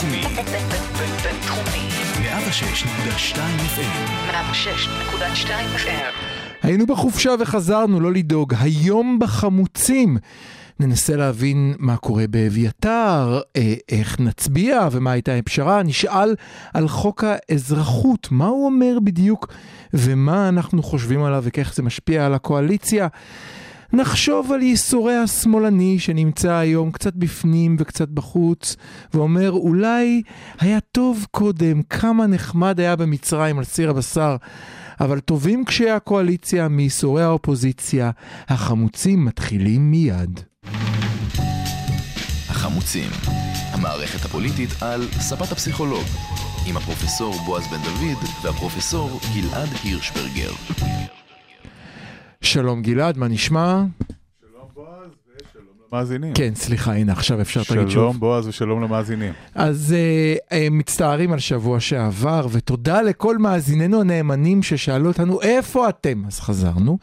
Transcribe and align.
בינתחומי. 0.00 0.22
בינתחומי. 1.22 1.88
106.2 2.22 3.36
FM. 3.76 4.30
106.2 4.30 5.48
FM. 5.76 6.14
היינו 6.62 6.86
בחופשה 6.86 7.30
וחזרנו, 7.40 8.00
לא 8.00 8.12
לדאוג. 8.12 8.54
היום 8.60 9.18
בחמוצים. 9.18 10.18
ננסה 10.80 11.16
להבין 11.16 11.74
מה 11.78 11.96
קורה 11.96 12.24
באביתר, 12.30 13.40
אה, 13.56 13.74
איך 13.88 14.20
נצביע 14.20 14.88
ומה 14.92 15.12
הייתה 15.12 15.34
הפשרה. 15.34 15.82
נשאל 15.82 16.34
על 16.74 16.88
חוק 16.88 17.24
האזרחות, 17.26 18.28
מה 18.30 18.46
הוא 18.46 18.66
אומר 18.66 18.98
בדיוק 19.04 19.46
ומה 19.94 20.48
אנחנו 20.48 20.82
חושבים 20.82 21.22
עליו 21.24 21.42
וכאיך 21.46 21.74
זה 21.74 21.82
משפיע 21.82 22.26
על 22.26 22.34
הקואליציה. 22.34 23.08
נחשוב 23.92 24.52
על 24.52 24.62
ייסורי 24.62 25.16
השמאלני 25.16 25.98
שנמצא 25.98 26.52
היום 26.52 26.90
קצת 26.90 27.14
בפנים 27.14 27.76
וקצת 27.78 28.08
בחוץ, 28.08 28.76
ואומר 29.14 29.50
אולי 29.50 30.22
היה 30.60 30.80
טוב 30.80 31.26
קודם, 31.30 31.82
כמה 31.82 32.26
נחמד 32.26 32.80
היה 32.80 32.96
במצרים 32.96 33.58
על 33.58 33.64
סיר 33.64 33.90
הבשר, 33.90 34.36
אבל 35.00 35.20
טובים 35.20 35.64
קשי 35.64 35.90
הקואליציה 35.90 36.68
מייסורי 36.68 37.22
האופוזיציה, 37.22 38.10
החמוצים 38.48 39.24
מתחילים 39.24 39.90
מיד. 39.90 40.40
החמוצים, 42.48 43.10
המערכת 43.72 44.24
הפוליטית 44.24 44.70
על 44.82 45.02
ספת 45.10 45.52
הפסיכולוג, 45.52 46.04
עם 46.66 46.76
הפרופסור 46.76 47.34
בועז 47.46 47.66
בן 47.66 47.82
דוד 47.84 48.24
והפרופסור 48.42 49.20
גלעד 49.34 49.68
הירשברגר. 49.84 50.52
שלום 52.42 52.82
גלעד, 52.82 53.18
מה 53.18 53.28
נשמע? 53.28 53.82
שלום 54.40 54.68
בועז 54.74 55.10
ושלום 55.36 55.64
למאזינים. 55.92 56.34
כן, 56.34 56.54
סליחה, 56.54 56.94
הנה 56.94 57.12
עכשיו 57.12 57.40
אפשר 57.40 57.62
תגיד 57.64 57.80
שוב. 57.80 57.90
שלום 57.90 58.20
בועז 58.20 58.46
ושלום 58.48 58.82
למאזינים. 58.82 59.32
אז 59.54 59.94
uh, 59.94 60.52
uh, 60.52 60.54
מצטערים 60.70 61.32
על 61.32 61.38
שבוע 61.38 61.80
שעבר, 61.80 62.46
ותודה 62.50 63.02
לכל 63.02 63.38
מאזיננו 63.38 64.00
הנאמנים 64.00 64.62
ששאלו 64.62 65.08
אותנו 65.08 65.40
איפה 65.40 65.88
אתם. 65.88 66.22
אז 66.26 66.40
חזרנו. 66.40 66.98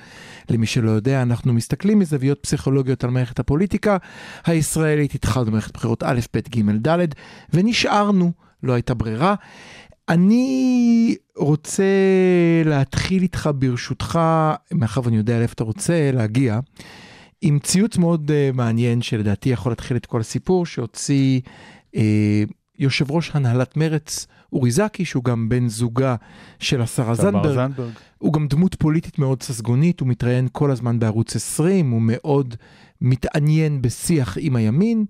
למי 0.50 0.66
שלא 0.66 0.92
יודע, 0.92 1.22
אנחנו 1.22 1.54
מסתכלים 1.54 2.00
מזוויות 2.00 2.40
פסיכולוגיות 2.42 3.04
על 3.04 3.10
מערכת 3.10 3.40
הפוליטיקה 3.40 3.98
הישראלית, 4.46 5.16
התחלנו 5.16 5.52
מערכת 5.52 5.74
בחירות 5.74 6.04
א', 6.04 6.20
ב', 6.34 6.40
ג', 6.40 6.88
ד', 6.88 7.08
ונשארנו, 7.54 8.32
לא 8.64 8.74
הייתה 8.74 8.94
ברירה. 8.94 9.36
אני 10.10 11.16
רוצה 11.36 11.84
להתחיל 12.66 13.24
איתך 13.24 13.50
ברשותך, 13.56 14.20
מאחר 14.74 15.02
ואני 15.04 15.18
יודע 15.18 15.40
לאיפה 15.40 15.54
אתה 15.54 15.64
רוצה 15.64 16.12
להגיע, 16.14 16.60
עם 17.42 17.60
ציוץ 17.60 17.98
מאוד 17.98 18.32
uh, 18.32 18.56
מעניין 18.56 19.02
שלדעתי 19.02 19.50
יכול 19.50 19.72
להתחיל 19.72 19.98
את 19.98 20.06
כל 20.06 20.20
הסיפור, 20.20 20.66
שהוציא 20.66 21.42
uh, 21.96 21.98
יושב 22.80 23.12
ראש 23.12 23.32
הנהלת 23.34 23.78
מרץ, 23.78 24.28
אורי 24.54 24.72
זקי, 24.72 25.06
שהוא 25.06 25.24
גם 25.24 25.50
בן 25.50 25.68
זוגה 25.68 26.16
של 26.60 26.82
השרה 26.82 27.16
זנדברג. 27.16 27.56
זנדברג. 27.56 27.92
הוא 28.18 28.34
גם 28.34 28.48
דמות 28.48 28.76
פוליטית 28.76 29.20
מאוד 29.20 29.44
ססגונית, 29.44 30.00
הוא 30.00 30.08
מתראיין 30.08 30.48
כל 30.52 30.72
הזמן 30.72 31.00
בערוץ 31.00 31.36
20, 31.36 31.92
הוא 31.92 32.02
מאוד 32.04 32.56
מתעניין 33.02 33.82
בשיח 33.82 34.38
עם 34.40 34.56
הימין. 34.56 35.06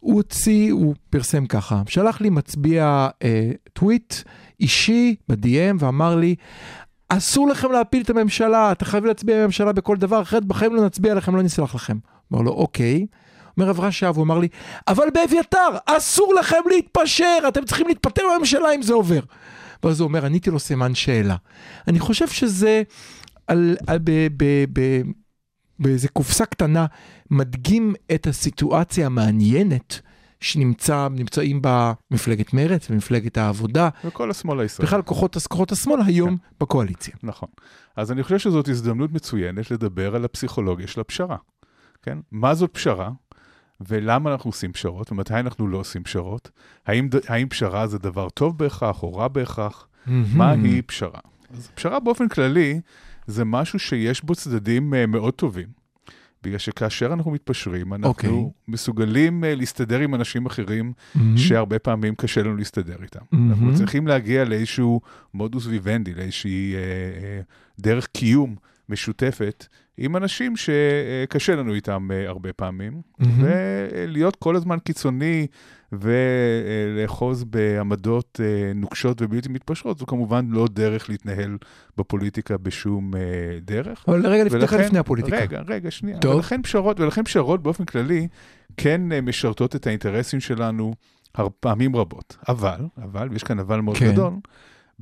הוא 0.00 0.14
הוציא, 0.14 0.72
הוא 0.72 0.94
פרסם 1.10 1.46
ככה, 1.46 1.82
שלח 1.88 2.20
לי 2.20 2.30
מצביע 2.30 3.08
אה, 3.22 3.50
טוויט 3.72 4.14
אישי 4.60 5.14
ב-DM 5.28 5.76
ואמר 5.78 6.16
לי, 6.16 6.34
אסור 7.08 7.48
לכם 7.48 7.72
להפיל 7.72 8.02
את 8.02 8.10
הממשלה, 8.10 8.72
אתה 8.72 8.84
חייב 8.84 9.04
להצביע 9.04 9.42
בממשלה 9.42 9.72
בכל 9.72 9.96
דבר, 9.96 10.22
אחרת 10.22 10.44
בחיים 10.44 10.74
לא 10.74 10.86
נצביע 10.86 11.14
לכם, 11.14 11.36
לא 11.36 11.42
נסלח 11.42 11.74
לכם. 11.74 11.98
אמר 12.32 12.42
לו, 12.42 12.52
אוקיי. 12.52 13.06
אומר 13.56 13.68
עברה 13.68 13.92
שעה 13.92 14.10
והוא 14.10 14.24
אמר 14.24 14.38
לי, 14.38 14.48
אבל 14.88 15.04
באביתר, 15.14 15.68
אסור 15.86 16.34
לכם 16.34 16.56
להתפשר, 16.70 17.38
אתם 17.48 17.64
צריכים 17.64 17.86
להתפטר 17.86 18.22
בממשלה 18.36 18.74
אם 18.74 18.82
זה 18.82 18.92
עובר. 18.92 19.20
ואז 19.82 20.00
הוא 20.00 20.08
אומר, 20.08 20.26
עניתי 20.26 20.50
לו 20.50 20.58
סימן 20.58 20.94
שאלה. 20.94 21.36
אני 21.88 21.98
חושב 21.98 22.28
שזה 22.28 22.82
על, 23.46 23.76
על, 23.86 23.98
ב, 24.04 24.28
באיזה 25.78 26.08
קופסה 26.08 26.46
קטנה 26.46 26.86
מדגים 27.30 27.94
את 28.14 28.26
הסיטואציה 28.26 29.06
המעניינת 29.06 30.00
שנמצאים 30.40 31.62
בה 31.62 31.92
מפלגת 32.10 32.54
מרצ 32.54 32.90
ומפלגת 32.90 33.38
העבודה, 33.38 33.88
וכל 34.04 34.30
השמאל 34.30 34.60
הישראלי. 34.60 34.86
בכלל 34.86 35.02
כוחות, 35.02 35.36
כוחות 35.48 35.72
השמאל 35.72 36.00
היום 36.06 36.36
בקואליציה. 36.60 37.14
נכון. 37.22 37.48
אז 37.96 38.12
אני 38.12 38.22
חושב 38.22 38.38
שזאת 38.38 38.68
הזדמנות 38.68 39.12
מצוינת 39.12 39.70
לדבר 39.70 40.16
על 40.16 40.24
הפסיכולוגיה 40.24 40.86
של 40.86 41.00
הפשרה. 41.00 41.36
כן? 42.02 42.18
מה 42.30 42.54
זאת 42.54 42.70
פשרה? 42.72 43.10
ולמה 43.80 44.32
אנחנו 44.32 44.48
עושים 44.48 44.72
פשרות, 44.72 45.12
ומתי 45.12 45.34
אנחנו 45.34 45.68
לא 45.68 45.78
עושים 45.78 46.02
פשרות? 46.02 46.50
האם, 46.86 47.08
האם 47.28 47.48
פשרה 47.48 47.86
זה 47.86 47.98
דבר 47.98 48.28
טוב 48.28 48.58
בהכרח 48.58 49.02
או 49.02 49.14
רע 49.14 49.28
בהכרח? 49.28 49.88
מהי 50.06 50.82
פשרה? 50.82 51.20
אז 51.50 51.70
פשרה 51.74 52.00
באופן 52.00 52.28
כללי 52.28 52.80
זה 53.26 53.44
משהו 53.44 53.78
שיש 53.78 54.24
בו 54.24 54.34
צדדים 54.34 54.94
אה, 54.94 55.06
מאוד 55.06 55.34
טובים. 55.34 55.79
בגלל 56.42 56.58
שכאשר 56.58 57.12
אנחנו 57.12 57.30
מתפשרים, 57.30 57.94
אנחנו 57.94 58.08
אוקיי. 58.08 58.30
מסוגלים 58.68 59.44
אה, 59.44 59.54
להסתדר 59.54 59.98
עם 59.98 60.14
אנשים 60.14 60.46
אחרים 60.46 60.92
מהמם. 61.14 61.36
שהרבה 61.36 61.78
פעמים 61.78 62.14
קשה 62.14 62.42
לנו 62.42 62.56
להסתדר 62.56 62.96
איתם. 63.02 63.20
מהמם. 63.32 63.50
אנחנו 63.50 63.74
צריכים 63.74 64.06
להגיע 64.06 64.44
לאיזשהו 64.44 65.00
מודוס 65.34 65.66
ויוונדי, 65.66 66.14
לאיזושהי 66.14 66.74
אה, 66.74 66.80
אה, 66.80 67.40
דרך 67.78 68.06
קיום 68.06 68.56
משותפת 68.88 69.66
עם 70.02 70.16
אנשים 70.16 70.54
שקשה 70.56 71.56
לנו 71.56 71.74
איתם 71.74 72.08
אה, 72.12 72.28
הרבה 72.28 72.52
פעמים, 72.52 72.92
מהמם. 73.18 73.44
ולהיות 73.44 74.36
כל 74.36 74.56
הזמן 74.56 74.78
קיצוני 74.78 75.46
ולאחוז 75.92 77.44
בעמדות 77.44 78.40
אה, 78.44 78.72
נוקשות 78.74 79.22
ובלתי 79.22 79.48
מתפשרות, 79.48 79.98
זו 79.98 80.06
כמובן 80.06 80.46
לא 80.50 80.66
דרך 80.72 81.10
להתנהל 81.10 81.56
בפוליטיקה 81.96 82.58
בשום 82.58 83.14
אה, 83.16 83.20
דרך. 83.62 84.04
אבל 84.08 84.26
רגע 84.26 84.44
ולכן- 84.50 84.80
לפני 84.80 84.98
הפוליטיקה. 84.98 85.36
רגע, 85.38 85.62
רגע, 85.68 85.90
שנייה. 85.90 86.18
טוב. 86.18 86.34
ולכן 86.34 86.62
פשרות, 86.62 87.00
ולכן 87.00 87.24
פשרות 87.24 87.62
באופן 87.62 87.84
כללי 87.84 88.28
כן 88.76 89.00
משרתות 89.22 89.76
את 89.76 89.86
האינטרסים 89.86 90.40
שלנו 90.40 90.94
פעמים 91.60 91.96
רבות. 91.96 92.36
אבל, 92.48 92.80
אבל, 93.02 93.28
ויש 93.30 93.42
כאן 93.44 93.58
אבל 93.58 93.80
מאוד 93.80 93.96
כן. 93.96 94.12
גדול, 94.12 94.32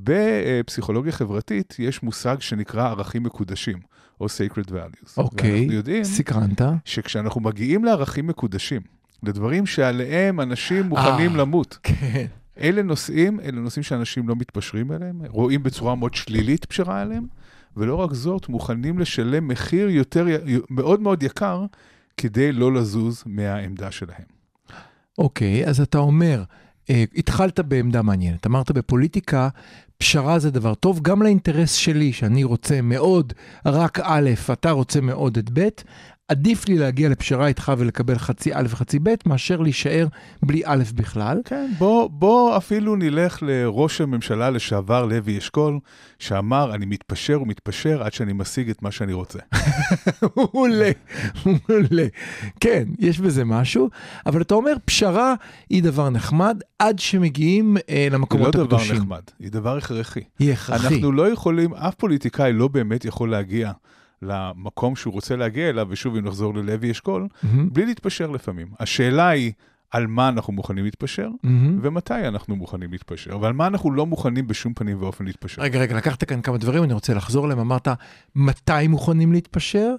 בפסיכולוגיה 0.02 1.12
חברתית 1.12 1.76
יש 1.78 2.02
מושג 2.02 2.36
שנקרא 2.40 2.88
ערכים 2.88 3.22
מקודשים, 3.22 3.78
או 4.20 4.26
sacred 4.26 4.68
values. 4.68 5.10
אוקיי, 5.16 5.52
ואנחנו 5.52 5.72
יודעים 5.72 6.04
סקרנת. 6.04 6.60
שכשאנחנו 6.84 7.40
מגיעים 7.40 7.84
לערכים 7.84 8.26
מקודשים, 8.26 8.82
לדברים 9.22 9.66
שעליהם 9.66 10.40
אנשים 10.40 10.88
מוכנים 10.88 11.32
אה. 11.32 11.36
למות, 11.36 11.78
כן. 11.82 12.26
אלה 12.60 12.82
נושאים, 12.82 13.40
אלה 13.40 13.60
נושאים 13.60 13.82
שאנשים 13.82 14.28
לא 14.28 14.34
מתפשרים 14.36 14.90
עליהם, 14.90 15.22
רואים 15.28 15.62
בצורה 15.62 15.94
מאוד 15.94 16.14
שלילית 16.14 16.64
פשרה 16.64 17.00
עליהם, 17.00 17.26
ולא 17.76 17.94
רק 17.94 18.12
זאת, 18.12 18.48
מוכנים 18.48 18.98
לשלם 18.98 19.48
מחיר 19.48 19.88
יותר, 19.88 20.26
מאוד 20.70 21.00
מאוד 21.00 21.22
יקר, 21.22 21.64
כדי 22.16 22.52
לא 22.52 22.72
לזוז 22.72 23.22
מהעמדה 23.26 23.90
שלהם. 23.90 24.38
אוקיי, 25.18 25.66
אז 25.66 25.80
אתה 25.80 25.98
אומר, 25.98 26.38
אה, 26.38 26.44
התחלת 27.16 27.60
בעמדה 27.60 28.02
מעניינת. 28.02 28.46
אמרת 28.46 28.70
בפוליטיקה, 28.70 29.48
פשרה 29.98 30.38
זה 30.38 30.50
דבר 30.50 30.74
טוב, 30.74 31.00
גם 31.02 31.22
לאינטרס 31.22 31.72
שלי, 31.72 32.12
שאני 32.12 32.44
רוצה 32.44 32.80
מאוד 32.82 33.32
רק 33.66 34.00
א', 34.02 34.30
אתה 34.52 34.70
רוצה 34.70 35.00
מאוד 35.00 35.38
את 35.38 35.50
ב', 35.52 35.68
עדיף 36.28 36.68
לי 36.68 36.78
להגיע 36.78 37.08
לפשרה 37.08 37.46
איתך 37.46 37.72
ולקבל 37.78 38.18
חצי 38.18 38.54
א' 38.54 38.66
וחצי 38.68 38.98
ב', 38.98 39.14
מאשר 39.26 39.60
להישאר 39.60 40.06
בלי 40.42 40.62
א' 40.64 40.82
בכלל. 40.94 41.40
כן, 41.44 41.70
בוא, 41.78 42.10
בוא 42.10 42.56
אפילו 42.56 42.96
נלך 42.96 43.42
לראש 43.42 44.00
הממשלה 44.00 44.50
לשעבר 44.50 45.06
לוי 45.06 45.38
אשכול, 45.38 45.78
שאמר, 46.18 46.74
אני 46.74 46.86
מתפשר 46.86 47.42
ומתפשר 47.42 48.02
עד 48.02 48.12
שאני 48.12 48.32
משיג 48.32 48.70
את 48.70 48.82
מה 48.82 48.90
שאני 48.90 49.12
רוצה. 49.12 49.38
מעולה, 50.36 50.90
מעולה. 51.46 52.06
כן, 52.60 52.84
יש 52.98 53.20
בזה 53.20 53.44
משהו, 53.44 53.90
אבל 54.26 54.42
אתה 54.42 54.54
אומר, 54.54 54.74
פשרה 54.84 55.34
היא 55.70 55.82
דבר 55.82 56.10
נחמד 56.10 56.60
עד 56.78 56.98
שמגיעים 56.98 57.76
אה, 57.76 57.82
היא 57.88 58.10
לא 58.10 58.16
למקומות 58.16 58.54
דבר 58.54 58.64
הקדושים. 58.64 58.96
נחמד, 58.96 59.22
היא 59.38 59.50
דבר 59.50 59.76
הכרחי. 59.76 60.22
היא 60.38 60.52
הכרחי. 60.52 60.94
אנחנו 60.94 61.12
לא 61.12 61.32
יכולים, 61.32 61.74
אף 61.74 61.94
פוליטיקאי 61.94 62.52
לא 62.52 62.68
באמת 62.68 63.04
יכול 63.04 63.30
להגיע 63.30 63.72
למקום 64.22 64.96
שהוא 64.96 65.12
רוצה 65.12 65.36
להגיע 65.36 65.68
אליו, 65.68 65.86
ושוב, 65.90 66.16
אם 66.16 66.24
נחזור 66.24 66.54
ללוי 66.54 66.90
אשכול, 66.90 67.28
מהמם, 67.42 67.68
בלי 67.72 67.86
להתפשר 67.86 68.30
לפעמים. 68.30 68.68
השאלה 68.80 69.28
היא 69.28 69.52
על 69.90 70.06
מה 70.06 70.28
אנחנו 70.28 70.52
מוכנים 70.52 70.84
להתפשר, 70.84 71.28
מהמם. 71.42 71.78
ומתי 71.82 72.28
אנחנו 72.28 72.56
מוכנים 72.56 72.92
להתפשר, 72.92 73.34
אבל 73.34 73.46
על 73.46 73.52
מה 73.52 73.66
אנחנו 73.66 73.92
לא 73.92 74.06
מוכנים 74.06 74.46
בשום 74.46 74.74
פנים 74.74 75.02
ואופן 75.02 75.24
להתפשר. 75.24 75.62
רגע, 75.62 75.78
רגע, 75.78 75.96
לקחת 75.96 76.24
כאן 76.24 76.42
כמה 76.42 76.58
דברים, 76.58 76.84
אני 76.84 76.92
רוצה 76.92 77.14
לחזור 77.14 77.44
אליהם. 77.46 77.58
אמרת, 77.58 77.88
מתי 78.34 78.88
מוכנים 78.88 79.32
להתפשר? 79.32 79.94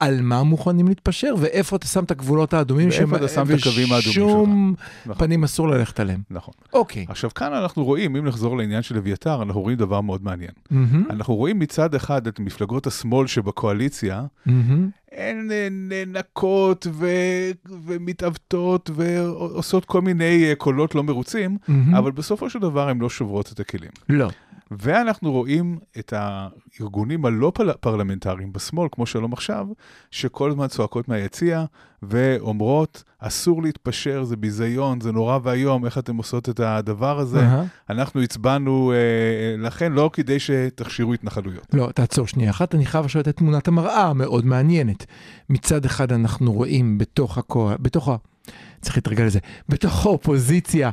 על 0.00 0.20
מה 0.22 0.42
מוכנים 0.42 0.88
להתפשר, 0.88 1.34
ואיפה 1.38 1.76
אתה 1.76 1.86
שם 1.86 2.04
את 2.04 2.10
הגבולות 2.10 2.54
האדומים, 2.54 2.88
ואיפה 2.88 3.16
אתה 3.16 3.28
שם 3.28 3.42
את 3.42 3.58
הקווים 3.60 3.92
האדומים 3.92 4.10
ושום 4.10 4.74
נכון. 5.06 5.18
פנים 5.18 5.44
אסור 5.44 5.68
ללכת 5.68 6.00
עליהם. 6.00 6.20
נכון. 6.30 6.54
אוקיי. 6.72 7.06
עכשיו, 7.08 7.30
כאן 7.34 7.52
אנחנו 7.52 7.84
רואים, 7.84 8.16
אם 8.16 8.26
נחזור 8.26 8.58
לעניין 8.58 8.82
של 8.82 8.96
אביתר, 8.96 9.42
אנחנו 9.42 9.60
רואים 9.60 9.76
דבר 9.76 10.00
מאוד 10.00 10.24
מעניין. 10.24 10.50
מהמם, 10.70 11.04
אנחנו 11.10 11.34
רואים 11.34 11.58
מצד 11.58 11.94
אחד 11.94 12.26
את 12.26 12.40
מפלגות 12.40 12.86
השמאל 12.86 13.26
שבקואליציה, 13.26 14.24
מהמם. 14.46 14.88
הן 15.12 15.48
נאנקות 15.70 16.86
ו- 16.92 17.50
ומתעוותות 17.86 18.90
ועושות 18.94 19.84
כל 19.84 20.00
מיני 20.00 20.44
אה, 20.48 20.54
קולות 20.54 20.94
לא 20.94 21.02
מרוצים, 21.02 21.58
מהמם. 21.68 21.94
אבל 21.94 22.10
בסופו 22.10 22.50
של 22.50 22.58
דבר 22.58 22.88
הן 22.88 22.98
לא 22.98 23.10
שוברות 23.10 23.52
את 23.52 23.60
הכלים. 23.60 23.90
לא. 24.08 24.28
ואנחנו 24.70 25.32
רואים 25.32 25.78
את 25.98 26.12
הארגונים 26.16 27.24
הלא 27.24 27.52
פרלמנטריים 27.80 28.52
בשמאל, 28.52 28.88
כמו 28.92 29.06
שלום 29.06 29.32
עכשיו, 29.32 29.66
שכל 30.10 30.50
הזמן 30.50 30.66
צועקות 30.66 31.08
מהיציע 31.08 31.64
ואומרות, 32.02 33.02
אסור 33.18 33.62
להתפשר, 33.62 34.24
זה 34.24 34.36
ביזיון, 34.36 35.00
זה 35.00 35.12
נורא 35.12 35.38
ואיום, 35.42 35.84
איך 35.84 35.98
אתם 35.98 36.16
עושות 36.16 36.48
את 36.48 36.60
הדבר 36.60 37.18
הזה? 37.18 37.40
אהה. 37.40 37.64
אנחנו 37.90 38.22
הצבענו 38.22 38.92
אה, 38.92 39.62
לכן 39.66 39.92
לא 39.92 40.10
כדי 40.12 40.40
שתכשירו 40.40 41.14
התנחלויות. 41.14 41.66
לא, 41.72 41.90
תעצור 41.94 42.26
שנייה 42.26 42.50
אחת, 42.50 42.74
אני 42.74 42.86
חייב 42.86 43.04
עכשיו 43.04 43.20
לתת 43.20 43.36
תמונת 43.36 43.68
המראה 43.68 44.02
המאוד 44.02 44.46
מעניינת. 44.46 45.06
מצד 45.50 45.84
אחד 45.84 46.12
אנחנו 46.12 46.52
רואים 46.52 46.98
בתוך 46.98 47.38
הקו... 47.38 47.70
בתוך 47.80 48.08
ה... 48.08 48.16
צריך 48.86 48.96
להתרגל 48.96 49.24
לזה. 49.24 49.38
בתוך 49.68 50.06
האופוזיציה 50.06 50.90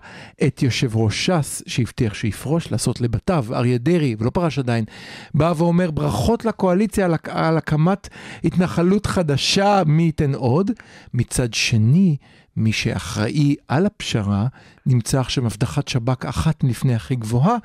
את 0.48 0.64
יושב 0.64 0.96
ראש 0.96 1.30
ש"ס, 1.30 1.64
שהבטיח 1.68 2.14
שיפרוש, 2.14 2.72
לעשות 2.72 3.02
לבתיו, 3.02 3.46
אריה 3.52 3.78
דרעי, 3.78 4.16
ולא 4.20 4.30
פרש 4.30 4.60
עדיין, 4.60 4.86
בא 5.34 5.54
ואומר 5.58 5.92
ברכות 5.92 6.46
לקואליציה 6.46 7.06
על, 7.06 7.16
על 7.30 7.58
הקמת 7.58 8.10
התנחלות 8.44 9.06
חדשה, 9.06 9.82
מי 9.86 10.04
ייתן 10.04 10.34
עוד. 10.34 10.72
מצד 11.14 11.54
שני, 11.54 12.18
מי 12.58 12.72
שאחראי 12.72 13.56
על 13.68 13.86
הפשרה, 13.86 14.48
נמצא 14.86 15.20
עכשיו 15.20 15.46
הבטחת 15.46 15.88
שב"כ 15.88 16.26
אחת 16.26 16.64
מלפני 16.64 16.96
הכי 16.96 17.16
גבוהה, 17.16 17.56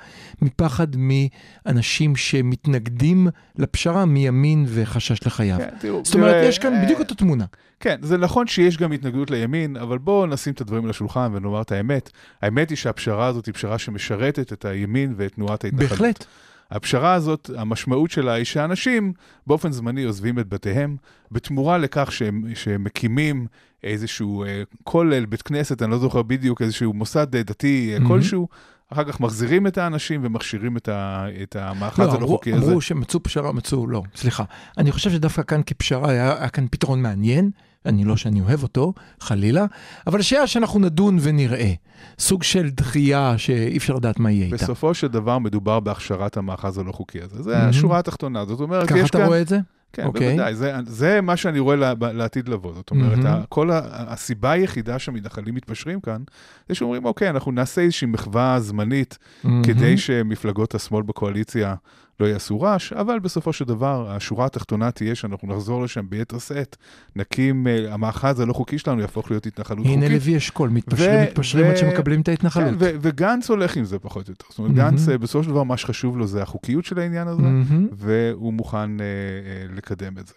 מפחד 0.42 0.86
מאנשים 0.96 2.16
שמתנגדים 2.16 3.28
לפשרה 3.58 4.04
מימין 4.04 4.64
וחשש 4.68 5.26
לחייו. 5.26 5.58
כן, 5.58 5.68
תראו, 5.80 6.04
זאת 6.04 6.14
אומרת, 6.14 6.30
תראה, 6.30 6.44
יש 6.44 6.58
כאן 6.58 6.74
אה, 6.74 6.84
בדיוק 6.84 6.98
אותה 7.00 7.14
תמונה. 7.14 7.44
כן, 7.80 7.96
זה 8.02 8.16
נכון 8.16 8.46
שיש 8.46 8.76
גם 8.76 8.92
התנגדות 8.92 9.30
לימין, 9.30 9.76
אבל 9.76 9.98
בואו 9.98 10.26
נשים 10.26 10.52
את 10.52 10.60
הדברים 10.60 10.84
על 10.84 10.90
השולחן 10.90 11.30
ונאמר 11.34 11.62
את 11.62 11.72
האמת. 11.72 12.10
האמת 12.42 12.70
היא 12.70 12.76
שהפשרה 12.76 13.26
הזאת 13.26 13.46
היא 13.46 13.54
פשרה 13.54 13.78
שמשרתת 13.78 14.52
את 14.52 14.64
הימין 14.64 15.14
ואת 15.16 15.32
תנועת 15.34 15.64
ההתנחלות. 15.64 15.90
בהחלט. 15.90 16.24
הפשרה 16.70 17.14
הזאת, 17.14 17.50
המשמעות 17.56 18.10
שלה 18.10 18.32
היא 18.32 18.44
שאנשים 18.44 19.12
באופן 19.46 19.72
זמני 19.72 20.04
עוזבים 20.04 20.38
את 20.38 20.48
בתיהם, 20.48 20.96
בתמורה 21.30 21.78
לכך 21.78 22.12
שהם, 22.12 22.42
שהם 22.54 22.84
מקימים 22.84 23.46
איזשהו 23.84 24.44
אה, 24.44 24.62
כולל, 24.84 25.26
בית 25.26 25.42
כנסת, 25.42 25.82
אני 25.82 25.90
לא 25.90 25.98
זוכר 25.98 26.22
בדיוק, 26.22 26.62
איזשהו 26.62 26.92
מוסד 26.92 27.34
אה, 27.34 27.42
דתי 27.42 27.90
מהמם. 27.92 28.08
כלשהו, 28.08 28.48
אחר 28.92 29.04
כך 29.04 29.20
מחזירים 29.20 29.66
את 29.66 29.78
האנשים 29.78 30.20
ומכשירים 30.24 30.76
את, 30.76 30.88
ה, 30.88 31.26
את 31.42 31.56
המאחז 31.56 32.06
לא, 32.06 32.12
הלא 32.12 32.26
חוקי 32.26 32.52
הזה. 32.52 32.66
אמרו 32.66 32.80
שמצאו 32.80 33.22
פשרה, 33.22 33.52
מצאו, 33.52 33.86
לא, 33.86 34.02
סליחה. 34.16 34.44
אני 34.78 34.92
חושב 34.92 35.10
שדווקא 35.10 35.42
כאן 35.42 35.60
כפשרה 35.66 36.10
היה, 36.10 36.38
היה 36.38 36.48
כאן 36.48 36.66
פתרון 36.70 37.02
מעניין, 37.02 37.50
אני 37.86 38.04
לא 38.04 38.16
שאני 38.16 38.40
אוהב 38.40 38.62
אותו, 38.62 38.92
חלילה, 39.20 39.66
אבל 40.06 40.20
השאלה 40.20 40.46
שאנחנו 40.46 40.80
נדון 40.80 41.18
ונראה. 41.20 41.72
סוג 42.18 42.42
של 42.42 42.70
דחייה 42.70 43.38
שאי 43.38 43.76
אפשר 43.76 43.94
לדעת 43.94 44.18
מה 44.18 44.30
יהיה 44.30 44.44
איתה. 44.46 44.56
בסופו 44.56 44.94
של 44.94 45.08
דבר 45.08 45.38
מדובר 45.38 45.80
בהכשרת 45.80 46.36
המאחז 46.36 46.78
הלא 46.78 46.92
חוקי 46.92 47.22
הזה. 47.22 47.42
זה 47.42 47.56
מהמם. 47.56 47.68
השורה 47.68 47.98
התחתונה. 47.98 48.44
זאת 48.44 48.60
אומרת, 48.60 48.88
ככה 48.88 48.98
יש 48.98 49.10
אתה 49.10 49.18
כאן... 49.18 49.26
רואה 49.26 49.40
את 49.40 49.48
זה? 49.48 49.58
כן, 49.92 50.04
אוקיי. 50.04 50.28
בוודאי. 50.28 50.54
זה, 50.54 50.74
זה 50.86 51.20
מה 51.20 51.36
שאני 51.36 51.58
רואה 51.58 51.76
לה, 51.76 51.92
לעתיד 52.00 52.48
לבוא. 52.48 52.74
זאת 52.74 52.90
אומרת, 52.90 53.18
mm-hmm. 53.18 53.46
כל 53.48 53.70
ה, 53.70 53.80
הסיבה 53.84 54.50
היחידה 54.50 54.98
שהמתנחלים 54.98 55.54
מתפשרים 55.54 56.00
כאן, 56.00 56.22
זה 56.68 56.74
שאומרים, 56.74 57.04
אוקיי, 57.04 57.30
אנחנו 57.30 57.52
נעשה 57.52 57.80
איזושהי 57.80 58.06
מחווה 58.06 58.60
זמנית 58.60 59.18
מהמם. 59.44 59.64
כדי 59.64 59.96
שמפלגות 59.96 60.74
השמאל 60.74 61.02
בקואליציה 61.02 61.74
לא 62.20 62.26
יעשו 62.26 62.60
רעש, 62.60 62.92
אבל 62.92 63.18
בסופו 63.18 63.52
של 63.52 63.64
דבר, 63.64 64.10
השורה 64.10 64.46
התחתונה 64.46 64.90
תהיה 64.90 65.14
שאנחנו 65.14 65.48
נחזור 65.48 65.82
לשם 65.82 66.06
ביתר 66.08 66.38
שאת, 66.38 66.76
נקים, 67.16 67.66
אה, 67.66 67.94
המאחז 67.94 68.40
הלא 68.40 68.52
חוקי 68.52 68.78
שלנו 68.78 69.00
יהפוך 69.00 69.30
להיות 69.30 69.46
התנחלות 69.46 69.86
הנה 69.86 69.94
חוקית. 70.06 70.10
לוי 70.22 70.36
אשכול, 70.36 70.68
מתפשרים, 70.70 71.22
מתפשרים 71.22 71.66
עד 71.66 71.76
שמקבלים 71.76 72.20
את 72.20 72.26
כן, 72.26 72.32
ההתנחלות. 72.32 72.74
ו- 72.78 72.90
וגנץ 73.00 73.50
הולך 73.50 73.76
עם 73.76 73.84
זה 73.84 73.98
פחות 73.98 74.28
או 74.28 74.32
יותר. 74.32 74.44
זאת 74.50 74.58
אומרת, 74.58 74.72
מהמם. 74.72 74.90
גנץ, 74.90 75.08
אה, 75.08 75.18
בסופו 75.18 75.44
של 75.44 75.50
דבר, 75.50 75.62
מה 75.62 75.76
שחשוב 75.76 76.18
לו 76.18 76.26
זה 76.26 76.42
החוקיות 76.42 76.84
של 76.84 76.98
העניין 76.98 77.28
הזה, 77.28 77.42
מהמם. 77.42 77.88
והוא 77.92 78.52
מוכן 78.52 79.00
אה, 79.00 79.04
אה, 79.04 79.74
לקדם 79.76 80.18
את 80.18 80.26
זה. 80.26 80.34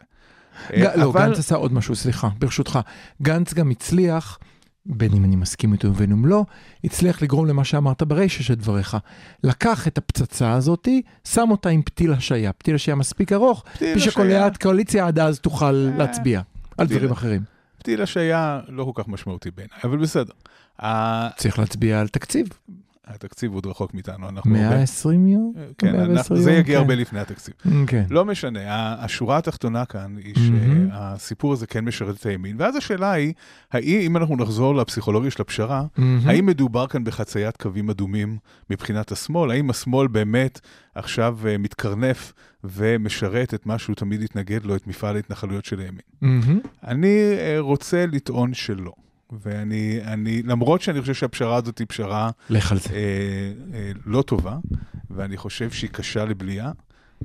ג- 0.72 0.74
אה, 0.84 0.96
לא, 0.96 1.10
אבל- 1.10 1.22
גנץ 1.28 1.40
עשה 1.40 1.56
עוד 1.56 1.74
משהו, 1.74 1.96
סליחה, 1.96 2.30
ברשותך. 2.40 2.80
גנץ 3.22 3.54
גם 3.54 3.70
הצליח, 3.70 4.40
בין 4.86 5.14
אם 5.14 5.24
אני 5.24 5.36
מסכים 5.36 5.74
איתו 5.74 5.88
ובין 5.88 6.12
אם 6.12 6.26
לא, 6.26 6.46
הצליח 6.84 7.22
לגרום 7.22 7.48
למה 7.48 7.64
שאמרת 7.64 8.04
ברישא 8.04 8.44
של 8.44 8.54
דבריך. 8.56 8.98
לקח 9.44 9.88
את 9.88 9.98
הפצצה 9.98 10.52
הזאתי, 10.54 11.02
שם 11.28 11.48
אותה 11.52 11.70
עם 11.70 11.82
פתיל 11.82 12.14
השעיה. 12.14 12.54
פתיל 12.54 12.76
השעיה 12.76 12.96
מספיק 12.96 13.32
ארוך, 13.34 13.64
פתיל 13.74 13.96
בשביל 13.96 14.10
השעיה- 14.10 14.46
הקואליציה 14.46 15.08
עד 15.08 15.20
אז 15.20 15.40
תוכל 15.40 15.72
להצביע 15.72 16.42
על 16.78 16.88
דברים 16.88 17.12
אחרים. 17.12 17.42
פתיל 17.78 18.02
השעיה 18.02 18.60
לא 18.68 18.92
כל 18.94 19.02
כך 19.04 19.08
משמעותי 19.10 19.52
בעיניי, 19.52 19.78
אבל 19.84 19.98
בסדר. 19.98 20.34
צריך 21.38 21.60
להצביע 21.60 22.00
על 22.00 22.08
תקציב. 22.08 22.48
התקציב 23.16 23.54
עוד 23.54 23.66
רחוק 23.66 23.94
מאיתנו, 23.94 24.30
אנחנו... 24.30 24.56
הרבה- 24.56 24.70
120 24.70 25.28
יום? 25.28 25.54
כן, 25.78 25.92
110 25.92 26.12
אנחנו- 26.14 26.38
זה 26.38 26.52
יום, 26.52 26.60
יגיע 26.60 26.76
כן. 26.76 26.82
הרבה 26.82 26.96
לפני 26.96 27.20
התקציב. 27.20 27.54
כן. 27.88 28.04
לא 28.10 28.26
משנה, 28.26 28.60
השורה 29.04 29.38
התחתונה 29.38 29.86
כאן 29.86 30.16
היא 30.24 30.52
מהמם. 30.52 30.90
שהסיפור 30.92 31.54
הזה 31.54 31.68
כן 31.68 31.86
משרת 31.86 32.16
את 32.20 32.26
הימין, 32.26 32.56
ואז 32.60 32.76
השאלה 32.76 33.12
היא, 33.12 33.34
האם 33.72 34.00
אם 34.02 34.18
אנחנו 34.18 34.36
נחזור 34.36 34.76
לפסיכולוגיה 34.76 35.32
של 35.32 35.42
הפשרה, 35.42 35.84
מהמם. 35.98 36.20
האם 36.26 36.46
מדובר 36.46 36.88
כאן 36.88 37.04
בחציית 37.04 37.58
קווים 37.58 37.90
אדומים 37.90 38.38
מבחינת 38.70 39.12
השמאל? 39.12 39.52
האם 39.52 39.70
השמאל 39.70 40.08
באמת 40.08 40.60
עכשיו 40.96 41.38
אה, 41.48 41.58
מתקרנף 41.58 42.34
ומשרת 42.64 43.54
את 43.54 43.66
מה 43.66 43.78
שהוא 43.78 43.96
תמיד 43.96 44.22
התנגד 44.22 44.66
לו, 44.66 44.76
את 44.76 44.88
מפעל 44.88 45.16
ההתנחלויות 45.16 45.66
של 45.66 45.80
הימין? 45.80 46.00
מהמם. 46.22 46.60
אני 46.88 47.18
אה, 47.38 47.56
רוצה 47.60 48.06
לטעון 48.12 48.54
שלא. 48.54 48.92
ואני, 49.32 50.00
אני, 50.04 50.42
למרות 50.44 50.82
שאני 50.82 51.02
חושב 51.02 51.14
שהפשרה 51.14 51.56
הזאת 51.56 51.80
היא 51.80 51.88
פשרה 51.88 52.30
לך 52.50 52.72
על 52.72 52.80
זה. 52.80 52.90
אה, 52.94 52.98
אה, 53.74 53.92
לא 54.06 54.22
טובה, 54.22 54.58
ואני 55.10 55.38
חושב 55.38 55.72
שהיא 55.72 55.90
קשה 55.90 56.26
לבליעה, 56.26 56.72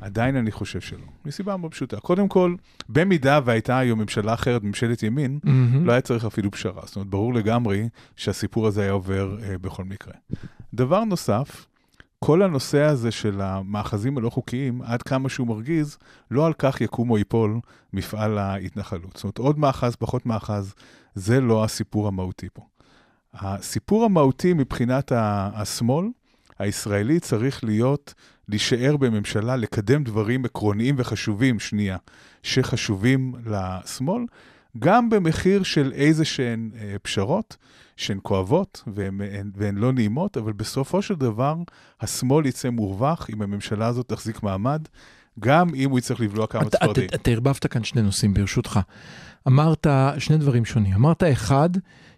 עדיין 0.00 0.36
אני 0.36 0.52
חושב 0.52 0.80
שלא. 0.80 1.06
מסיבה 1.24 1.56
מאוד 1.56 1.72
פשוטה. 1.72 2.00
קודם 2.00 2.28
כל, 2.28 2.54
במידה 2.88 3.40
והייתה 3.44 3.78
היום 3.78 4.00
ממשלה 4.00 4.34
אחרת, 4.34 4.62
ממשלת 4.62 5.02
ימין, 5.02 5.38
מהמם. 5.44 5.86
לא 5.86 5.92
היה 5.92 6.00
צריך 6.00 6.24
אפילו 6.24 6.50
פשרה. 6.50 6.82
זאת 6.84 6.96
אומרת, 6.96 7.08
ברור 7.08 7.34
לגמרי 7.34 7.88
שהסיפור 8.16 8.66
הזה 8.66 8.82
היה 8.82 8.92
עובר 8.92 9.36
אה, 9.42 9.58
בכל 9.58 9.84
מקרה. 9.84 10.14
דבר 10.74 11.04
נוסף, 11.04 11.66
כל 12.18 12.42
הנושא 12.42 12.82
הזה 12.82 13.10
של 13.10 13.40
המאחזים 13.40 14.18
הלא 14.18 14.30
חוקיים, 14.30 14.82
עד 14.82 15.02
כמה 15.02 15.28
שהוא 15.28 15.46
מרגיז, 15.46 15.98
לא 16.30 16.46
על 16.46 16.52
כך 16.52 16.80
יקום 16.80 17.10
או 17.10 17.18
ייפול 17.18 17.60
מפעל 17.92 18.38
ההתנחלות. 18.38 19.12
זאת 19.14 19.24
אומרת, 19.24 19.38
עוד 19.38 19.58
מאחז, 19.58 19.96
פחות 19.96 20.26
מאחז, 20.26 20.74
זה 21.14 21.40
לא 21.40 21.64
הסיפור 21.64 22.08
המהותי 22.08 22.49
פה. 22.52 22.62
הסיפור 23.35 24.04
המהותי 24.04 24.52
מבחינת 24.52 25.12
השמאל, 25.14 26.06
הישראלי 26.58 27.20
צריך 27.20 27.64
להיות, 27.64 28.14
להישאר 28.49 28.96
בממשלה, 28.96 29.56
לקדם 29.56 30.04
דברים 30.04 30.44
עקרוניים 30.44 30.94
וחשובים, 30.99 31.58
שנייה, 31.58 31.96
שחשובים 32.42 33.35
לשמאל, 33.46 34.25
גם 34.78 35.11
במחיר 35.11 35.62
של 35.62 35.92
איזה 35.92 36.25
שהן 36.25 36.71
אה, 36.80 36.97
פשרות, 37.02 37.56
שהן 37.97 38.18
כואבות 38.23 38.83
והן, 38.87 39.21
והן, 39.21 39.50
והן 39.56 39.76
לא 39.76 39.92
נעימות, 39.92 40.37
אבל 40.37 40.52
בסופו 40.52 41.02
של 41.02 41.14
דבר 41.14 41.56
השמאל 42.00 42.47
יצא 42.47 42.71
מורווח 42.71 43.30
אם 43.30 43.42
הממשלה 43.42 43.87
הזאת 43.87 44.09
תחזיק 44.09 44.42
מעמד, 44.42 44.83
גם 45.40 45.75
אם 45.75 45.90
הוא 45.90 45.99
יצטרך 45.99 46.21
לבלוע 46.21 46.47
כמה 46.47 46.71
צפרדעים. 46.71 47.09
אתה 47.09 47.16
אתה 47.16 47.30
ערבבת 47.30 47.66
כאן 47.66 47.85
שני 47.85 48.02
נושאים 48.02 48.35
ברשותך. 48.35 48.80
אמרת 49.49 49.87
שני 50.18 50.37
דברים 50.37 50.64
שונים. 50.64 50.95
אמרת 50.95 51.23
אחד, 51.23 51.71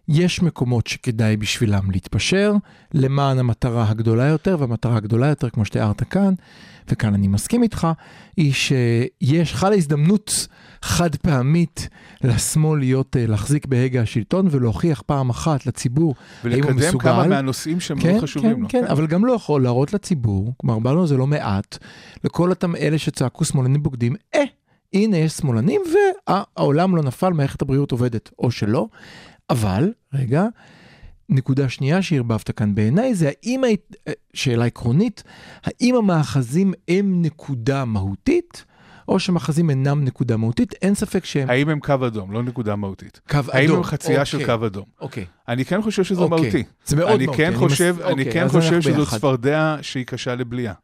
יש 0.08 0.42
מקומות 0.42 0.86
שכדאי 0.86 1.36
בשבילם 1.36 1.90
להתפשר 1.90 2.52
למען 2.94 3.38
המטרה 3.38 3.90
הגדולה 3.90 4.26
יותר, 4.26 4.56
והמטרה 4.58 4.96
הגדולה 4.96 5.26
יותר, 5.26 5.50
כמו 5.50 5.64
שתיארת 5.64 6.02
כאן, 6.02 6.34
וכאן 6.88 7.14
אני 7.14 7.28
מסכים 7.28 7.62
איתך, 7.62 7.88
היא 8.36 8.52
שיש, 8.52 9.54
חלה 9.54 9.74
הזדמנות 9.74 10.46
חד 10.82 11.16
פעמית 11.16 11.88
לשמאל 12.24 12.78
להיות, 12.78 13.16
אה, 13.16 13.26
להחזיק 13.26 13.66
בהגה 13.66 14.02
השלטון 14.02 14.48
ולהוחיח 14.50 15.02
פעם 15.06 15.30
אחת 15.30 15.66
לציבור 15.66 16.14
האם 16.44 16.52
הוא 16.52 16.60
ולקדם 16.60 16.76
מסוגל. 16.76 17.10
כמה 17.10 17.26
מהנושאים 17.26 17.80
שהם 17.80 18.00
כן, 18.00 18.10
מאוד 18.10 18.22
חשובים 18.22 18.54
כן, 18.54 18.60
לו. 18.60 18.68
כן, 18.68 18.84
אבל 18.84 19.06
גם 19.06 19.24
לא 19.24 19.32
יכול 19.32 19.62
להראות 19.62 19.92
לציבור, 19.92 20.52
כלומר, 20.56 20.78
בא 20.78 20.92
לנו 20.92 21.06
זה 21.06 21.16
לא 21.16 21.26
מעט, 21.26 21.78
לכל 22.24 22.50
אותם 22.50 22.76
אלה 22.76 22.98
שצעקו 22.98 23.44
שמאלנים 23.44 23.82
בוגדים, 23.82 24.14
אה, 24.34 24.44
הנה 24.92 25.16
יש 25.16 25.32
שמאלנים 25.32 25.80
והעולם 26.28 26.96
לא 26.96 27.02
נפל, 27.02 27.32
מערכת 27.32 27.62
הבריאות 27.62 27.92
עובדת, 27.92 28.30
או 28.38 28.50
שלא. 28.50 28.88
אבל, 29.50 29.92
רגע, 30.14 30.44
נקודה 31.28 31.68
שנייה 31.68 32.02
שערבבת 32.02 32.50
כאן 32.50 32.74
בעיניי 32.74 33.14
זה 33.14 33.30
האם, 33.42 33.64
היית- 33.64 33.96
אה, 34.08 34.12
שאלה 34.34 34.64
עקרונית, 34.64 35.22
האם 35.64 35.94
המאחזים 35.94 36.72
הם 36.88 37.22
נקודה 37.22 37.84
מהותית, 37.84 38.64
או 39.08 39.18
שמאחזים 39.18 39.70
אינם 39.70 40.04
נקודה 40.04 40.36
מהותית, 40.36 40.72
אין 40.82 40.94
ספק 40.94 41.24
שהם 41.24 41.50
האם 41.50 41.68
הם 41.68 41.80
קו 41.80 41.94
אדום, 42.06 42.32
לא 42.32 42.42
נקודה 42.42 42.76
מהותית? 42.76 43.20
קו 43.30 43.38
אדום. 43.38 43.50
האם 43.52 43.74
הם 43.74 43.82
חצייה 43.82 44.24
של 44.24 44.40
אוקיי, 44.40 44.58
קו 44.58 44.66
אדום? 44.66 44.84
אוקיי. 45.00 45.24
אני 45.48 45.64
כן 45.64 45.82
חושב 45.82 46.04
שזה 46.04 46.20
אוקיי. 46.20 46.40
מהותי. 46.42 46.62
זה 46.86 46.96
מאוד 46.96 47.10
אני 47.10 47.24
מהותי, 47.26 47.36
כן 47.42 47.46
אני 47.46 47.56
חושב, 47.56 47.94
מס- 47.98 48.02
אני 48.04 48.10
אוקיי, 48.12 48.32
כן 48.32 48.48
חושב 48.48 48.78
ביחד. 48.96 49.16
צפרדע 49.18 49.76
שהיא 49.82 50.06
קשה 50.06 50.34
לבליעה. 50.34 50.74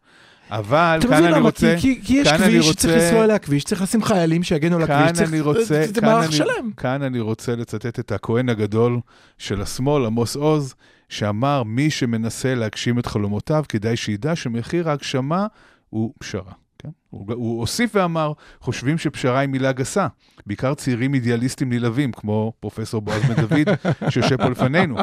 אבל 0.50 0.98
כאן 1.02 1.24
אני? 1.24 1.40
רוצה, 1.40 1.74
כי, 1.78 2.00
כי, 2.00 2.06
כי 2.06 2.14
יש 2.14 2.28
כביש 2.28 2.66
שצריך 2.66 2.94
לנסוע 3.02 3.24
אליה 3.24 3.38
כביש, 3.38 3.64
צריך 3.64 3.82
לשים 3.82 4.02
חיילים 4.02 4.42
שיגנו 4.42 4.76
על 4.76 4.82
הכביש, 4.82 5.12
צריך, 5.12 5.42
רוצה, 5.42 5.84
זה, 5.94 6.00
מערך 6.02 6.32
שלם. 6.32 6.70
כאן 6.76 7.02
אני 7.02 7.20
רוצה 7.20 7.56
לצטט 7.56 7.98
את 7.98 8.12
הכהן 8.12 8.48
הגדול 8.48 9.00
של 9.38 9.62
השמאל, 9.62 10.06
עמוס 10.06 10.36
עוז, 10.36 10.74
שאמר, 11.08 11.62
מי 11.62 11.90
שמנסה 11.90 12.54
להגשים 12.54 12.98
את 12.98 13.06
חלומותיו, 13.06 13.64
כדאי 13.68 13.96
שידע 13.96 14.36
שמחיר 14.36 14.88
ההגשמה 14.88 15.46
הוא 15.90 16.12
פשרה. 16.18 16.52
כן? 16.85 16.91
הוא, 17.11 17.26
הוא 17.35 17.61
הוסיף 17.61 17.91
ואמר, 17.95 18.33
חושבים 18.61 18.99
שפשרה 18.99 19.38
היא 19.38 19.49
מילה 19.49 19.73
גסה, 19.73 20.07
בעיקר 20.47 20.75
צעירים 20.75 21.14
אידיאליסטים 21.14 21.73
נלהבים, 21.73 22.12
כמו 22.12 22.53
פרופסור 22.61 23.00
בועז 23.03 23.23
בן 23.23 23.35
דוד, 23.35 23.76
שיושב 24.09 24.37
פה 24.37 24.49
לפנינו. 24.49 24.97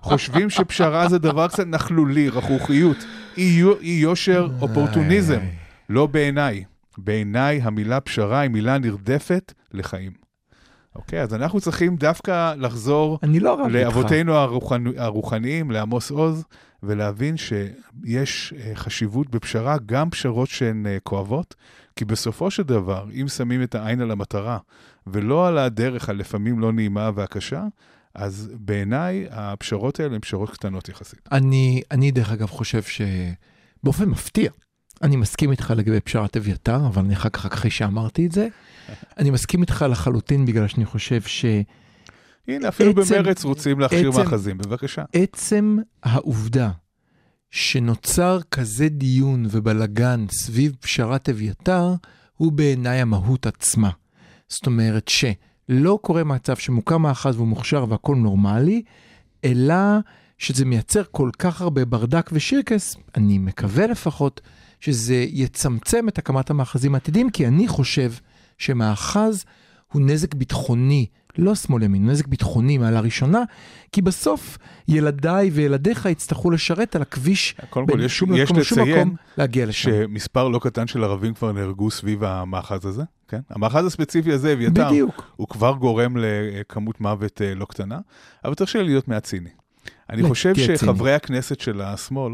חושבים 0.00 0.50
שפשרה 0.50 1.08
זה 1.08 1.18
דבר 1.18 1.48
קצת 1.48 1.66
נכלולי, 1.66 2.28
רכרוכיות, 2.28 2.96
אי, 3.36 3.62
יושר, 3.82 4.48
אופורטוניזם. 4.60 5.40
לא 5.88 6.06
בעיניי. 6.06 6.64
בעיניי 6.98 7.60
המילה 7.62 8.00
פשרה 8.00 8.40
היא 8.40 8.50
מילה 8.50 8.78
נרדפת 8.78 9.52
לחיים. 9.72 10.12
אוקיי, 10.96 11.22
אז 11.22 11.34
אנחנו 11.34 11.60
צריכים 11.60 11.96
דווקא 11.96 12.54
לחזור 12.58 13.18
לא. 13.22 13.70
לאבותינו 13.70 14.34
הרוחנ... 14.34 14.84
הרוחניים, 14.96 15.70
לעמוס 15.70 16.10
עוז, 16.10 16.44
ולהבין 16.82 17.36
שיש 17.36 18.54
אה, 18.56 18.72
חשיבות 18.74 19.30
בפשרה, 19.30 19.76
גם 19.86 20.10
פשרות 20.10 20.48
שהן 20.48 20.86
אה, 20.86 20.96
כואבות, 21.02 21.54
כי 21.96 22.04
בסופו 22.04 22.50
של 22.50 22.62
דבר, 22.62 23.06
אם 23.20 23.28
שמים 23.28 23.62
את 23.62 23.74
העין 23.74 24.00
על 24.00 24.10
המטרה, 24.10 24.58
ולא 25.06 25.48
על 25.48 25.58
הדרך 25.58 26.08
הלפעמים 26.08 26.58
לא 26.58 26.72
נעימה 26.72 27.10
והקשה, 27.14 27.64
אז 28.14 28.50
בעיניי 28.54 29.26
הפשרות 29.30 30.00
האלה 30.00 30.14
הן 30.14 30.20
פשרות 30.20 30.50
קטנות 30.50 30.88
יחסית. 30.88 31.28
אני, 31.32 31.82
אני 31.90 32.10
דרך 32.10 32.30
אגב 32.32 32.46
חושב 32.46 32.82
שבאופן 32.82 34.08
מפתיע, 34.08 34.50
אני 35.02 35.16
מסכים 35.16 35.50
איתך 35.50 35.72
לגבי 35.76 36.00
פשרת 36.00 36.36
אביתר, 36.36 36.86
אבל 36.86 37.02
אני 37.02 37.14
אחר 37.14 37.28
כך, 37.28 37.46
אחרי 37.46 37.70
שאמרתי 37.70 38.26
את 38.26 38.32
זה, 38.32 38.48
אני 39.18 39.30
מסכים 39.30 39.60
איתך 39.62 39.84
לחלוטין 39.90 40.46
בגלל 40.46 40.68
שאני 40.68 40.84
חושב 40.84 41.20
הנה, 42.48 42.68
אפילו 42.68 43.02
עצם- 43.02 43.14
במרץ 43.14 43.44
רוצים 43.44 43.80
להכשיר 43.80 44.08
עצם- 44.08 44.18
מאחזים, 44.18 44.58
בבקשה. 44.58 45.04
שעצם 45.16 45.78
העובדה 46.02 46.70
שנוצר 47.50 48.38
כזה 48.50 48.88
דיון 48.88 49.46
ובלגן 49.50 50.26
סביב 50.30 50.76
פשרת 50.80 51.28
אביתר, 51.28 51.94
הוא 52.36 52.52
בעיניי 52.52 53.00
המהות 53.00 53.46
עצמה. 53.46 53.90
זאת 54.48 54.66
אומרת 54.66 55.08
שלא 55.08 55.98
קורה 56.02 56.24
מצב 56.24 56.56
שמוקם 56.56 57.02
מאחז 57.02 57.36
והוא 57.36 57.48
מוכשר 57.48 57.84
והכל 57.88 58.16
נורמלי, 58.16 58.82
אלא 59.44 59.74
שזה 60.38 60.64
מייצר 60.64 61.02
כל 61.10 61.30
כך 61.38 61.60
הרבה 61.60 61.84
ברדק 61.84 62.30
ושירקס, 62.32 62.96
אני 63.16 63.38
מקווה 63.38 63.86
לפחות, 63.86 64.40
שזה 64.80 65.14
יצמצם 65.28 66.08
את 66.08 66.18
הקמת 66.18 66.50
המאחזים 66.50 66.94
העתידיים, 66.94 67.30
כי 67.30 67.46
אני 67.46 67.68
חושב 67.68 68.12
שמאחז 68.58 69.44
הוא 69.92 70.02
נזק 70.02 70.34
ביטחוני, 70.34 71.06
לא 71.38 71.54
שמאל 71.54 71.82
ימין, 71.82 72.02
הוא 72.02 72.10
נזק 72.10 72.26
ביטחוני 72.26 72.78
מעלה 72.78 73.00
ראשונה, 73.00 73.42
כי 73.92 74.02
בסוף 74.02 74.58
ילדיי 74.88 75.50
וילדיך 75.50 76.06
יצטרכו 76.06 76.50
לשרת 76.50 76.96
על 76.96 77.02
הכביש 77.02 77.54
קודם 77.70 77.86
כל, 77.86 78.00
יש, 78.00 78.22
יש 78.36 78.50
לציין 78.50 79.14
להגיע 79.38 79.66
לשם. 79.66 79.90
שמספר 79.90 80.48
לא 80.48 80.58
קטן 80.58 80.86
של 80.86 81.04
ערבים 81.04 81.34
כבר 81.34 81.52
נהרגו 81.52 81.90
סביב 81.90 82.24
המאחז 82.24 82.86
הזה, 82.86 83.02
כן? 83.28 83.40
המאחז 83.50 83.86
הספציפי 83.86 84.32
הזה, 84.32 84.52
אביתר. 84.52 84.88
הוא 85.36 85.48
כבר 85.48 85.72
גורם 85.72 86.16
לכמות 86.16 87.00
מוות 87.00 87.42
אה, 87.42 87.54
לא 87.54 87.64
קטנה, 87.64 87.98
אבל 88.44 88.54
צריך 88.54 88.76
להיות 88.76 89.08
מעט 89.08 89.24
ציני. 89.24 89.50
אני 90.10 90.22
חושב. 90.22 90.52
שחברי 90.76 91.14
הכנסת 91.14 91.60
של 91.60 91.80
השמאל. 91.80 92.32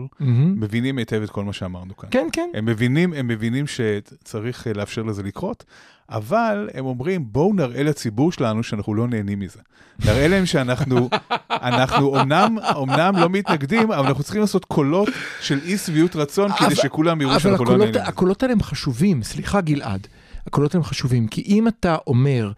מבינים 0.57 0.99
היטב 0.99 1.23
את 1.23 1.31
כל 1.31 1.45
מה 1.45 1.53
שאמרנו 1.53 1.97
כאן. 1.97 2.09
כן, 2.13 2.27
כן. 2.33 2.49
הם 2.55 2.65
מבינים, 2.65 3.13
הם 3.13 3.29
מבינים 3.29 3.65
שצריך 3.67 4.67
אה, 4.67 4.73
לאפשר 4.73 5.03
לזה 5.03 5.23
לקרות, 5.23 5.65
אבל 6.09 6.69
הם 6.75 6.85
אומרים, 6.87 7.25
בואו 7.33 7.53
נראה 7.55 7.83
לציבור 7.83 8.33
שלנו 8.33 8.63
שאנחנו 8.63 8.95
לא 8.95 9.09
נהנים 9.09 9.41
מזה. 9.41 9.61
נראה 10.05 10.29
להם 10.29 10.47
שאנחנו, 10.47 11.09
אנחנו 11.51 12.07
אומנם, 12.19 12.57
אומנם 12.75 13.17
לא 13.17 13.29
מתנגדים, 13.29 13.93
אבל 13.93 14.07
אנחנו 14.07 14.23
צריכים 14.23 14.41
לעשות 14.41 14.65
קולות 14.65 15.09
של 15.41 15.59
אי 15.65 15.79
שביעות 15.79 16.17
רצון, 16.17 16.53
כדי 16.53 16.67
אבל- 16.67 16.75
שכולם 16.75 17.21
יראו 17.21 17.31
אבל 17.33 17.41
שאנחנו 17.41 17.65
לא 17.65 17.77
נהנים 17.77 17.89
מזה. 17.91 18.05
הקולות 18.05 18.43
האלה 18.43 18.53
הם 18.53 18.63
חשובים, 18.63 19.23
סליחה 19.23 19.61
גלעד, 19.61 20.07
הקולות 20.47 20.75
האלה 20.75 20.85
הם 20.85 20.89
חשובים, 20.89 21.27
כי 21.27 21.43
אם 21.47 21.69
אתה 21.69 21.97
אומר, 22.07 22.53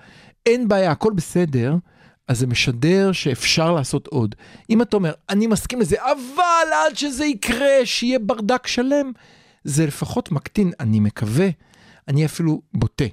אין 0.47 0.69
בעיה, 0.69 0.91
הכל 0.91 1.13
בסדר, 1.17 1.75
אז 2.29 2.39
זה 2.39 2.47
משדר 2.47 3.13
שאפשר 3.13 3.73
לעשות 3.73 4.07
עוד. 4.07 4.35
אם 4.71 4.83
אתה 4.83 4.97
אומר, 4.97 5.13
אני 5.29 5.47
מסכים 5.47 5.81
לזה, 5.81 5.97
אבל 6.03 6.73
עד 6.73 6.97
שזה 6.97 7.25
יקרה, 7.25 7.75
שיהיה 7.85 8.19
ברדק 8.19 8.67
שלם, 8.67 9.13
זה 9.65 9.87
לפחות 9.87 10.33
מקטין, 10.33 10.73
אני 10.81 11.01
מקווה, 11.01 11.49
אני 12.09 12.25
אפילו 12.25 12.63
בוטה. 12.75 13.05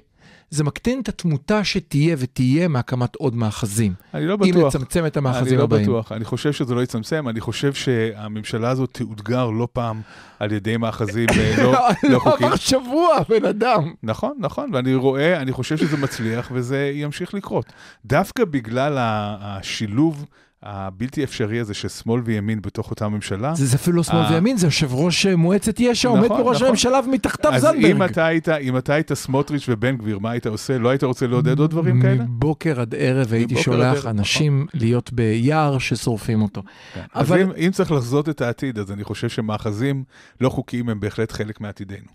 זה 0.52 0.64
מקטין 0.64 1.00
את 1.00 1.08
התמותה 1.08 1.64
שתהיה 1.64 2.16
ותהיה 2.18 2.68
מהקמת 2.68 3.16
עוד 3.16 3.34
מאחזים. 3.36 3.94
אני 4.14 4.26
לא 4.26 4.34
אם 4.44 4.50
בטוח. 4.50 4.74
לצמצם 4.74 5.06
את 5.06 5.16
אני 5.16 5.28
המאחזים 5.28 5.58
לא 5.58 5.62
הבאים. 5.62 5.82
בטוח, 5.82 6.12
אני 6.12 6.24
חושב 6.24 6.52
שזה 6.52 6.74
לא 6.74 6.82
יצמצם, 6.82 7.28
אני 7.28 7.40
חושב 7.40 7.72
שהממשלה 7.74 8.70
הזאת 8.70 8.90
תאותגר 8.92 9.50
לא 9.50 9.68
פעם 9.72 10.00
על 10.38 10.52
ידי 10.52 10.76
מאחזים 10.76 11.26
אה, 11.30 11.54
לא, 11.62 11.72
לא 12.02 12.10
לא 12.10 12.18
חוקיים. 12.18 12.46
עבר 12.46 12.56
שבוע, 12.56 13.08
בן 13.28 13.44
אדם. 13.44 13.92
נכון, 14.02 14.32
נכון, 14.38 14.70
ואני 14.72 14.94
רואה, 14.94 15.40
אני 15.42 15.52
חושב 15.52 15.76
שזה 15.76 15.96
מצליח 15.96 16.50
וזה 16.54 16.90
ימשיך 16.94 17.34
לקרות. 17.34 17.72
דווקא 18.04 18.44
בגלל 18.44 18.96
השילוב 19.00 20.26
הבלתי 20.62 21.24
אפשרי 21.24 21.60
הזה 21.60 21.74
של 21.74 21.88
שמאל 21.88 22.20
וימין 22.24 22.62
בתוך 22.62 22.90
אותה 22.90 23.08
ממשלה, 23.08 23.54
זה, 23.54 23.66
זה 23.66 23.76
אפילו 23.76 23.96
לא 23.96 24.02
שמאל 24.02 24.22
אה. 24.22 24.32
וימין, 24.32 24.56
זה 24.56 24.66
יושב 24.66 24.94
ראש 24.94 25.26
אה, 25.26 25.36
מועצת 25.36 25.80
יש"ע, 25.80 26.08
עומד 26.08 26.24
נכון, 26.24 26.42
פה 26.42 26.48
ראש 26.48 26.56
נכון. 26.56 26.66
הממשלה 26.68 27.00
ומתחתיו 27.06 27.52
אז 27.54 27.62
זנדברג. 27.62 27.84
אם 27.84 28.02
אתה, 28.02 28.26
היית, 28.26 28.48
אם 28.48 28.76
אתה 28.76 28.94
היית 28.94 29.12
סמוטריץ' 29.12 29.64
ובן 29.68 29.96
גביר, 29.96 30.18
מה 30.18 30.30
היית 30.30 30.46
עושה? 30.46 30.78
לא 30.78 30.88
היית 30.88 31.04
רוצה 31.04 31.26
לעודד 31.26 31.58
עוד 31.58 31.70
דברים 31.70 32.02
כאלה? 32.02 32.24
מבוקר 32.24 32.80
עד 32.80 32.94
ערב 32.98 33.32
הייתי 33.32 33.56
שולח 33.62 33.96
ערב, 33.96 34.06
אנשים 34.06 34.66
להיות 34.74 35.12
ביער 35.12 35.78
ששורפים 35.78 36.42
אותו. 36.42 36.62
כן. 36.94 37.00
אז 37.14 37.26
אבל- 37.26 37.40
אם, 37.40 37.48
אם 37.66 37.70
צריך 37.72 37.92
לחזות 37.92 38.28
את 38.28 38.40
העתיד, 38.40 38.78
אז 38.78 38.92
אני 38.92 39.04
חושב 39.04 39.28
שמאחזים 39.28 40.04
לא 40.40 40.48
חוקיים 40.48 40.88
הם 40.88 41.00
בהחלט 41.00 41.32
חלק 41.32 41.60
מעתידנו. 41.60 42.06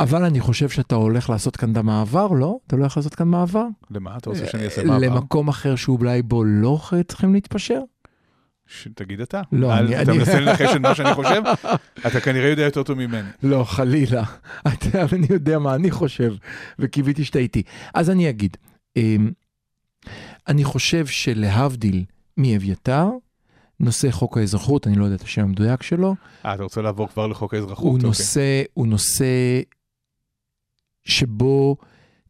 אבל 0.00 0.24
אני 0.24 0.40
חושב 0.40 0.68
שאתה 0.68 0.94
הולך 0.94 1.30
לעשות 1.30 1.56
כאן 1.56 1.72
מעבר, 1.84 2.26
לא? 2.28 2.58
אתה 2.66 2.76
לא 2.76 2.80
הולך 2.80 2.96
לעשות 2.96 3.14
כאן 3.14 3.28
מעבר? 3.28 3.64
למה 3.90 4.16
אתה 4.16 4.30
רוצה 4.30 4.46
שאני 4.46 4.64
אעשה 4.64 4.84
מעבר? 4.84 4.98
למקום 4.98 5.48
אחר 5.48 5.76
שאולי 5.76 6.22
בו 6.22 6.44
לא 6.44 6.78
צריכים 7.08 7.34
להתפשר? 7.34 7.80
ש- 8.66 8.88
תגיד 8.94 9.20
אתה. 9.20 9.42
לא, 9.52 9.78
אני- 9.78 10.02
אתה 10.02 10.10
אני- 10.10 10.18
מנסה 10.18 10.40
לנחש 10.40 10.76
את 10.76 10.80
מה 10.80 10.94
שאני 10.94 11.14
חושב? 11.20 11.42
אתה 12.06 12.20
כנראה 12.20 12.48
יודע 12.48 12.62
יותר 12.62 12.82
טוב 12.82 12.98
ממני. 12.98 13.28
לא, 13.42 13.64
חלילה. 13.64 14.22
אתה, 14.68 15.06
אני 15.12 15.26
יודע 15.30 15.58
מה 15.58 15.74
אני 15.74 15.90
חושב, 15.90 16.34
וקיוויתי 16.78 17.24
שאתה 17.24 17.38
איתי. 17.38 17.62
אז 17.94 18.10
אני 18.10 18.30
אגיד, 18.30 18.56
אמ, 18.96 19.30
אני 20.48 20.64
חושב 20.64 21.06
שלהבדיל 21.06 22.04
מאביתר, 22.36 23.08
נושא 23.80 24.10
חוק 24.10 24.38
האזרחות, 24.38 24.86
אני 24.86 24.96
לא 24.96 25.04
יודע 25.04 25.16
את 25.16 25.22
השם 25.22 25.42
המדויק 25.42 25.82
שלו, 25.82 26.14
אה, 26.44 26.54
אתה 26.54 26.62
רוצה 26.62 26.82
לעבור 26.82 27.08
כבר 27.08 27.26
לחוק 27.26 27.54
האזרחות? 27.54 27.84
הוא 27.84 27.94
אוקיי. 27.94 28.06
נושא, 28.08 28.62
הוא 28.74 28.86
נושא 28.86 29.24
שבו 31.06 31.76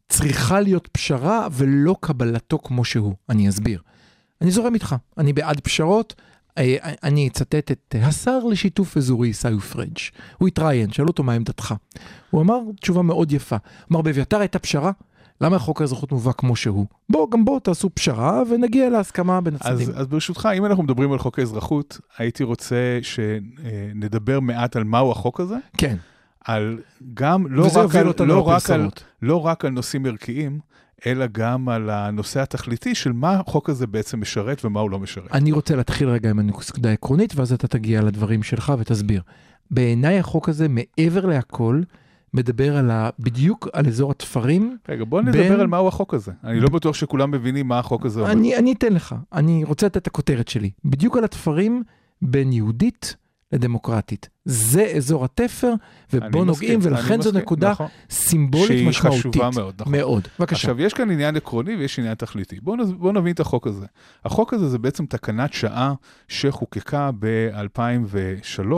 צריכה 0.09 0.59
להיות 0.59 0.87
פשרה 0.91 1.47
ולא 1.51 1.95
קבלתו 1.99 2.59
כמו 2.59 2.85
שהוא. 2.85 3.13
אני 3.29 3.49
אסביר. 3.49 3.81
אני 4.41 4.51
זורם 4.51 4.73
איתך, 4.73 4.95
אני 5.17 5.33
בעד 5.33 5.59
פשרות. 5.59 6.15
אה, 6.57 6.75
אני 7.03 7.27
אצטט 7.27 7.71
את 7.71 7.95
השר 8.01 8.39
לשיתוף 8.39 8.97
אזורי 8.97 9.27
עיסאווי 9.27 9.59
פריג'. 9.59 9.97
הוא 10.37 10.47
התראיין, 10.47 10.91
שאלו 10.91 11.07
אותו 11.07 11.23
מה 11.23 11.33
עמדתך. 11.33 11.73
הוא 12.29 12.41
אמר 12.41 12.59
תשובה 12.81 13.01
מאוד 13.01 13.31
יפה. 13.31 13.55
אמר, 13.91 14.01
באביתר 14.01 14.39
הייתה 14.39 14.59
פשרה, 14.59 14.91
למה 15.41 15.59
חוק 15.59 15.81
האזרחות 15.81 16.11
מובא 16.11 16.31
כמו 16.31 16.55
שהוא? 16.55 16.85
בוא, 17.09 17.31
גם 17.31 17.45
בוא 17.45 17.59
תעשו 17.59 17.89
פשרה 17.93 18.43
ונגיע 18.49 18.89
להסכמה 18.89 19.41
בין 19.41 19.55
הצדדים. 19.55 19.89
אז, 19.89 20.01
אז 20.01 20.07
ברשותך, 20.07 20.49
אם 20.57 20.65
אנחנו 20.65 20.83
מדברים 20.83 21.11
על 21.11 21.19
חוק 21.19 21.39
האזרחות, 21.39 21.99
הייתי 22.17 22.43
רוצה 22.43 22.99
שנדבר 23.01 24.39
מעט 24.39 24.75
על 24.75 24.83
מהו 24.83 25.11
החוק 25.11 25.39
הזה, 25.39 25.57
כן, 25.77 25.95
על 26.47 26.79
גם, 27.13 27.47
לא 27.49 27.67
רק 27.75 27.95
על, 27.95 28.05
לא 28.27 28.47
רק 28.47 28.69
על. 28.69 28.89
לא 29.21 29.45
רק 29.45 29.65
על 29.65 29.71
נושאים 29.71 30.05
ערכיים, 30.05 30.59
אלא 31.05 31.25
גם 31.31 31.69
על 31.69 31.89
הנושא 31.89 32.41
התכליתי 32.41 32.95
של 32.95 33.11
מה 33.11 33.31
החוק 33.31 33.69
הזה 33.69 33.87
בעצם 33.87 34.21
משרת 34.21 34.65
ומה 34.65 34.79
הוא 34.79 34.91
לא 34.91 34.99
משרת. 34.99 35.31
אני 35.31 35.51
רוצה 35.51 35.75
להתחיל 35.75 36.09
רגע 36.09 36.29
עם 36.29 36.39
הנקודה 36.39 36.89
העקרונית, 36.89 37.35
ואז 37.35 37.53
אתה 37.53 37.67
תגיע 37.67 38.01
לדברים 38.01 38.43
שלך 38.43 38.73
ותסביר. 38.79 39.21
בעיניי 39.71 40.19
החוק 40.19 40.49
הזה, 40.49 40.67
מעבר 40.69 41.25
להכל, 41.25 41.81
מדבר 42.33 42.77
על 42.77 42.91
ה... 42.91 43.09
בדיוק 43.19 43.67
על 43.73 43.87
אזור 43.87 44.11
התפרים. 44.11 44.77
רגע, 44.89 45.03
בוא 45.05 45.21
נדבר 45.21 45.31
בין- 45.49 45.59
על 45.59 45.67
מהו 45.67 45.87
החוק 45.87 46.13
הזה. 46.13 46.31
אני 46.43 46.59
לא 46.59 46.69
בטוח 46.69 46.95
שכולם 46.95 47.31
מבינים 47.31 47.67
מה 47.67 47.79
החוק 47.79 48.05
הזה 48.05 48.19
אומר. 48.19 48.31
אני, 48.31 48.57
אני 48.57 48.73
אתן 48.73 48.93
לך, 48.93 49.15
אני 49.33 49.63
רוצה 49.63 49.85
לתת 49.85 49.97
את 49.97 50.07
הכותרת 50.07 50.47
שלי. 50.47 50.71
בדיוק 50.85 51.17
על 51.17 51.23
התפרים 51.23 51.83
בין 52.21 52.51
יהודית 52.51 53.15
לדמוקרטית. 53.51 54.29
זה 54.45 54.91
אזור 54.95 55.25
התפר, 55.25 55.73
ובו 56.13 56.25
מסכים, 56.27 56.45
נוגעים, 56.45 56.79
אני 56.81 56.87
ולכן 56.87 57.21
זו 57.21 57.29
מסכים, 57.29 57.41
נקודה 57.41 57.71
נכון. 57.71 57.87
סימבולית 58.09 58.67
שהיא 58.67 58.87
משמעותית. 58.87 59.35
חשובה 59.35 59.49
מאוד, 59.55 59.75
נכון. 59.79 59.91
מאוד. 59.95 60.27
בבקשה. 60.39 60.55
עכשיו, 60.55 60.81
יש 60.81 60.93
כאן 60.93 61.11
עניין 61.11 61.35
עקרוני 61.35 61.75
ויש 61.75 61.99
עניין 61.99 62.15
תכליתי. 62.15 62.59
בואו 62.61 62.77
בואו 62.97 63.11
נבין 63.11 63.33
את 63.33 63.39
החוק 63.39 63.67
הזה. 63.67 63.85
החוק 64.25 64.53
הזה 64.53 64.69
זה 64.69 64.77
בעצם 64.77 65.05
תקנת 65.05 65.53
שעה 65.53 65.93
שחוקקה 66.27 67.09
ב-2003. 67.19 68.71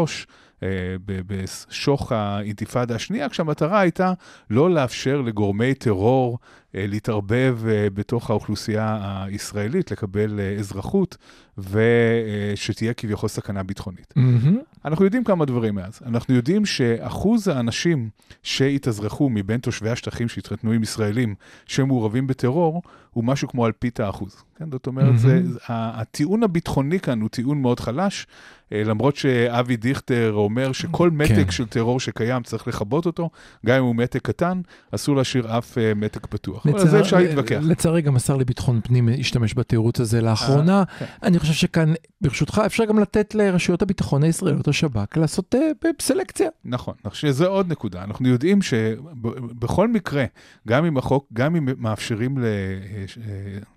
בשוך 1.06 2.12
האינתיפאדה 2.12 2.96
השנייה, 2.96 3.30
כשהמטרה 3.30 3.80
הייתה 3.80 4.14
לא 4.50 4.70
לאפשר 4.70 5.22
לגורמי 5.22 5.74
טרור 5.74 6.40
אה, 6.76 6.86
להתערבב 6.88 7.60
אה, 7.68 7.88
בתוך 7.94 8.30
האוכלוסייה 8.30 8.98
הישראלית, 9.26 9.92
לקבל 9.92 10.40
אה, 10.40 10.56
אזרחות, 10.60 11.18
ושתהיה 11.58 12.94
כביכול 12.94 13.30
סכנה 13.30 13.64
ביטחונית. 13.64 14.14
מהמם. 14.16 14.58
אנחנו 14.86 15.06
יודעים 15.06 15.24
כמה 15.24 15.46
דברים 15.46 15.76
מאז. 15.76 16.00
אנחנו 16.06 16.36
יודעים 16.36 16.66
שאחוז 16.66 17.48
האנשים 17.48 18.10
שהתאזרחו 18.44 19.30
מבין 19.30 19.60
תושבי 19.60 19.90
השטחים 19.90 20.30
שהתחתנו 20.30 20.72
עם 20.72 20.84
ישראלים 20.84 21.36
שמעורבים 21.66 22.28
בטרור, 22.28 22.82
הוא 23.14 23.24
משהו 23.24 23.48
כמו 23.48 23.66
אלפית 23.68 24.00
האחוז. 24.00 24.36
כן? 24.58 24.72
זאת 24.72 24.88
אומרת, 24.88 25.20
זה, 25.20 25.34
מהמם. 25.36 25.56
ה- 25.70 26.02
הטיעון 26.02 26.44
הביטחוני 26.44 27.00
כאן 27.00 27.22
הוא 27.22 27.30
טיעון 27.30 27.62
מאוד 27.62 27.80
חלש, 27.80 28.28
אה, 28.74 28.84
למרות 28.84 29.16
שאבי 29.16 29.76
דיכטר 29.78 30.32
אומר 30.34 30.72
שכל 30.72 31.10
מתק 31.12 31.30
כן. 31.46 31.52
של 31.52 31.66
טרור 31.66 32.00
שקיים 32.00 32.44
צריך 32.44 32.68
לכבות 32.68 33.06
אותו, 33.06 33.30
גם 33.66 33.78
אם 33.78 33.84
הוא 33.84 33.96
מתק 33.96 34.22
קטן, 34.22 34.62
אסור 34.92 35.16
להשאיר 35.16 35.58
אף 35.58 35.78
אה, 35.78 35.94
מתק 35.96 36.26
פתוח. 36.26 36.66
אבל 36.68 36.80
על 36.80 36.88
זה 36.88 37.00
אפשר 37.00 37.18
להתווכח. 37.18 37.60
לצערי 37.62 38.02
גם 38.02 38.16
השר 38.16 38.38
לביטחון 38.38 38.82
פנים 38.84 39.10
השתמש 39.20 39.54
בתירוץ 39.58 40.00
הזה 40.00 40.22
לאחרונה. 40.22 40.84
כן. 41.00 41.06
אני 41.24 41.40
חושב 41.40 41.54
שכאן, 41.54 41.94
ברשותך, 42.22 42.62
אפשר 42.66 42.86
גם 42.86 43.00
לתת 43.00 43.36
לרשויות 43.36 43.82
הביטחון 43.82 44.24
הישראליות, 44.24 44.68
השב"כ, 44.68 45.18
לעשות 45.18 45.56
אה, 45.56 45.90
סלקציה. 46.02 46.50
נכון, 46.66 46.94
שזה 47.14 47.48
עוד 47.48 47.72
נקודה. 47.72 48.04
אנחנו 48.04 48.30
יודעים 48.30 48.60
שבכל 48.62 49.88
מקרה, 49.88 50.26
גם 50.68 50.86
אם 50.86 50.98
החוק, 50.98 51.26
גם 51.34 51.56
אם 51.56 51.68
מאפשרים 51.78 52.38
ל- 52.38 52.44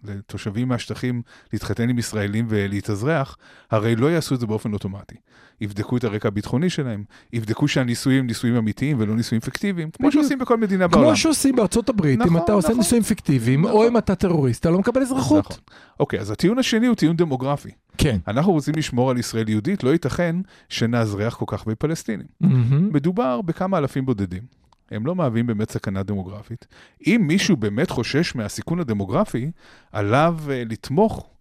לתושבים 0.05 0.69
מהשטחים 0.69 1.23
להתחתן 1.53 1.89
עם 1.89 1.99
ישראלים 1.99 2.47
ולהתאזרח, 2.49 3.37
הרי 3.71 3.97
לא 3.97 4.07
יעשו 4.07 4.35
את 4.35 4.41
זה 4.41 4.47
באופן 4.47 4.73
אוטומטי. 4.73 5.15
יבדקו 5.61 5.97
את 5.97 6.05
הרקע 6.05 6.29
הביטחוני 6.29 6.71
שלהם, 6.71 7.05
יבדקו 7.33 7.69
שהנישואים 7.69 8.19
הם 8.19 8.27
נישואים 8.27 8.57
אמיתיים 8.57 8.97
ולא 9.01 9.17
נישואים 9.17 9.41
פיקטיביים, 9.41 9.91
כמו 9.91 10.09
בדיוק. 10.09 10.23
שעושים 10.23 10.39
בכל 10.39 10.57
מדינה 10.57 10.89
בעולם. 10.89 11.07
כמו 11.07 11.17
שעושים 11.17 11.57
בארצות 11.57 11.89
הברית, 11.89 12.21
אם 12.21 12.27
נכון, 12.27 12.41
אתה 12.45 12.53
עושה 12.53 12.69
נכון. 12.69 12.79
נישואים 12.79 13.03
פיקטיביים, 13.03 13.65
או 13.65 13.71
נכון. 13.71 13.87
אם 13.87 13.99
אתה 13.99 14.15
טרוריסט, 14.15 14.61
אתה 14.61 14.71
לא 14.71 14.79
מקבל 14.79 15.03
אזרחות. 15.03 15.45
נכון. 15.45 15.59
אוקיי, 16.01 16.21
אז 16.21 16.31
הטיעון 16.31 16.59
השני 16.59 16.87
הוא 16.87 16.97
טיעון 16.97 17.17
דמוגרפי. 17.17 17.71
כן. 17.99 18.19
אנחנו 18.29 18.53
רוצים 18.53 18.75
לשמור 18.77 19.11
על 19.11 19.19
ישראל 19.19 19.49
יהודית, 19.49 19.85
לא 19.85 19.91
ייתכן 19.91 20.37
שנאזרח 20.69 21.35
כל 21.35 21.45
כך 21.49 21.61
הרבה 21.61 21.75
פלסטינים. 21.75 22.27
מהמם. 22.41 22.93
מדובר 22.93 23.43
בכמה 23.43 23.79
אלפים 23.79 24.07
בודדים. 24.07 24.62
הם 24.93 25.07
לא 25.07 25.15
מהווים 25.15 25.47
באמת 25.47 25.71
סכנה 25.71 26.03
דמוגרפית. 26.03 26.67
אם 27.07 27.25
מישהו 27.27 27.57
באמת 27.57 27.91
חושש 27.91 28.35
מהסיכון 28.35 28.81
הדמוגרפי, 28.81 29.51
עליו 29.93 30.39
אה, 30.51 30.63
לתמוך 30.67 31.32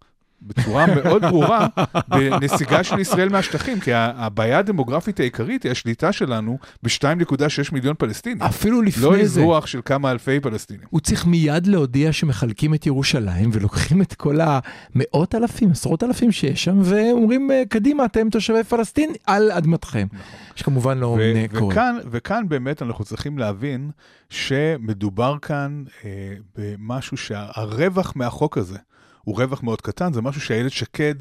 בצורה 0.46 0.86
מאוד 0.86 1.22
ברורה 1.22 1.66
בנסיגה 2.08 2.84
של 2.84 2.98
ישראל 2.98 3.28
מהשטחים, 3.28 3.80
כי 3.80 3.90
הבעיה 3.94 4.58
הדמוגרפית 4.58 5.20
העיקרית 5.20 5.62
היא 5.62 5.72
השליטה 5.72 6.12
שלנו 6.12 6.58
ב-2.6 6.82 7.72
מיליון 7.72 7.94
פלסטינים. 7.98 8.42
אפילו 8.42 8.82
לא 8.82 8.86
לפני 8.86 9.16
זה, 9.16 9.22
אזרוח 9.22 9.66
של 9.66 9.80
כמה 9.84 10.10
אלפי 10.10 10.40
פלסטינים. 10.40 10.86
הוא 10.90 11.00
צריך 11.00 11.26
מיד 11.26 11.66
להודיע 11.66 12.12
שמחלקים 12.12 12.74
את 12.74 12.86
ירושלים 12.86 13.50
ולוקחים 13.52 14.02
את 14.02 14.14
כל 14.14 14.38
המאות 14.40 15.34
אלפים, 15.34 15.70
עשרות 15.70 16.02
אלפים 16.02 16.32
שיש 16.32 16.64
שם, 16.64 16.78
ואומרים, 16.84 17.50
אה, 17.50 17.62
קדימה, 17.68 18.04
אתם 18.04 18.30
תושבי 18.30 18.64
פלסטין, 18.64 19.12
על 19.26 19.50
אדמתכם. 19.50 20.06
שכמובן 20.54 20.98
לא 20.98 21.06
ו- 21.06 21.58
קורה. 21.58 21.68
וכאן, 21.72 21.96
וכאן 22.10 22.48
באמת 22.48 22.82
אנחנו 22.82 23.04
צריכים 23.04 23.38
להבין 23.38 23.90
שמדובר 24.30 25.36
כאן 25.42 25.84
אה, 26.04 26.10
במשהו 26.56 27.16
שהרווח 27.16 28.12
מהחוק 28.16 28.58
הזה 28.58 28.78
הוא 29.24 29.36
רווח 29.38 29.62
מאוד 29.62 29.80
קטן, 29.80 30.12
זה 30.12 30.22
משהו 30.22 30.40
שאיילת 30.40 30.72
שקד 30.72 31.14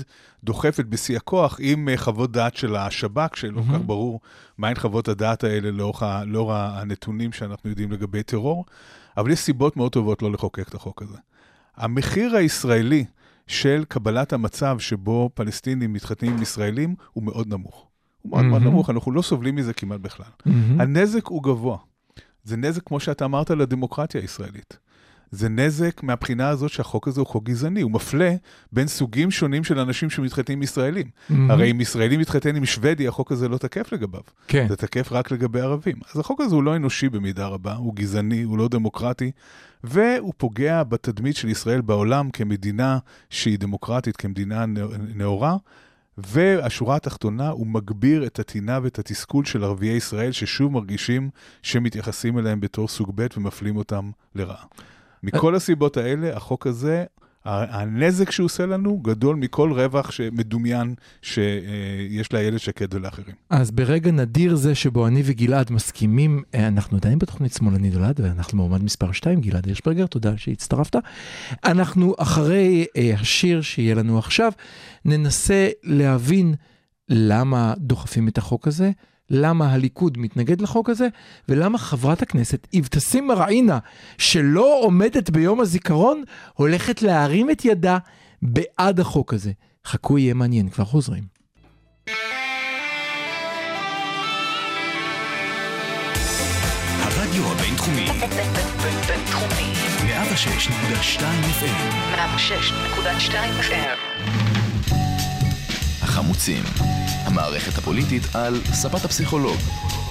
דוחפת 0.43 0.85
בשיא 0.85 1.17
הכוח 1.17 1.57
עם 1.61 1.89
אה, 1.89 1.97
חוות 1.97 2.31
דעת 2.31 2.55
של 2.55 2.75
השב"כ, 2.75 3.35
שלא 3.35 3.61
כל 3.61 3.73
כך 3.73 3.81
ברור 3.85 4.19
מהן 4.57 4.75
חוות 4.75 5.07
הדעת 5.07 5.43
האלה 5.43 5.71
לאור, 5.71 5.95
לאור 6.25 6.53
הנתונים 6.53 7.31
שאנחנו 7.31 7.69
יודעים 7.69 7.91
לגבי 7.91 8.23
טרור, 8.23 8.65
אבל 9.17 9.31
יש 9.31 9.39
סיבות 9.39 9.77
מאוד 9.77 9.91
טובות 9.91 10.21
לא 10.21 10.31
לחוקק 10.31 10.67
את 10.67 10.73
החוק 10.73 11.01
הזה. 11.01 11.17
המחיר 11.77 12.35
הישראלי 12.35 13.05
של 13.47 13.83
קבלת 13.87 14.33
המצב 14.33 14.79
שבו 14.79 15.29
פלסטינים 15.33 15.93
מתחתנים 15.93 16.33
עם 16.33 16.41
ישראלים 16.41 16.95
הוא 17.13 17.23
מאוד 17.23 17.47
נמוך. 17.47 17.87
הוא 18.21 18.31
מאוד 18.31 18.45
מאוד 18.45 18.61
מהמם. 18.61 18.73
נמוך, 18.73 18.89
אנחנו 18.89 19.11
לא 19.11 19.21
סובלים 19.21 19.55
מזה 19.55 19.73
כמעט 19.73 19.99
בכלל. 19.99 20.25
מהמם. 20.45 20.81
הנזק 20.81 21.27
הוא 21.27 21.43
גבוה. 21.43 21.77
זה 22.43 22.57
נזק, 22.57 22.81
כמו 22.85 22.99
שאתה 22.99 23.25
אמרת, 23.25 23.49
לדמוקרטיה 23.49 24.21
הישראלית. 24.21 24.77
זה 25.31 25.49
נזק 25.49 26.03
מהבחינה 26.03 26.49
הזאת 26.49 26.69
שהחוק 26.71 27.07
הזה 27.07 27.21
הוא 27.21 27.27
חוק 27.27 27.43
גזעני, 27.43 27.81
הוא 27.81 27.91
מפלה 27.91 28.35
בין 28.71 28.87
סוגים 28.87 29.31
שונים 29.31 29.63
של 29.63 29.79
אנשים 29.79 30.09
שמתחתנים 30.09 30.57
עם 30.57 30.63
ישראלים. 30.63 31.07
מהמם. 31.29 31.51
הרי 31.51 31.71
אם 31.71 31.81
ישראלי 31.81 32.17
מתחתן 32.17 32.55
עם 32.55 32.65
שוודי, 32.65 33.07
החוק 33.07 33.31
הזה 33.31 33.49
לא 33.49 33.57
תקף 33.57 33.91
לגביו. 33.93 34.21
כן. 34.47 34.65
זה 34.69 34.75
תקף 34.75 35.11
רק 35.11 35.31
לגבי 35.31 35.61
ערבים. 35.61 35.95
אז 36.13 36.19
החוק 36.19 36.41
הזה 36.41 36.55
הוא 36.55 36.63
לא 36.63 36.75
אנושי 36.75 37.09
במידה 37.09 37.47
רבה, 37.47 37.73
הוא 37.75 37.95
גזעני, 37.95 38.41
הוא 38.41 38.57
לא 38.57 38.67
דמוקרטי, 38.67 39.31
והוא 39.83 40.33
פוגע 40.37 40.83
בתדמית 40.83 41.35
של 41.35 41.49
ישראל 41.49 41.81
בעולם 41.81 42.29
כמדינה 42.29 42.97
שהיא 43.29 43.59
דמוקרטית, 43.59 44.17
כמדינה 44.17 44.65
נא- 44.65 44.81
נאורה. 45.15 45.55
והשורה 46.17 46.95
התחתונה, 46.95 47.49
הוא 47.49 47.67
מגביר 47.67 48.25
את 48.25 48.39
הטינה 48.39 48.79
ואת 48.83 48.99
התסכול 48.99 49.45
של 49.45 49.63
ערביי 49.63 49.89
ישראל, 49.89 50.31
ששוב 50.31 50.71
מרגישים 50.71 51.29
שמתייחסים 51.63 52.39
אליהם 52.39 52.59
בתור 52.59 52.87
סוג 52.87 53.11
ב' 53.15 53.27
ומפלים 53.37 53.77
אותם 53.77 54.11
לרעה. 54.35 54.63
מכל 55.23 55.55
הסיבות 55.55 55.97
האלה, 55.97 56.35
החוק 56.37 56.67
הזה, 56.67 57.05
הנזק 57.45 58.31
שהוא 58.31 58.45
עושה 58.45 58.65
לנו 58.65 58.97
גדול 58.97 59.35
מכל 59.35 59.71
רווח 59.71 60.11
שמדומיין 60.11 60.95
שיש 61.21 62.33
לאיילת 62.33 62.59
שקד 62.59 62.93
ולאחרים. 62.93 63.35
אז 63.49 63.71
ברגע 63.71 64.11
נדיר 64.11 64.55
זה 64.55 64.75
שבו 64.75 65.07
אני 65.07 65.21
וגלעד 65.25 65.71
מסכימים, 65.71 66.43
אה, 66.55 66.67
אנחנו 66.67 66.97
עדיין 66.97 67.19
בתוכנית 67.19 67.53
שמאלני 67.53 67.89
נולד, 67.89 68.19
ואנחנו 68.19 68.57
מועמד 68.57 68.83
מספר 68.83 69.11
2, 69.11 69.41
גלעד 69.41 69.65
הירשברגר, 69.65 70.05
תודה 70.07 70.37
שהצטרפת. 70.37 70.95
אנחנו 71.65 72.15
אחרי 72.17 72.85
אה, 72.97 73.13
השיר 73.19 73.61
שיהיה 73.61 73.95
לנו 73.95 74.19
עכשיו, 74.19 74.51
ננסה 75.05 75.69
להבין 75.83 76.55
למה 77.09 77.73
דוחפים 77.77 78.27
את 78.27 78.37
החוק 78.37 78.67
הזה, 78.67 78.91
למה 79.33 79.73
הליכוד 79.73 80.17
מתנגד 80.17 80.61
לחוק 80.61 80.89
הזה, 80.89 81.07
ולמה 81.49 81.77
חברת 81.77 82.21
הכנסת 82.21 82.67
אבתסים 82.79 83.27
מראעינה, 83.27 83.79
שלא 84.17 84.79
עומדת 84.81 85.29
ביום 85.29 85.59
הזיכרון, 85.59 86.23
הולכת 86.53 87.01
להרים 87.01 87.49
את 87.49 87.65
ידה 87.65 87.97
בעד 88.41 88.99
החוק 88.99 89.33
הזה. 89.33 89.51
חכו, 89.85 90.17
יהיה 90.17 90.33
מעניין, 90.33 90.69
כבר 90.69 90.85
חוזרים. 90.85 91.23
הרדיו 96.99 97.51
הבינתחומי, 97.51 98.07
בינתחומי. 99.07 99.71
106.2 100.01 101.21
FM, 101.59 101.79
106.2 102.15 103.33
FM. 103.61 104.10
החמוצים, 106.11 106.63
המערכת 107.25 107.77
הפוליטית 107.77 108.23
על 108.33 108.55
ספת 108.73 109.05
הפסיכולוג, 109.05 109.57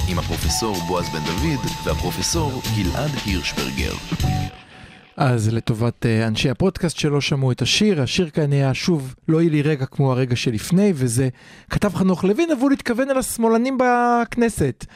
עם 0.09 0.19
הפרופסור 0.19 0.77
בועז 0.89 1.09
בן 1.09 1.25
דוד 1.25 1.61
והפרופסור 1.85 2.63
גלעד 2.77 3.11
הירשברגר. 3.27 3.93
אז 5.17 5.55
לטובת 5.55 6.07
אה, 6.07 6.27
אנשי 6.27 6.51
הפודקאסט 6.51 6.97
שלא 6.97 7.21
שמעו 7.21 7.53
את 7.53 7.63
השיר, 7.63 8.03
השיר 8.03 8.31
כאן 8.31 8.53
היה 8.53 8.75
שוב 8.75 9.15
לא 9.29 9.41
יהיה 9.41 9.51
לי 9.51 9.63
רגע 9.63 9.87
כמו 9.87 10.13
הרגע 10.13 10.37
שלפני, 10.37 10.93
וזה 10.95 11.29
כתב 11.71 11.95
חנוך 11.95 12.25
לוין, 12.25 12.51
אבל 12.51 12.61
הוא 12.61 12.73
התכוון 12.73 13.11
על 13.11 13.19
השמאלנים 13.19 13.79
בכנסת. 13.79 14.87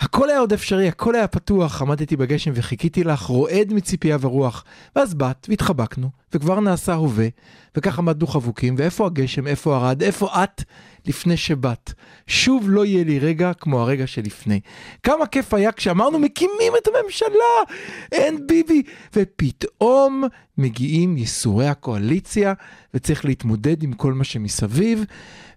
הכל 0.00 0.30
היה 0.30 0.38
עוד 0.38 0.52
אפשרי, 0.52 0.88
הכל 0.88 1.14
היה 1.14 1.26
פתוח, 1.26 1.82
עמדתי 1.82 2.16
בגשם 2.16 2.50
וחיכיתי 2.54 3.04
לך, 3.04 3.22
רועד 3.22 3.72
מציפייה 3.72 4.16
ורוח. 4.20 4.64
ואז 4.96 5.14
באת, 5.14 5.46
והתחבקנו, 5.48 6.10
וכבר 6.32 6.60
נעשה 6.60 6.94
הווה, 6.94 7.28
וכך 7.76 7.98
עמדנו 7.98 8.26
חבוקים, 8.26 8.74
ואיפה 8.78 9.06
הגשם, 9.06 9.46
איפה 9.46 9.76
הרד, 9.76 10.02
איפה 10.02 10.44
את? 10.44 10.62
לפני 11.06 11.36
שבאת. 11.36 11.92
שוב 12.26 12.64
לא 12.68 12.84
יהיה 12.84 13.04
לי 13.04 13.18
רגע 13.18 13.52
כמו 13.52 13.80
הרגע 13.80 14.06
שלפני. 14.06 14.60
כמה 15.02 15.26
כיף 15.26 15.54
היה 15.54 15.72
כשאמרנו 15.72 16.18
מקימים 16.18 16.72
את 16.82 16.88
הממשלה, 16.88 17.74
אין 18.12 18.46
ביבי, 18.46 18.82
ופתאום 19.16 20.24
מגיעים 20.58 21.16
ייסורי 21.16 21.66
הקואליציה, 21.68 22.52
וצריך 22.94 23.24
להתמודד 23.24 23.82
עם 23.82 23.92
כל 23.92 24.12
מה 24.12 24.24
שמסביב, 24.24 25.04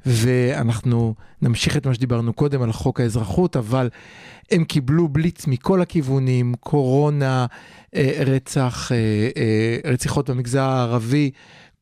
ואנחנו 0.05 1.15
נמשיך 1.41 1.77
את 1.77 1.87
מה 1.87 1.93
שדיברנו 1.93 2.33
קודם 2.33 2.61
על 2.61 2.71
חוק 2.71 2.99
האזרחות, 2.99 3.57
אבל 3.57 3.89
הם 4.51 4.63
קיבלו 4.63 5.07
בליץ 5.07 5.47
מכל 5.47 5.81
הכיוונים, 5.81 6.53
קורונה, 6.59 7.45
אה, 7.95 8.23
רצח, 8.25 8.91
אה, 8.91 8.97
אה, 9.37 9.91
רציחות 9.91 10.29
במגזר 10.29 10.63
הערבי, 10.63 11.31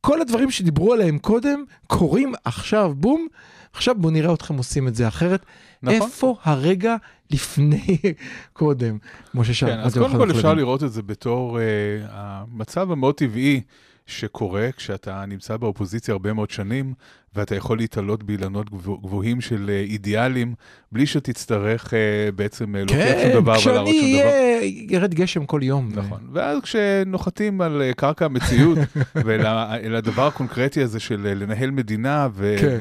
כל 0.02 0.22
הדברים 0.22 0.52
שדיברו 0.52 0.94
עליהם 0.94 1.18
קודם 1.18 1.64
קורים 1.88 2.34
עכשיו, 2.46 2.94
בום, 2.96 3.28
עכשיו 3.74 3.96
בואו 3.96 4.14
נראה 4.14 4.34
אתכם 4.34 4.58
עושים 4.58 4.88
את 4.88 4.96
זה 4.96 5.08
אחרת. 5.08 5.46
נכון. 5.84 6.02
איפה 6.02 6.36
הרגע 6.44 6.96
לפני 7.32 7.98
קודם? 8.54 8.98
משה 9.34 9.54
שאל. 9.54 9.70
כן, 9.70 9.80
אז 9.80 9.98
קודם 9.98 10.18
כל 10.18 10.32
אפשר 10.32 10.54
לראות 10.54 10.84
את 10.84 10.92
זה 10.92 11.02
בתור 11.02 11.58
uh, 11.58 11.62
המצב 12.10 12.92
המאוד 12.92 13.16
טבעי 13.16 13.62
שקורה 14.10 14.70
כשאתה 14.78 15.26
נמצא 15.28 15.58
באופוזיציה 15.58 16.12
הרבה 16.12 16.34
מאוד 16.34 16.50
שנים, 16.50 16.94
ואתה 17.36 17.56
יכול 17.56 17.78
להתעלות 17.78 18.24
באילנות 18.24 18.70
גבוה- 18.70 18.98
גבוהים 19.04 19.42
של 19.42 19.66
uh, 19.70 19.90
אידיאלים, 19.92 20.54
בלי 20.92 21.06
שתצטרך 21.06 21.86
uh, 21.88 21.92
בעצם 22.36 22.76
להוכיח 22.76 22.98
כן, 22.98 23.30
שום 23.34 23.42
דבר 23.42 23.52
ולהראות 23.66 23.90
כשאני 23.90 24.02
שום 24.02 24.20
דבר. 24.20 24.30
אהיה, 24.30 24.62
ירד 24.90 25.14
גשם 25.14 25.46
כל 25.46 25.60
יום. 25.64 25.90
נכון, 25.96 26.20
ואז 26.34 26.58
כשנוחתים 26.64 27.62
על 27.62 27.82
אה, 27.82 27.94
קרקע 27.94 28.26
המציאות 28.26 28.78
ואל 29.26 29.96
הדבר 29.96 30.28
הקונקרטי 30.28 30.82
הזה 30.82 31.00
של 31.00 31.26
אה, 31.28 31.34
לנהל 31.34 31.72
מדינה 31.72 32.28
ו- 32.34 32.56
כן. 32.60 32.78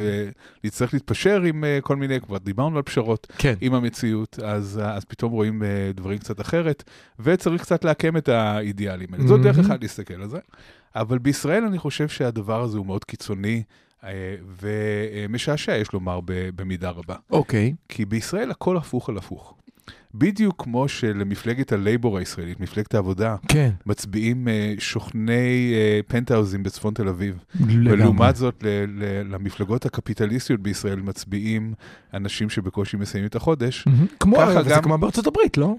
ולהצטרך 0.63 0.95
להתפשר 0.95 1.43
עם 1.43 1.65
אה, 1.65 1.79
כל 1.83 1.97
מיני, 1.97 2.21
כבר 2.21 2.39
דיברנו 2.39 2.77
על 2.77 2.83
פשרות, 2.83 3.27
כן. 3.39 3.55
עם 3.61 3.75
המציאות, 3.75 4.39
אז, 4.45 4.81
אז 4.85 5.05
פתאום 5.05 5.33
רואים 5.33 5.63
אה, 5.63 5.69
דברים 5.95 6.19
קצת 6.19 6.41
אחרת, 6.41 6.85
וצריך 7.21 7.63
קצת 7.63 7.85
לעקם 7.85 8.17
את 8.17 8.29
האידיאלים 8.29 9.09
האלה. 9.13 9.27
זאת 9.27 9.41
דרך 9.43 9.57
מהמם. 9.59 9.71
אחת 9.71 9.83
להסתכל 9.83 10.15
על 10.23 10.29
זה, 10.29 10.39
אבל 11.01 11.19
בישראל 11.19 11.65
אני 11.65 11.79
חושב 11.79 12.09
שהדבר 12.09 12.63
הזה 12.63 12.79
הוא 12.79 12.87
מאוד 12.87 13.05
קיצוני. 13.05 13.63
אה, 14.05 14.11
ומשעשע, 14.63 15.77
יש 15.77 15.93
לומר, 15.93 16.21
במידה 16.57 16.91
רבה. 16.91 17.15
אוקיי. 17.31 17.75
כי 17.89 18.05
בישראל 18.05 18.51
הכל 18.51 18.77
הפוך 18.77 19.09
על 19.09 19.17
הפוך. 19.19 19.55
בדיוק 20.15 20.63
כמו 20.65 20.89
שלמפלגת 20.89 21.73
הלייבור 21.73 22.19
הישראלית, 22.19 22.61
מפלגת 22.61 22.95
העבודה, 22.95 23.37
כן. 23.49 23.71
מצביעים 23.87 24.49
אה, 24.49 24.75
שוכני 24.79 25.73
אה, 25.75 26.01
פנטהאוזים 26.09 26.63
בצפון 26.63 26.95
תל 26.95 27.09
אביב. 27.09 27.39
לגמרי. 27.61 27.93
ולעומת 27.93 28.37
זאת, 28.37 28.63
ל- 28.63 28.85
ל- 28.89 29.35
למפלגות 29.35 29.87
הקפיטליסטיות 29.87 30.61
בישראל 30.61 31.01
מצביעים 31.01 31.75
אנשים 32.15 32.51
שבקושי 32.51 32.97
מסיימים 32.97 33.29
את 33.29 33.37
החודש. 33.37 33.87
מהמם. 33.87 34.07
כמו, 34.21 34.37
ככה 34.37 34.63
זה 34.63 34.71
גם- 34.71 34.83
כמו 34.83 34.99
בארצות 34.99 35.27
הברית, 35.27 35.57
לא? 35.57 35.77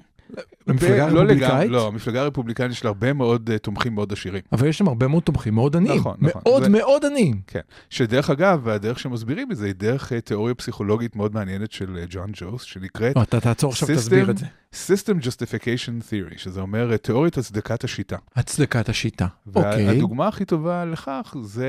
למפלגה 0.67 1.07
ב- 1.07 1.09
לא 1.13 1.19
הרפובליקאית. 1.19 1.71
לא, 1.71 1.87
המפלגה 1.87 2.21
הרפובליקנית 2.21 2.71
יש 2.71 2.83
לה 2.83 2.87
הרבה 2.87 3.13
מאוד 3.13 3.49
אה, 3.49 3.57
תומכים 3.57 3.95
מאוד 3.95 4.13
עשירים. 4.13 4.41
אבל 4.51 4.67
יש 4.67 4.77
שם 4.77 4.87
הרבה 4.87 5.07
מאוד 5.07 5.23
תומכים, 5.23 5.55
מאוד 5.55 5.75
עניים. 5.75 5.99
נכון, 5.99 6.17
נכון. 6.19 6.41
מאוד 6.45 6.67
מאוד 6.67 7.05
עניים. 7.05 7.41
כן. 7.47 7.59
שדרך 7.89 8.29
אגב, 8.29 8.59
והדרך 8.63 8.99
שמסבירים 8.99 9.51
את 9.51 9.57
זה 9.57 9.65
היא 9.65 9.73
דרך 9.77 10.13
אה, 10.13 10.21
תיאוריה 10.21 10.55
פסיכולוגית 10.55 11.15
מאוד 11.15 11.33
מעניינת 11.33 11.71
של 11.71 11.97
אה, 11.97 12.03
ג'ון 12.09 12.29
ג'וס, 12.33 12.61
שנקראת 12.63 13.17
אתה 13.17 13.39
תעצור 13.39 13.71
עכשיו, 13.71 13.87
תסביר 13.87 14.31
את 14.31 14.37
זה. 14.37 14.45
System 14.73 15.23
Justification 15.23 16.01
Theory, 16.09 16.37
שזה 16.37 16.61
אומר 16.61 16.97
תיאוריית 16.97 17.37
הצדקת 17.37 17.83
השיטה. 17.83 18.17
הצדקת 18.35 18.89
השיטה. 18.89 19.27
אוקיי. 19.55 19.87
והדוגמה 19.87 20.27
הכי 20.27 20.45
טובה 20.45 20.85
לכך 20.85 21.35
זה 21.43 21.67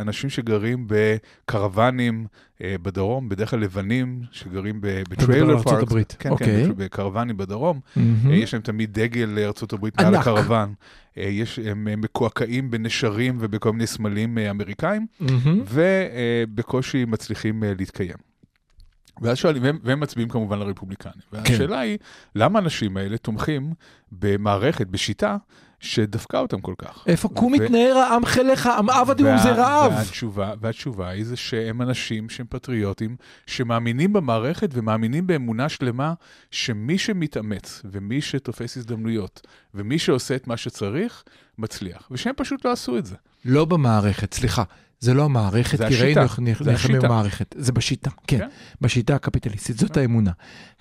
אנשים 0.00 0.30
שגרים 0.30 0.86
בקרוונים 0.88 2.26
בדרום, 2.62 3.28
בדרך 3.28 3.50
כלל 3.50 3.60
לבנים 3.60 4.22
שגרים 4.30 4.80
ב- 4.80 4.86
מדבר 4.86 5.00
על 5.00 5.04
בטריילר 5.26 5.52
ארצות 5.52 5.64
פארק. 5.72 5.82
הברית. 5.82 6.16
כן, 6.18 6.30
אוקיי. 6.30 6.64
כן, 6.66 6.72
בקרוונים 6.76 7.36
בדרום. 7.36 7.80
מהמם. 7.98 8.30
אה, 8.30 8.36
יש 8.36 8.54
להם 8.54 8.62
תמיד 8.62 8.92
דגל 8.92 9.38
ארצות 9.38 9.72
הברית 9.72 10.00
מעל. 10.00 10.14
הקרוון. 10.14 10.74
אה, 11.18 11.22
יש, 11.22 11.58
הם 11.58 12.00
מקועקעים 12.00 12.70
בנשרים 12.70 13.36
ובכל 13.40 13.72
מיני 13.72 13.86
סמלים 13.86 14.38
אה, 14.38 14.50
אמריקאים, 14.50 15.06
מהמם. 15.20 15.62
ובקושי 15.68 17.04
מצליחים 17.04 17.62
להתקיים. 17.78 18.28
ואז 19.22 19.36
שואלים, 19.36 19.62
והם, 19.62 19.78
והם 19.82 20.00
מצביעים 20.00 20.28
כמובן 20.28 20.58
לרפובליקנים. 20.58 21.14
והשאלה 21.32 21.80
היא, 21.80 21.98
למה 22.34 22.58
האנשים 22.58 22.96
האלה 22.96 23.18
תומכים 23.18 23.72
במערכת, 24.12 24.86
בשיטה, 24.86 25.36
שדפקה 25.80 26.38
אותם 26.38 26.60
כל 26.60 26.74
כך? 26.78 27.04
איפה 27.06 27.28
קום 27.28 27.52
מתנער 27.52 27.96
העם 27.96 28.24
חיליך, 28.24 28.66
עם 28.66 28.90
עבדים 28.90 29.26
זה 29.42 29.52
רעב. 29.52 29.92
והתשובה, 29.92 30.52
והתשובה 30.60 31.08
היא 31.08 31.24
זה 31.24 31.36
שהם 31.36 31.82
אנשים 31.82 32.28
שהם 32.28 32.46
פטריוטים, 32.50 33.16
שמאמינים 33.46 34.12
במערכת 34.12 34.70
ומאמינים 34.72 35.26
באמונה 35.26 35.68
שלמה 35.68 36.14
שמי 36.50 36.98
שמתאמץ 36.98 37.82
ומי 37.84 38.20
שתופס 38.20 38.76
הזדמנויות 38.76 39.46
ומי 39.74 39.98
שעושה 39.98 40.36
את 40.36 40.46
מה 40.46 40.56
שצריך, 40.56 41.24
מצליח. 41.58 42.08
ושהם 42.10 42.34
פשוט 42.36 42.64
לא 42.64 42.72
עשו 42.72 42.98
את 42.98 43.06
זה. 43.06 43.16
לא 43.44 43.64
במערכת, 43.64 44.34
סליחה. 44.34 44.62
זה 45.00 45.14
לא 45.14 45.24
המערכת, 45.24 45.78
זה 45.78 45.88
כי 45.88 45.96
ראינו 45.96 46.22
איך 46.22 46.38
נלחמים. 46.40 47.00
במערכת. 47.00 47.54
זה 47.58 47.72
בשיטה, 47.72 48.10
כן. 48.26 48.38
כן. 48.38 48.48
בשיטה 48.80 49.14
הקפיטליסטית, 49.14 49.78
זאת 49.78 49.96
האמונה. 49.96 50.30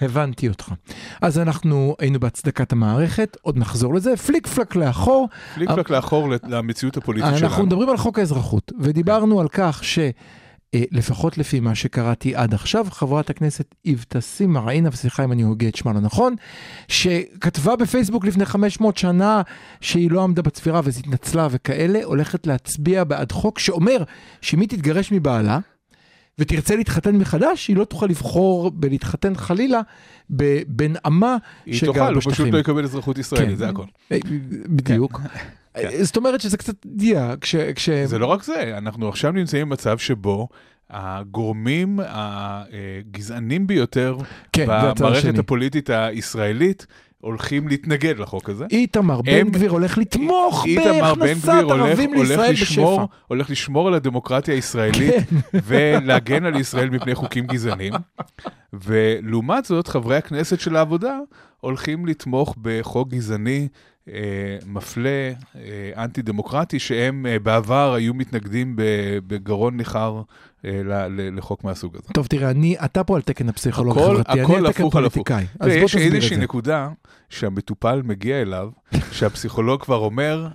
הבנתי 0.01 0.49
אותך. 0.49 0.73
אז 1.21 1.39
אנחנו 1.39 1.95
היינו 1.99 2.19
בהצדקת 2.19 2.71
המערכת, 2.71 3.37
עוד 3.41 3.57
נחזור 3.57 3.95
לזה, 3.95 4.17
פליק 4.17 4.47
פלק 4.47 4.75
לאחור. 4.75 5.29
פליק 5.55 5.71
פלק 5.71 5.89
לאחור 5.89 6.29
למציאות 6.43 6.97
הפוליטית 6.97 7.29
שלנו. 7.37 7.47
אנחנו 7.47 7.65
מדברים 7.65 7.89
על 7.89 7.97
חוק 7.97 8.19
האזרחות, 8.19 8.71
ודיברנו 8.79 9.41
על 9.41 9.47
כך 9.47 9.83
ש... 9.83 9.99
אה, 10.73 10.83
לפחות 10.91 11.37
לפי 11.37 11.59
מה 11.59 11.75
שקראתי 11.75 12.35
עד 12.35 12.53
עכשיו, 12.53 12.87
חברת 12.91 13.29
הכנסת 13.29 13.75
אבתסים 13.91 14.53
מראעינה, 14.53 14.89
וסליחה 14.91 15.23
אם 15.23 15.31
אני 15.31 15.41
הוגה 15.41 15.67
את 15.67 15.75
שמה 15.75 15.93
לא 15.93 15.99
נכון, 15.99 16.35
שכתבה 16.87 17.75
בפייסבוק 17.75 18.25
לפני 18.25 18.45
500 18.45 18.97
שנה 18.97 19.41
שהיא 19.81 20.11
לא 20.11 20.23
עמדה 20.23 20.41
בצפירה 20.41 20.81
ואז 20.83 20.97
התנצלה 20.99 21.47
וכאלה, 21.51 22.03
הולכת 22.03 22.47
להצביע 22.47 23.03
בעד 23.03 23.31
חוק 23.31 23.59
שאומר 23.59 24.03
שאם 24.41 24.59
היא 24.59 24.69
תתגרש 24.69 25.11
מבעלה 25.11 25.59
ותרצה 26.39 26.75
להתחתן 26.75 27.15
מחדש, 27.15 27.67
היא 27.67 27.75
לא 27.75 27.83
תוכל 27.83 28.05
לבחור 28.05 28.71
בלהתחתן 28.71 29.35
חלילה 29.35 29.81
בבן 30.29 30.93
עמה 31.05 31.37
היא 31.65 31.75
שגר 31.75 31.87
תוכל, 31.87 32.13
הוא 32.13 32.19
פשוט 32.19 32.31
בשטחים. 32.31 32.53
לא 32.53 32.59
יקבל 32.59 32.83
אזרחות 32.83 33.17
ישראלית, 33.17 33.49
כן. 33.49 33.55
זה 33.55 33.69
הכל. 33.69 33.83
אה, 34.11 34.17
בדיוק. 34.65 35.21
כן. 35.73 36.03
זאת 36.03 36.17
אומרת 36.17 36.41
שזה 36.41 36.57
קצת 36.57 36.75
דיה, 36.85 37.35
כש... 37.41 37.55
כש... 37.55 37.89
זה 37.89 38.19
לא 38.19 38.25
רק 38.25 38.43
זה, 38.43 38.73
אנחנו 38.77 39.09
עכשיו 39.09 39.31
נמצאים 39.31 39.69
במצב 39.69 39.97
שבו 39.97 40.47
הגורמים 40.89 41.99
הגזענים 42.07 43.67
ביותר 43.67 44.17
כן, 44.53 44.65
במערכת. 44.65 45.37
הפוליטית 45.37 45.89
הישראלית 45.89 46.87
הולכים 47.21 47.67
להתנגד 47.67 48.19
לחוק 48.19 48.49
הזה. 48.49 48.65
איתמר 48.71 49.21
בן 49.21 49.49
גביר 49.49 49.71
הולך 49.71 49.97
לתמוך 49.97 50.65
בהכנסת 50.75 51.47
ערבים 51.47 52.13
הולך, 52.13 52.29
לישראל 52.29 52.51
לשמור, 52.51 53.01
בשפע. 53.01 53.15
הולך 53.27 53.49
לשמור 53.49 53.87
על 53.87 53.93
הדמוקרטיה 53.93 54.53
הישראלית 54.53 55.13
כן. 55.29 55.59
ולהגן 55.65 56.45
על 56.45 56.55
ישראל 56.55 56.89
מפני 56.89 57.15
חוקים 57.15 57.47
גזעניים. 57.47 57.93
ולעומת 58.73 59.65
זאת, 59.65 59.87
חברי 59.87 60.17
הכנסת 60.17 60.59
של 60.59 60.75
העבודה 60.75 61.19
הולכים 61.59 62.05
לתמוך 62.05 62.55
בחוק 62.61 63.09
גזעני 63.09 63.67
מפלה, 64.67 65.31
אה, 65.55 66.03
אנטי 66.03 66.21
דמוקרטי, 66.21 66.79
שהם 66.79 67.25
אה, 67.25 67.39
בעבר 67.39 67.93
היו 67.93 68.13
מתנגדים 68.13 68.73
בגרון 69.27 69.77
ניחר 69.77 70.21
אה, 70.65 70.81
לחוק 71.09 71.63
מהסוג 71.63 71.95
הזה. 71.95 72.13
טוב 72.13 72.27
תראה, 72.27 72.51
אני, 72.51 72.75
אתה 72.85 73.03
פה 73.03 73.15
על 73.15 73.21
תקן 73.21 73.49
הפסיכולוג 73.49 73.97
החברתי, 73.97 74.31
אני 74.31 74.55
על 74.55 74.71
תקן. 74.71 74.89
פוליטיקאי. 74.89 75.45
אז 75.59 75.67
בוא 75.67 75.75
יש 75.75 75.95
תסביר 75.95 76.09
את 76.09 76.13
איזושהי 76.13 76.35
זה. 76.35 76.41
נקודה 76.41 76.89
שהמטופל 77.29 78.01
מגיע 78.05 78.41
אליו, 78.41 78.69
שהפסיכולוג 79.11 79.81
כבר 79.81 79.97
אומר, 79.97 80.47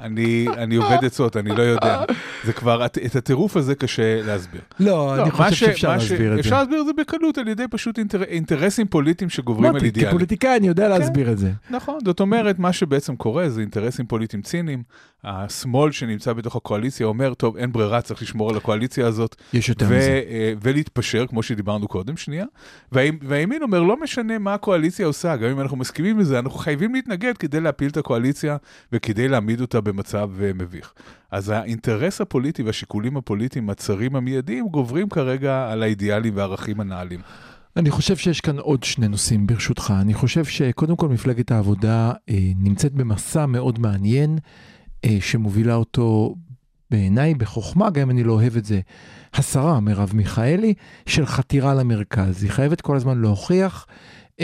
אני, 0.00 0.46
אני 0.56 0.76
עובד 0.76 1.04
עצות, 1.04 1.36
אני 1.36 1.50
לא 1.56 1.62
יודע. 1.62 2.02
זה 2.44 2.52
כבר, 2.52 2.86
את, 2.86 2.98
את 3.06 3.16
הטירוף 3.16 3.56
הזה 3.56 3.74
קשה 3.74 4.22
להסביר. 4.22 4.60
לא, 4.80 5.14
אני 5.14 5.22
מה 5.24 5.30
חושב 5.30 5.50
ש- 5.54 5.58
שאפשר 5.60 5.88
מה 5.90 6.00
ש- 6.00 6.10
להסביר 6.10 6.30
את 6.30 6.36
זה. 6.36 6.40
אפשר 6.40 6.58
להסביר 6.58 6.80
את 6.80 6.86
זה 6.86 6.92
בקלות 6.98 7.38
על 7.38 7.48
ידי 7.48 7.64
פשוט 7.70 7.98
אינטר, 7.98 8.22
אינטרסים 8.22 8.86
פוליטיים 8.86 9.30
שגוברים 9.30 9.74
על 9.76 9.84
אידיאלים. 9.84 10.10
כפוליטיקאי 10.10 10.56
אני 10.56 10.66
יודע 10.68 10.88
להסביר 10.88 11.32
את 11.32 11.38
זה. 11.38 11.50
נכון, 11.70 11.98
זאת 12.04 12.20
אומרת, 12.20 12.58
מה 12.58 12.72
שבעצם 12.72 13.16
קורה 13.16 13.48
זה 13.48 13.60
אינטרסים 13.60 14.06
פוליטיים 14.06 14.42
ציניים. 14.42 14.82
השמאל 15.24 15.92
שנמצא 15.92 16.32
בתוך 16.32 16.56
הקואליציה 16.56 17.06
אומר, 17.06 17.34
טוב, 17.34 17.56
אין 17.56 17.72
ברירה, 17.72 18.00
צריך 18.00 18.22
לשמור 18.22 18.50
על 18.50 18.56
הקואליציה 18.56 19.06
הזאת. 19.06 19.36
יש 19.52 19.68
יותר 19.68 19.86
ו- 19.90 19.96
מזה. 19.96 20.22
אה, 20.30 20.52
ולהתפשר, 20.62 21.26
כמו 21.26 21.42
שדיברנו 21.42 21.88
קודם, 21.88 22.16
שנייה. 22.16 22.44
והימ- 22.92 23.24
והימין 23.28 23.62
אומר, 23.62 23.82
לא 23.82 24.00
משנה 24.00 24.38
מה 24.38 24.54
הקואליציה 24.54 25.06
עושה, 25.06 25.36
גם 25.36 25.50
אם 25.50 25.60
אנחנו 25.60 25.76
מסכימים 25.76 26.18
לזה, 26.18 26.38
אנחנו 26.38 26.58
חייבים 26.58 26.94
להתנגד 26.94 27.36
כדי 27.36 27.60
להפיל 27.60 27.90
את 27.90 27.96
הקואליציה 27.96 28.56
וכדי 28.92 29.28
להעמיד 29.28 29.60
אותה 29.60 29.80
במצב 29.80 30.30
אה, 30.42 30.50
מביך. 30.54 30.92
אז 31.30 31.48
האינטרס 31.48 32.20
הפוליטי 32.20 32.62
והשיקולים 32.62 33.16
הפוליטיים 33.16 33.70
הצרים 33.70 34.16
המיידיים 34.16 34.68
גוברים 34.68 35.08
כרגע 35.08 35.68
על 35.72 35.82
האידיאלים 35.82 36.36
והערכים 36.36 36.80
הנעלים. 36.80 37.20
אני 37.76 37.90
חושב 37.90 38.16
שיש 38.16 38.40
כאן 38.40 38.58
עוד 38.58 38.82
שני 38.84 39.08
נושאים 39.08 39.46
ברשותך. 39.46 39.92
אני 40.00 40.14
חושב 40.14 40.44
שקודם 40.44 40.96
כל 40.96 41.08
מפלגת 41.08 41.50
העבודה 41.50 42.12
אה, 42.30 42.34
נמצאת 42.56 42.92
במסע 42.92 43.46
מאוד 43.46 43.78
מעניין, 43.78 44.38
שמובילה 45.20 45.74
אותו 45.74 46.34
בעיניי 46.90 47.34
בחוכמה, 47.34 47.90
גם 47.90 48.02
אם 48.02 48.10
אני 48.10 48.24
לא 48.24 48.32
אוהב 48.32 48.56
את 48.56 48.64
זה, 48.64 48.80
השרה 49.34 49.80
מרב 49.80 50.10
מיכאלי, 50.14 50.74
של 51.06 51.26
חתירה 51.26 51.74
למרכז. 51.74 52.42
היא 52.42 52.50
חייבת 52.50 52.80
כל 52.80 52.96
הזמן 52.96 53.20
להוכיח 53.20 53.86
אה, 53.88 53.94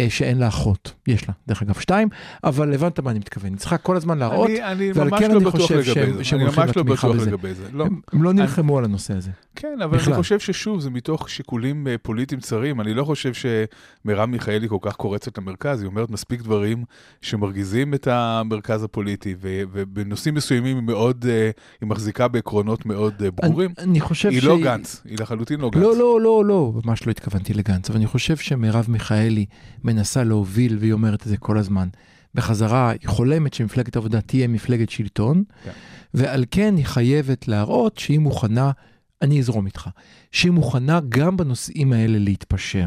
שאין 0.09 0.39
לה 0.39 0.49
אחות. 0.49 0.93
יש 1.07 1.29
לה, 1.29 1.35
דרך 1.49 1.63
אגב, 1.63 1.81
שתיים, 1.81 2.09
אבל 2.45 2.75
הבנת 2.75 3.01
מה 3.01 3.11
אני 3.11 3.19
מתכוון. 3.19 3.51
היא 3.51 3.59
צריכה 3.59 3.79
כל 3.79 3.97
הזמן 3.97 4.19
להראות, 4.19 4.51
אני, 4.51 4.63
אני 4.65 4.93
ועל 4.95 5.11
כן 5.19 5.31
לא 5.31 5.37
אני 5.37 5.51
חושב 5.51 5.83
שהם-. 5.85 6.25
שהם 6.25 6.39
אני 6.39 6.45
הולכים 6.45 6.65
לא 6.65 6.71
לתמיכה 6.71 7.09
בטוח 7.09 7.41
בזה. 7.41 7.55
זה. 7.55 7.69
לא. 7.73 7.85
הם, 7.85 8.01
הם 8.13 8.23
לא 8.23 8.33
נלחמו 8.33 8.79
על 8.79 8.85
הנושא 8.85 9.15
הזה. 9.15 9.31
כן, 9.57 9.79
אבל 9.85 9.99
בכלל. 9.99 10.13
אני 10.13 10.23
חושב 10.23 10.39
ששוב, 10.39 10.81
זה 10.81 10.91
מתוך 10.91 11.31
שיקולים 11.31 11.87
אה, 11.89 11.99
פוליטיים 11.99 12.41
צרים. 12.41 12.81
אני 12.81 12.95
לא 12.95 13.05
חושב 13.05 13.33
שמרב 13.35 14.29
מיכאלי 14.29 14.69
כל 14.69 14.79
כך 14.81 14.97
קורצת 14.97 15.39
למרכז, 15.39 15.81
היא 15.81 15.87
אומרת 15.87 16.11
מספיק 16.11 16.43
דברים 16.43 16.85
שמרגיזים 17.23 17.95
את 17.95 18.07
המרכז 18.11 18.83
הפוליטי, 18.83 19.35
ו- 19.41 19.63
ובנושאים 19.73 20.35
מסוימים 20.35 20.77
היא 20.77 20.85
מאוד, 20.85 21.27
אה, 21.29 21.51
היא 21.81 21.89
מחזיקה 21.89 22.29
בעקרונות 22.29 22.87
מאוד 22.87 23.15
אה, 23.25 23.31
ברורים. 23.31 23.71
אני, 23.79 23.91
אני 23.91 24.01
חושב 24.01 24.29
היא 24.29 24.41
שהיא... 24.41 24.51
לא 24.51 24.59
גנץ, 24.63 25.03
היא 25.05 25.19
לחלוטין 25.21 25.61
לא 25.61 25.71
גנץ. 25.71 25.83
לא, 25.83 25.97
לא, 25.97 26.21
לא, 26.21 26.45
לא, 26.45 26.73
ממש 26.85 27.07
לא 27.07 27.11
התכוונתי 27.11 27.55
לגנץ, 27.55 27.91
אבל 27.91 27.99
אני 27.99 28.07
חושב 28.07 28.37
שמרב 28.37 28.85
מיכאלי 28.89 29.47
מנסה 29.87 30.25
להוביל, 30.25 30.77
והיא 30.81 30.93
אומרת 30.93 31.23
את 31.23 31.29
זה 31.29 31.37
כל 31.37 31.59
הזמן. 31.59 31.89
בחזרה, 32.35 32.91
היא 32.91 33.09
חולמת 33.09 33.55
שמפלגת 33.55 33.97
העבודה 33.97 34.21
תהיה 34.21 34.49
מפלגת 34.49 34.91
שלטון, 34.91 35.43
כן. 35.65 35.71
ועל 36.15 36.45
כן 36.51 36.75
היא 36.77 36.85
חייבת 36.87 37.49
להראות 37.49 37.99
שהיא 37.99 38.19
מוכנה, 38.19 38.71
אני 39.23 39.39
אזרום 39.41 39.67
איתך, 39.67 39.89
שהיא 40.33 40.53
מוכנה 40.53 41.01
גם 41.09 41.37
בנושאים 41.37 41.93
האלה 41.93 42.19
להתפשר. 42.19 42.87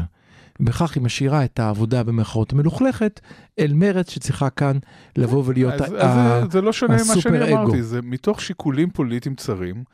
בכך 0.60 0.94
היא 0.94 1.02
משאירה 1.02 1.44
את 1.44 1.58
העבודה 1.58 2.02
במרכאות 2.02 2.52
המלוכלכת 2.52 3.20
אל 3.58 3.72
מרץ 3.74 4.10
שצריכה 4.10 4.50
כאן 4.50 4.78
לבוא 5.16 5.42
ולהיות 5.46 5.74
אז, 5.74 5.92
ה- 5.92 5.96
אז 5.98 6.42
זה, 6.44 6.48
זה 6.50 6.60
לא 6.60 6.72
שונה 6.72 6.92
ממה 6.94 7.02
הסופר 7.02 7.20
שאני 7.20 7.44
אגו. 7.54 7.62
אמרתי, 7.62 7.82
זה 7.82 8.02
מתוך 8.02 8.40
שיקולים 8.40 8.90
פוליטיים 8.90 9.34
צרים. 9.34 9.84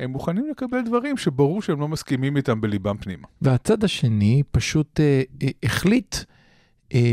הם 0.00 0.10
מוכנים 0.10 0.44
לקבל 0.50 0.78
דברים 0.86 1.16
שברור 1.16 1.62
שהם 1.62 1.80
לא 1.80 1.88
מסכימים 1.88 2.36
איתם 2.36 2.60
בליבם 2.60 2.96
פנימה. 3.00 3.26
והצד 3.42 3.84
השני 3.84 4.42
פשוט 4.50 5.00
אה, 5.00 5.22
אה, 5.42 5.48
החליט 5.62 6.16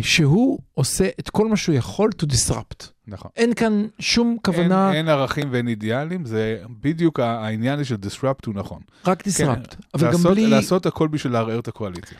שהוא 0.01 0.59
עושה 0.73 1.09
את 1.19 1.29
כל 1.29 1.47
מה 1.47 1.57
שהוא 1.57 1.75
יכול 1.75 2.09
to 2.21 2.25
disrupt. 2.25 2.87
נכון. 3.07 3.31
אין 3.35 3.53
כאן 3.53 3.85
שום 3.99 4.37
כוונה, 4.45 4.87
אין, 4.87 4.97
אין 4.97 5.09
ערכים 5.09 5.47
ואין 5.51 5.67
אידיאלים, 5.67 6.25
זה 6.25 6.61
בדיוק 6.81 7.19
העניין 7.19 7.83
של 7.83 7.95
disrupt 7.95 8.45
הוא 8.45 8.55
נכון. 8.55 8.81
רק 9.07 9.21
disrupt. 9.21 9.75
אבל 9.93 10.07
גם 10.07 10.13
לעשות, 10.13 10.31
בלי... 10.31 10.47
לעשות 10.47 10.85
הכל 10.85 11.07
בשביל 11.07 11.33
לערער 11.33 11.59
את 11.59 11.67
הקואליציה. 11.67 12.17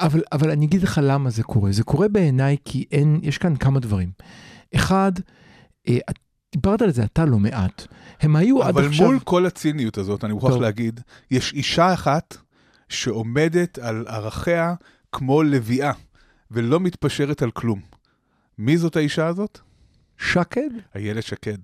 אבל, 0.00 0.22
אבל 0.32 0.50
אני 0.50 0.66
אגיד 0.66 0.82
לך 0.82 1.00
למה 1.02 1.30
זה 1.30 1.42
קורה. 1.42 1.72
זה 1.72 1.84
קורה 1.84 2.08
בעיניי 2.08 2.56
כי 2.64 2.84
אין, 2.92 3.20
יש 3.22 3.38
כאן 3.38 3.56
כמה 3.56 3.80
דברים. 3.80 4.10
אחד, 4.74 5.12
אה, 5.88 5.98
דיברת 6.52 6.82
על 6.82 6.90
זה 6.90 7.04
אתה 7.04 7.24
לא 7.24 7.38
מעט. 7.38 7.86
הם 8.20 8.36
היו 8.36 8.62
עד 8.62 8.68
אבל 8.68 8.86
עכשיו... 8.86 9.06
מול 9.06 9.18
כל 9.18 9.46
הציניות 9.46 9.98
הזאת, 9.98 10.24
אני 10.24 10.32
מוכרח. 10.32 10.56
להגיד, 10.56 11.00
יש 11.30 11.52
אישה 11.52 11.92
אחת 11.92 12.36
שעומדת 12.88 13.78
על 13.78 14.04
ערכיה 14.08 14.74
כמו 15.12 15.42
לביאה, 15.42 15.92
ולא 16.52 16.80
מתפשרת 16.80 17.42
על 17.42 17.50
כלום. 17.50 17.80
מי 18.58 18.76
זאת 18.78 18.96
האישה 18.96 19.26
הזאת? 19.26 19.58
שקד? 20.18 20.70
איילת 20.94 21.22
שקד. 21.22 21.56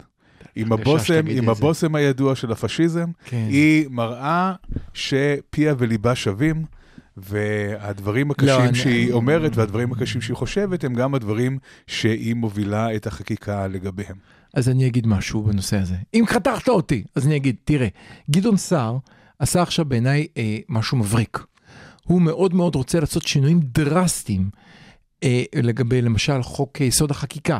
עם 0.56 0.72
הבושם, 0.72 1.24
עם. 1.28 1.48
הבושם 1.48 1.94
הידוע 1.94 2.34
של 2.34 2.52
הפשיזם, 2.52 3.10
כן. 3.24 3.46
היא 3.50 3.88
מראה 3.90 4.52
שפיה 4.94 5.74
וליבה 5.78 6.14
שווים, 6.14 6.64
והדברים 7.16 8.28
לא, 8.28 8.32
הקשים 8.32 8.60
אני- 8.68 8.74
שהיא 8.74 9.04
אני- 9.04 9.12
אומרת 9.12 9.56
והדברים 9.56 9.92
הקשים 9.92 10.20
שהיא 10.20 10.36
חושבת, 10.36 10.84
הם 10.84 10.94
גם 10.94 11.14
הדברים 11.14 11.58
שהיא 11.86 12.34
מובילה 12.34 12.96
את 12.96 13.06
החקיקה 13.06 13.66
לגביהם. 13.66 14.16
אז 14.54 14.68
אני 14.68 14.86
אגיד 14.86 15.06
משהו 15.06 15.42
בנושא 15.42 15.76
הזה. 15.76 15.94
אם 16.14 16.24
חתכת 16.28 16.68
אותי, 16.68 17.04
אז 17.14 17.26
אני 17.26 17.36
אגיד, 17.36 17.56
תראה, 17.64 17.88
גדעון 18.30 18.56
סער 18.56 18.96
עשה 19.38 19.62
עכשיו 19.62 19.84
בעיניי 19.84 20.26
אה, 20.36 20.58
משהו 20.68 20.96
מבריק. 20.98 21.38
הוא 22.08 22.22
מאוד 22.22 22.54
מאוד 22.54 22.74
רוצה 22.74 23.00
לעשות 23.00 23.26
שינויים 23.26 23.60
דרסטיים 23.62 24.50
אה, 25.24 25.42
לגבי 25.54 26.02
למשל 26.02 26.42
חוק 26.42 26.80
אה, 26.80 26.86
יסוד 26.86 27.10
החקיקה, 27.10 27.58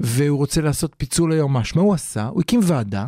והוא 0.00 0.38
רוצה 0.38 0.60
לעשות 0.60 0.94
פיצול 0.96 1.32
היועמ"ש. 1.32 1.74
מה 1.74 1.82
הוא 1.82 1.94
עשה? 1.94 2.26
הוא 2.26 2.40
הקים 2.40 2.60
ועדה, 2.62 3.06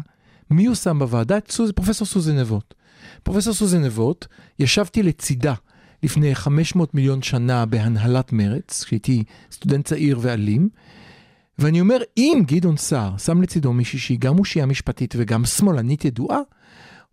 מי 0.51 0.67
הוא 0.67 0.75
שם 0.75 0.99
בוועדה? 0.99 1.39
את 1.39 1.51
סוז, 1.51 1.73
פרופסור 1.73 2.07
סוזי 2.07 2.33
נבות. 2.33 2.75
פרופסור 3.23 3.55
סוזי 3.55 3.79
נבות, 3.79 4.27
ישבתי 4.59 5.03
לצידה 5.03 5.55
לפני 6.03 6.35
500 6.35 6.95
מיליון 6.95 7.23
שנה 7.23 7.67
בהנהלת 7.67 8.33
מרץ, 8.33 8.85
כשהייתי 8.85 9.25
סטודנט 9.53 9.85
צעיר 9.85 10.19
ואלים, 10.23 10.69
ואני 11.59 11.81
אומר, 11.81 11.99
אם 12.17 12.43
גדעון 12.47 12.77
סער 12.77 13.17
שם 13.19 13.43
לצידו 13.43 13.73
מישהי 13.73 13.99
שהיא 13.99 14.19
גם 14.19 14.39
אושייה 14.39 14.67
משפטית 14.67 15.15
וגם 15.19 15.45
שמאלנית 15.45 16.05
ידועה, 16.05 16.41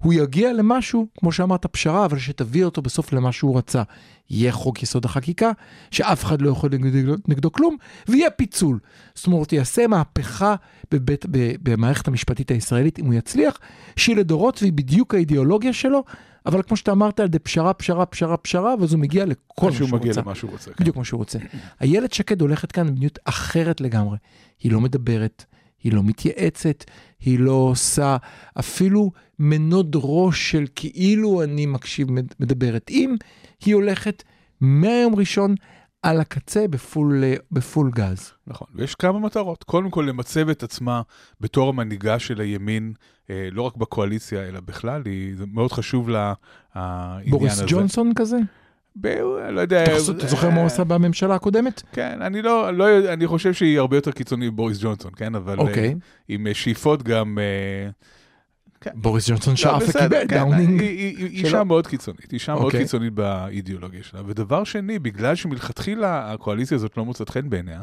הוא 0.03 0.13
יגיע 0.13 0.53
למשהו, 0.53 1.07
כמו 1.19 1.31
שאמרת, 1.31 1.65
פשרה, 1.65 2.05
אבל 2.05 2.19
שתביא 2.19 2.65
אותו 2.65 2.81
בסוף 2.81 3.13
למה 3.13 3.31
שהוא 3.31 3.57
רצה. 3.57 3.83
יהיה 4.29 4.51
חוק 4.51 4.83
יסוד 4.83 5.05
החקיקה, 5.05 5.51
שאף 5.91 6.23
אחד 6.23 6.41
לא 6.41 6.49
יכול 6.49 6.69
נגדו, 6.79 7.15
נגדו 7.27 7.51
כלום, 7.51 7.77
ויהיה 8.07 8.29
פיצול. 8.29 8.79
זאת 9.15 9.27
אומרת, 9.27 9.53
יעשה 9.53 9.87
מהפכה 9.87 10.55
בבית, 10.91 11.25
במערכת 11.63 12.07
המשפטית 12.07 12.51
הישראלית, 12.51 12.99
אם 12.99 13.05
הוא 13.05 13.13
יצליח, 13.13 13.59
שהיא 13.95 14.15
לדורות 14.15 14.61
והיא 14.61 14.73
בדיוק 14.73 15.15
האידיאולוגיה 15.15 15.73
שלו, 15.73 16.03
אבל 16.45 16.61
כמו 16.63 16.77
שאתה 16.77 16.91
אמרת, 16.91 17.19
על 17.19 17.25
ידי 17.25 17.39
פשרה, 17.39 17.73
פשרה, 17.73 18.05
פשרה, 18.05 18.37
פשרה, 18.37 18.75
ואז 18.79 18.93
הוא 18.93 19.01
מגיע 19.01 19.25
לכל 19.25 19.65
מה 19.65 19.71
שהוא 19.71 19.87
שהוא 19.87 19.99
מגיע 19.99 20.11
רוצה. 20.11 20.21
למה 20.21 20.35
שהוא 20.35 20.51
רוצה. 20.51 20.71
כן. 20.71 20.75
בדיוק 20.79 20.95
מה 20.95 21.03
שהוא 21.03 21.17
רוצה. 21.17 21.39
איילת 21.81 22.13
שקד 22.13 22.41
הולכת 22.41 22.71
כאן 22.71 22.87
במדיניות 22.87 23.19
אחרת 23.25 23.81
לגמרי. 23.81 24.17
היא 24.59 24.71
לא 24.71 24.81
מדברת, 24.81 25.45
היא 25.83 25.93
לא 25.93 26.03
מתייעצת, 26.03 26.83
היא 27.19 27.39
לא 27.39 27.51
עושה 27.51 28.17
אפילו 28.59 29.11
מנוד 29.39 29.95
ראש 29.99 30.51
של 30.51 30.65
כאילו 30.75 31.43
אני 31.43 31.65
מקשיב, 31.65 32.11
מד- 32.11 32.33
מדברת. 32.39 32.89
אם 32.89 33.15
היא 33.65 33.75
הולכת 33.75 34.23
מהיום 34.61 35.15
ראשון 35.15 35.55
על 36.01 36.19
הקצה 36.21 36.67
בפול, 36.67 37.23
בפול 37.51 37.91
גז. 37.95 38.31
נכון, 38.47 38.67
ויש 38.75 38.95
כמה 38.95 39.19
מטרות. 39.19 39.63
קודם 39.63 39.89
כל, 39.89 40.05
למצב 40.09 40.49
את 40.49 40.63
עצמה 40.63 41.01
בתור 41.41 41.69
המנהיגה 41.69 42.19
של 42.19 42.39
הימין, 42.41 42.93
אה, 43.29 43.47
לא 43.51 43.61
רק 43.61 43.75
בקואליציה, 43.77 44.47
אלא 44.47 44.59
בכלל, 44.59 45.01
היא, 45.05 45.35
זה 45.37 45.45
מאוד 45.53 45.71
חשוב 45.71 46.09
לה, 46.09 46.33
העניין 46.73 47.31
בוריס 47.31 47.53
הזה. 47.53 47.65
ג'ונסון 47.67 48.11
כזה? 48.15 48.37
ב... 48.95 49.07
לא 49.51 49.61
יודע... 49.61 49.83
אתה, 49.83 49.99
זוכר 50.27 50.49
מה 50.49 50.55
הוא 50.55 50.61
אה, 50.61 50.65
עשה 50.65 50.83
בממשלה 50.83 51.35
הקודמת? 51.35 51.81
כן, 51.91 52.21
אני 52.21 52.41
לא, 52.41 52.71
לא 52.73 52.83
יודע, 52.83 53.13
אני 53.13 53.27
חושב 53.27 53.53
שהיא 53.53 53.79
הרבה 53.79 53.97
יותר 53.97 54.11
קיצונית 54.11 54.53
מבוריס 54.53 54.77
ג'ונסון, 54.81 55.11
כן? 55.15 55.35
אבל 55.35 55.57
אוקיי. 55.59 55.87
אה, 55.87 55.93
עם 56.27 56.47
אה, 56.47 56.53
שאיפות 56.53 57.03
גם... 57.03 57.37
אה, 57.39 57.89
כן. 58.81 58.91
בוריס 58.93 59.29
ג'ונסון 59.29 59.51
לא, 59.51 59.57
שאף 59.57 59.83
וקיבל 59.89 60.09
כן, 60.09 60.27
דאונינג. 60.27 60.81
היא- 60.81 60.89
היא- 60.89 61.17
היא. 61.17 61.45
אישה 61.45 61.63
מאוד 61.63 61.87
קיצונית, 61.87 62.33
אישה 62.33 62.55
מאוד. 62.55 62.71
קיצונית 62.71 63.13
באידיאולוגיה 63.13 64.03
שלה. 64.03 64.21
ודבר 64.25 64.63
שני, 64.63 64.99
בגלל 64.99 65.35
שמלכתחילה 65.35 66.33
הקואליציה 66.33 66.75
הזאת 66.75 66.97
לא 66.97 67.05
מוצאת 67.05 67.29
חן 67.29 67.49
בעיניה, 67.49 67.81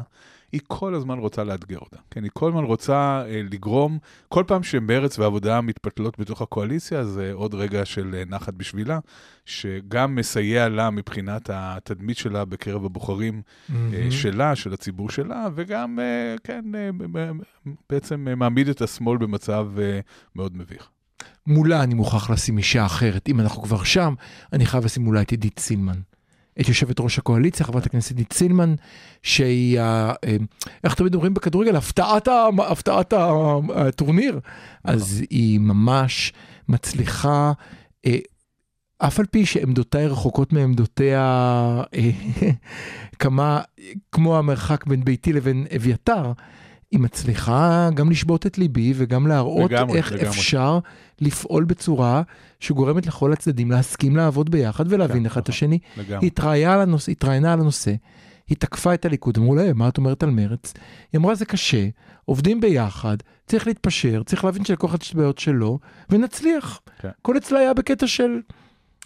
היא 0.51 0.61
כל 0.67 0.95
הזמן 0.95 1.19
רוצה 1.19 1.43
לאתגר 1.43 1.77
אותה. 1.77 1.97
כן, 2.11 2.23
היא 2.23 2.31
כל 2.33 2.47
הזמן 2.49 2.63
רוצה 2.63 3.23
אה, 3.25 3.41
לגרום, 3.51 3.97
כל 4.29 4.43
פעם 4.47 4.63
שמרץ 4.63 5.19
ועבודה 5.19 5.61
מתפתלות 5.61 6.19
בתוך 6.19 6.41
הקואליציה, 6.41 7.03
זה 7.03 7.31
עוד 7.33 7.53
רגע 7.53 7.85
של 7.85 8.15
אה, 8.17 8.23
נחת 8.27 8.53
בשבילה, 8.53 8.99
שגם 9.45 10.15
מסייע 10.15 10.69
לה 10.69 10.89
מבחינת 10.89 11.49
התדמית 11.53 12.17
שלה 12.17 12.45
בקרב 12.45 12.85
הבוחרים 12.85 13.41
אה, 13.69 13.75
מהמם. 13.75 14.11
שלה, 14.11 14.55
של 14.55 14.73
הציבור 14.73 15.09
שלה, 15.09 15.47
וגם, 15.55 15.99
אה, 15.99 16.35
כן, 16.43 16.65
אה, 16.75 16.89
בעצם 17.89 18.27
אה, 18.27 18.35
מעמיד 18.35 18.69
את 18.69 18.81
השמאל 18.81 19.17
במצב 19.17 19.67
אה, 19.79 19.99
מאוד 20.35 20.57
מביך. 20.57 20.89
מולה 21.47 21.83
אני 21.83 21.93
מוכרח 21.93 22.29
לשים 22.29 22.57
אישה 22.57 22.85
אחרת. 22.85 23.29
אם 23.29 23.39
אנחנו 23.39 23.61
כבר 23.61 23.83
שם, 23.83 24.13
אני 24.53 24.65
חייב 24.65 24.85
לשים 24.85 25.03
מולה 25.03 25.21
את 25.21 25.31
עידית 25.31 25.59
סילמן. 25.59 25.99
את 26.59 26.67
יושבת 26.67 26.99
ראש 26.99 27.17
הקואליציה, 27.17 27.65
חברת 27.65 27.85
הכנסת 27.85 28.11
עידית 28.11 28.33
סילמן, 28.33 28.75
שהיא, 29.23 29.79
אה, 29.79 30.13
איך 30.83 30.93
תמיד 30.93 31.15
אומרים 31.15 31.33
בכדורגל, 31.33 31.75
הפתעת, 31.75 32.27
הפתעת 32.67 33.13
הטורניר. 33.75 34.39
אז 34.83 35.23
היא 35.29 35.59
ממש 35.59 36.33
מצליחה, 36.69 37.51
אה, 38.05 38.17
אף 38.97 39.19
על 39.19 39.25
פי 39.25 39.45
שעמדותיי 39.45 40.07
רחוקות 40.07 40.53
מעמדותיה 40.53 41.21
אה, 41.95 42.09
כמה, 43.19 43.61
כמו 44.11 44.37
המרחק 44.37 44.87
בין 44.87 45.03
ביתי 45.03 45.33
לבין 45.33 45.65
אביתר, 45.75 46.31
היא 46.91 46.99
מצליחה 46.99 47.89
גם 47.93 48.09
לשבות 48.09 48.45
את 48.45 48.57
ליבי 48.57 48.93
וגם 48.95 49.27
להראות 49.27 49.71
לגמרי, 49.71 49.97
איך 49.97 50.11
לגמרי. 50.11 50.27
אפשר 50.29 50.79
לפעול 51.21 51.63
בצורה 51.63 52.21
שגורמת 52.59 53.05
לכל 53.05 53.33
הצדדים 53.33 53.71
להסכים 53.71 54.15
לעבוד 54.15 54.49
ביחד 54.51 54.85
ולהבין 54.93 55.25
אחד 55.25 55.41
את. 55.41 55.49
השני. 55.49 55.79
לגמרי. 55.97 56.17
היא 56.21 56.27
התראיינה 57.09 57.53
על 57.53 57.59
הנושא, 57.59 57.93
היא 58.47 58.57
תקפה 58.57 58.93
את 58.93 59.05
הליכוד, 59.05 59.37
אמרו 59.37 59.55
לה, 59.55 59.61
"אה, 59.61 59.73
מה 59.73 59.87
את 59.87 59.97
אומרת 59.97 60.23
על 60.23 60.29
מרץ? 60.29 60.73
היא 61.13 61.19
אמרה, 61.19 61.35
זה 61.35 61.45
קשה, 61.45 61.87
עובדים 62.25 62.61
ביחד, 62.61 63.17
צריך 63.47 63.67
להתפשר, 63.67 64.23
צריך 64.25 64.45
להבין 64.45 64.65
שלכל 64.65 64.87
אחד 64.87 65.01
יש 65.01 65.09
את 65.09 65.15
הבעיות 65.15 65.37
שלו, 65.37 65.79
ונצליח. 66.09 66.81
כן. 67.01 67.09
הכל 67.21 67.37
אצלה 67.37 67.59
היה 67.59 67.73
בקטע 67.73 68.07
של... 68.07 68.39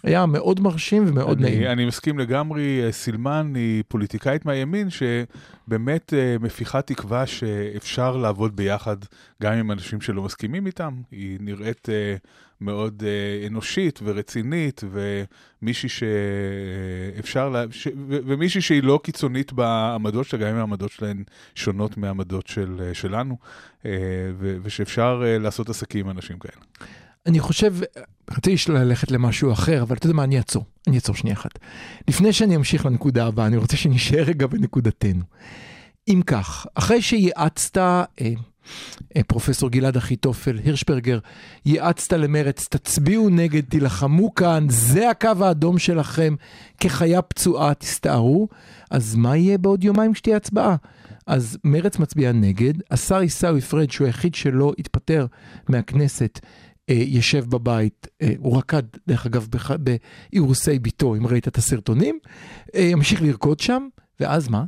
היה 0.06 0.26
מאוד 0.26 0.60
מרשים 0.60 1.04
ומאוד 1.08 1.38
אני, 1.38 1.50
נעים. 1.50 1.70
אני 1.70 1.84
מסכים 1.84 2.18
לגמרי, 2.18 2.82
אה, 2.84 2.92
סילמן 2.92 3.52
היא 3.54 3.82
פוליטיקאית 3.88 4.46
מהימין 4.46 4.88
שבאמת 4.90 6.14
אה, 6.14 6.36
מפיחה 6.40 6.82
תקווה 6.82 7.26
שאפשר 7.26 8.16
לעבוד 8.16 8.56
ביחד 8.56 8.96
גם 9.42 9.52
עם 9.52 9.72
אנשים 9.72 10.00
שלא 10.00 10.22
מסכימים 10.22 10.66
איתם. 10.66 10.94
היא 11.10 11.38
נראית 11.40 11.88
אה, 11.88 12.16
מאוד 12.60 13.02
אנושית 13.46 14.00
ורצינית, 14.02 14.84
ומישהי 14.90 15.88
שאפשר, 15.88 17.48
לה, 17.48 17.64
ש, 17.70 17.88
ומישהי 18.08 18.60
שהיא 18.60 18.82
לא 18.82 19.00
קיצונית 19.02 19.52
בעמדות 19.52 20.26
שלה, 20.26 20.40
גם 20.40 20.48
אם 20.48 20.56
העמדות 20.56 20.90
שלהן 20.90 21.22
שונות 21.54 21.96
מהעמדות 21.96 22.46
של, 22.46 22.90
שלנו, 22.92 23.36
ושאפשר 24.38 25.22
לעשות 25.40 25.68
עסקים 25.68 26.06
עם 26.06 26.16
אנשים 26.16 26.38
כאלה. 26.38 26.62
אני 27.26 27.40
חושב, 27.40 27.74
רציתי 28.30 28.72
ללכת 28.72 29.10
למשהו 29.10 29.52
אחר, 29.52 29.82
אבל 29.82 29.96
אתה 29.96 30.06
יודע 30.06 30.16
מה, 30.16 30.24
אני 30.24 30.38
אעצור, 30.38 30.64
אני 30.86 30.96
אעצור 30.96 31.14
שנייה 31.14 31.36
אחת. 31.36 31.58
לפני 32.08 32.32
שאני 32.32 32.56
אמשיך 32.56 32.86
לנקודה 32.86 33.26
הבאה, 33.26 33.46
אני 33.46 33.56
רוצה 33.56 33.76
שנשאר 33.76 34.22
רגע 34.22 34.46
בנקודתנו. 34.46 35.22
אם 36.08 36.22
כך, 36.26 36.66
אחרי 36.74 37.02
שייעצת, 37.02 37.78
אה, 37.78 38.04
אה, 39.16 39.22
פרופסור 39.26 39.70
גלעד 39.70 39.96
אחיתופל, 39.96 40.58
הירשברגר, 40.64 41.18
ייעצת 41.66 42.12
למרץ, 42.12 42.66
תצביעו 42.70 43.28
נגד, 43.28 43.64
תילחמו 43.64 44.34
כאן, 44.34 44.66
זה 44.70 45.10
הקו 45.10 45.30
האדום 45.40 45.78
שלכם, 45.78 46.34
כחיה 46.80 47.22
פצועה, 47.22 47.74
תסתערו, 47.74 48.48
אז 48.90 49.14
מה 49.14 49.36
יהיה 49.36 49.58
בעוד 49.58 49.84
יומיים 49.84 50.12
כשתהיה 50.12 50.36
הצבעה? 50.36 50.76
אז 51.26 51.58
מרץ 51.64 51.98
מצביע 51.98 52.32
נגד, 52.32 52.74
השר 52.90 53.18
עיסאווי 53.18 53.60
פריג', 53.60 53.90
שהוא 53.90 54.06
היחיד 54.06 54.34
שלא 54.34 54.72
התפטר 54.78 55.26
מהכנסת, 55.68 56.40
ישב 56.94 57.44
בבית, 57.48 58.06
אה, 58.22 58.32
הוא 58.38 58.58
רקד, 58.58 58.82
דרך 59.08 59.26
אגב, 59.26 59.46
בח- 59.50 59.70
באירוסי 60.32 60.78
ביתו, 60.78 61.14
אם 61.14 61.26
ראית 61.26 61.48
את 61.48 61.56
הסרטונים, 61.56 62.18
אה, 62.74 62.80
ימשיך 62.80 63.22
לרקוד 63.22 63.60
שם, 63.60 63.88
ואז 64.20 64.48
מה? 64.48 64.64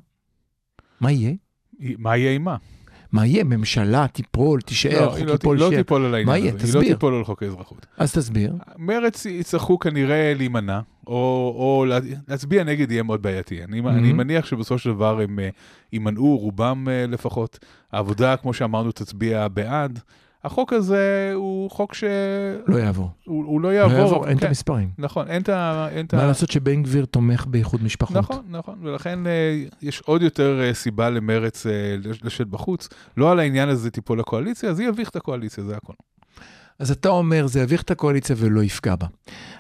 מה 1.00 1.12
יהיה? 1.12 1.32
מה 1.98 2.16
יהיה 2.16 2.32
עם 2.34 2.44
מה? 2.44 2.56
מה 3.12 3.26
יהיה? 3.26 3.44
ממשלה 3.44 4.06
תיפול, 4.12 4.60
תישאר, 4.60 5.06
לא, 5.06 5.10
חוק 5.10 5.20
לא, 5.20 5.32
ייפול, 5.32 5.58
לא. 5.58 5.70
תיפול 5.76 6.04
על 6.04 6.14
העניין 6.14 6.28
הזה, 6.36 6.38
יהיה? 6.38 6.52
היא 6.52 6.74
לא 6.74 6.80
תסביר. 6.80 6.94
תיפול 6.94 7.14
על 7.14 7.24
חוק 7.24 7.42
האזרחות. 7.42 7.86
אז 7.96 8.12
תסביר. 8.12 8.54
מרץ 8.78 9.26
יצטרכו 9.26 9.78
כנראה 9.78 10.32
להימנע, 10.36 10.80
או, 11.06 11.12
או 11.56 11.84
לה- 11.88 11.98
להצביע 12.28 12.64
נגד 12.64 12.90
יהיה 12.90 13.02
מאוד 13.02 13.22
בעייתי. 13.22 13.64
אני, 13.64 13.80
mm-hmm. 13.80 13.88
אני 13.88 14.12
מניח 14.12 14.46
שבסופו 14.46 14.78
של 14.78 14.90
דבר 14.90 15.20
הם 15.20 15.38
אה, 15.38 15.48
יימנעו, 15.92 16.36
רובם 16.38 16.88
אה, 16.90 17.06
לפחות. 17.06 17.58
העבודה, 17.92 18.36
כמו 18.36 18.54
שאמרנו, 18.54 18.92
תצביע 18.92 19.48
בעד. 19.48 20.00
החוק 20.44 20.72
הזה 20.72 21.32
הוא 21.34 21.70
חוק 21.70 21.94
שהוא 21.94 22.08
לא 22.66 22.76
יעבור. 22.76 23.10
הוא 23.24 23.60
לא 23.60 23.68
לא 23.68 23.74
יעבור. 23.74 23.98
יעבור, 23.98 24.26
אין 24.28 24.36
את 24.36 24.42
כן, 24.42 24.46
המספרים. 24.48 24.90
נכון, 24.98 25.28
אין 25.28 25.42
את 25.42 25.48
ה... 25.48 25.88
אין 25.90 26.06
את 26.06 26.14
ה- 26.14 26.16
מה 26.16 26.26
לעשות 26.26 26.50
שבן 26.50 26.82
גביר 26.82 27.04
תומך 27.04 27.46
באיחוד 27.46 27.82
משפחות? 27.82 28.16
נכון, 28.16 28.42
נכון, 28.50 28.78
ולכן 28.82 29.26
אה, 29.26 29.64
יש 29.82 30.00
עוד 30.00 30.22
יותר 30.22 30.60
אה, 30.60 30.74
סיבה 30.74 31.10
למרץ 31.10 31.66
אה, 31.66 31.72
לש- 32.04 32.24
לשבת 32.24 32.46
בחוץ. 32.46 32.88
לא 33.16 33.32
על 33.32 33.38
העניין 33.38 33.68
הזה 33.68 33.90
תיפול 33.90 34.20
הקואליציה, 34.20 34.70
אז 34.70 34.80
היא 34.80 34.88
יביך 34.88 35.08
את 35.08 35.16
הקואליציה, 35.16 35.64
זה 35.64 35.76
הכול. 35.76 35.94
אז 36.78 36.90
אתה 36.90 37.08
אומר, 37.08 37.46
זה 37.46 37.60
יביך 37.60 37.82
את 37.82 37.90
הקואליציה 37.90 38.36
ולא 38.38 38.62
יפגע 38.62 38.96
בה. 38.96 39.06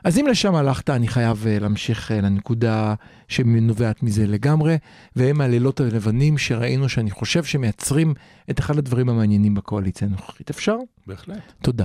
אז 0.04 0.18
אם 0.18 0.26
לשם 0.26 0.54
הלכת, 0.54 0.90
אני 0.90 1.08
חייב 1.08 1.46
אה, 1.46 1.58
להמשיך 1.58 2.12
אה, 2.12 2.20
לנקודה 2.20 2.94
שנובעת 3.28 4.02
מזה 4.02 4.26
לגמרי, 4.26 4.78
והם 5.16 5.40
הלילות 5.40 5.80
הלבנים 5.80 6.38
שראינו 6.38 6.88
שאני 6.88 7.10
חושב 7.10 7.44
שמייצרים 7.44 8.14
את 8.50 8.60
אחד 8.60 8.78
הדברים 8.78 9.08
המעניינים 9.08 9.54
בקואליציה 9.54 10.08
הנוכחית. 10.08 10.50
אפשר? 10.50 10.76
בהחלט. 11.06 11.52
תודה. 11.62 11.84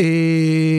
Uh, 0.00 0.04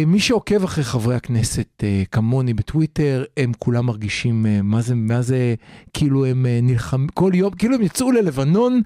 מי 0.08 0.20
שעוקב 0.20 0.64
אחרי 0.64 0.84
חברי 0.84 1.16
הכנסת 1.16 1.68
uh, 1.80 2.08
כמוני 2.12 2.54
בטוויטר, 2.54 3.24
הם 3.38 3.52
כולם 3.60 3.86
מרגישים 3.86 4.46
uh, 4.46 4.62
מה 4.64 4.82
זה, 4.82 4.96
מה 4.96 5.22
זה, 5.22 5.56
כאילו 5.94 6.26
הם 6.26 6.46
uh, 6.46 6.64
נלחמים, 6.64 7.08
כל 7.08 7.32
יום, 7.34 7.54
כאילו 7.54 7.76
הם 7.76 7.82
יצאו 7.82 8.12
ללבנון, 8.12 8.82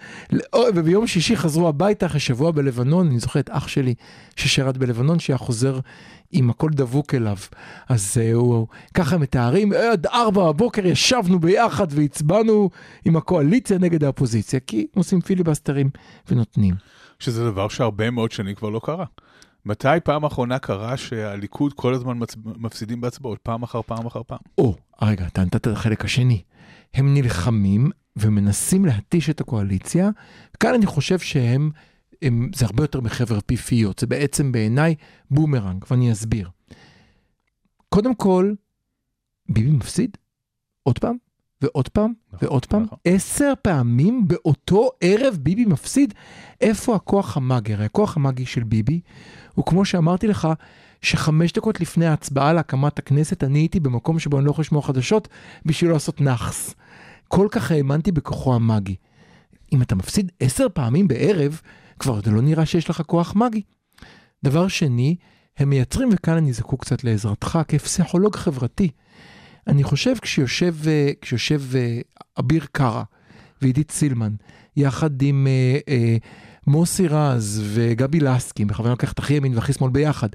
וביום 0.75 1.07
שישי 1.07 1.35
חזרו 1.35 1.67
הביתה 1.67 2.05
אחרי 2.05 2.19
שבוע 2.19 2.51
בלבנון, 2.51 3.07
אני 3.07 3.19
זוכר 3.19 3.39
את 3.39 3.49
אח 3.49 3.67
שלי 3.67 3.93
ששירת 4.35 4.77
בלבנון, 4.77 5.19
שהיה 5.19 5.37
חוזר 5.37 5.79
עם 6.31 6.49
הכל 6.49 6.69
דבוק 6.69 7.15
אליו. 7.15 7.37
אז 7.89 8.17
uh, 8.17 8.35
הוא, 8.35 8.67
ככה 8.93 9.15
הם 9.15 9.21
מתארים, 9.21 9.73
עד 9.73 10.07
ארבע 10.07 10.51
בבוקר 10.51 10.85
ישבנו 10.85 11.39
ביחד 11.39 11.87
והצבענו 11.89 12.69
עם 13.05 13.15
הקואליציה 13.15 13.77
נגד 13.77 14.03
האופוזיציה, 14.03 14.59
כי 14.59 14.87
עושים 14.95 15.21
פיליבסטרים 15.21 15.89
ונותנים. 16.31 16.75
שזה 17.19 17.45
דבר 17.45 17.67
שהרבה 17.67 18.11
מאוד 18.11 18.31
שנים 18.31 18.55
כבר 18.55 18.69
לא 18.69 18.81
קרה. 18.83 19.05
מתי 19.67 19.87
פעם 20.03 20.25
אחרונה 20.25 20.59
קרה 20.59 20.97
שהליכוד 20.97 21.73
כל 21.73 21.93
הזמן 21.93 22.17
מצ... 22.19 22.35
מפסידים 22.45 23.01
בהצבעות, 23.01 23.39
פעם 23.43 23.63
אחר 23.63 23.81
פעם 23.81 24.05
אחר 24.05 24.21
פעם? 24.27 24.37
או, 24.57 24.75
רגע, 25.01 25.27
אתה 25.27 25.41
נתת 25.41 25.55
את 25.55 25.67
החלק 25.67 26.05
השני. 26.05 26.41
הם 26.93 27.13
נלחמים 27.13 27.89
ומנסים 28.15 28.85
להתיש 28.85 29.29
את 29.29 29.41
הקואליציה. 29.41 30.09
כאן 30.59 30.73
אני 30.73 30.85
חושב 30.85 31.19
שהם, 31.19 31.71
הם, 32.21 32.49
זה 32.55 32.65
הרבה 32.65 32.83
יותר 32.83 33.01
מחרב 33.01 33.39
פיפיות, 33.45 33.99
זה 33.99 34.07
בעצם 34.07 34.51
בעיניי 34.51 34.95
בומרנג, 35.31 35.85
ואני 35.91 36.11
אסביר. 36.11 36.49
קודם 37.89 38.15
כל, 38.15 38.53
ביבי 39.49 39.71
מפסיד, 39.71 40.17
עוד 40.83 40.99
פעם, 40.99 41.15
ועוד 41.61 41.87
פעם, 41.87 42.13
נכון, 42.33 42.47
ועוד 42.47 42.65
פעם, 42.65 42.83
נכון. 42.83 42.97
עשר 43.05 43.53
פעמים 43.61 44.27
באותו 44.27 44.89
ערב 45.01 45.37
ביבי 45.41 45.65
מפסיד. 45.65 46.13
איפה 46.61 46.95
הכוח 46.95 47.37
המאגי? 47.37 47.73
הרי 47.73 47.85
הכוח 47.85 48.17
המאגי 48.17 48.45
של 48.45 48.63
ביבי 48.63 48.99
הוא 49.55 49.65
כמו 49.65 49.85
שאמרתי 49.85 50.27
לך, 50.27 50.47
שחמש 51.01 51.53
דקות 51.53 51.81
לפני 51.81 52.05
ההצבעה 52.05 52.53
להקמת 52.53 52.99
הכנסת, 52.99 53.43
אני 53.43 53.59
הייתי 53.59 53.79
במקום 53.79 54.19
שבו 54.19 54.37
אני 54.37 54.45
לא 54.45 54.51
יכול 54.51 54.61
לשמוע 54.61 54.81
חדשות 54.81 55.27
בשביל 55.65 55.89
לא 55.89 55.93
לעשות 55.93 56.21
נאחס. 56.21 56.73
כל 57.27 57.47
כך 57.51 57.71
האמנתי 57.71 58.11
בכוחו 58.11 58.55
המאגי. 58.55 58.95
אם 59.73 59.81
אתה 59.81 59.95
מפסיד 59.95 60.31
עשר 60.39 60.67
פעמים 60.73 61.07
בערב, 61.07 61.61
כבר 61.99 62.21
זה 62.21 62.31
לא 62.31 62.41
נראה 62.41 62.65
שיש 62.65 62.89
לך 62.89 63.01
כוח 63.01 63.35
מאגי. 63.35 63.61
דבר 64.43 64.67
שני, 64.67 65.15
הם 65.57 65.69
מייצרים, 65.69 66.09
וכאן 66.11 66.33
אני 66.33 66.53
זקוק 66.53 66.81
קצת 66.81 67.03
לעזרתך, 67.03 67.59
כפסיכולוג 67.67 68.35
חברתי. 68.35 68.89
אני 69.67 69.83
חושב 69.83 70.13
כשיושב, 70.21 70.75
אה, 70.87 71.11
כשיושב 71.21 71.61
אה, 71.75 71.99
אביר 72.39 72.65
קארה 72.71 73.03
ועידית 73.61 73.91
סילמן, 73.91 74.33
יחד 74.77 75.21
עם 75.21 75.47
אה, 75.47 75.79
אה, 75.89 76.17
מוסי 76.67 77.07
רז 77.07 77.63
וגבי 77.73 78.19
לסקי, 78.19 78.65
בכוונה 78.65 78.89
לוקח 78.91 79.13
הכי 79.17 79.33
ימין 79.33 79.55
והכי 79.55 79.73
שמאל 79.73 79.91
ביחד, 79.91 80.29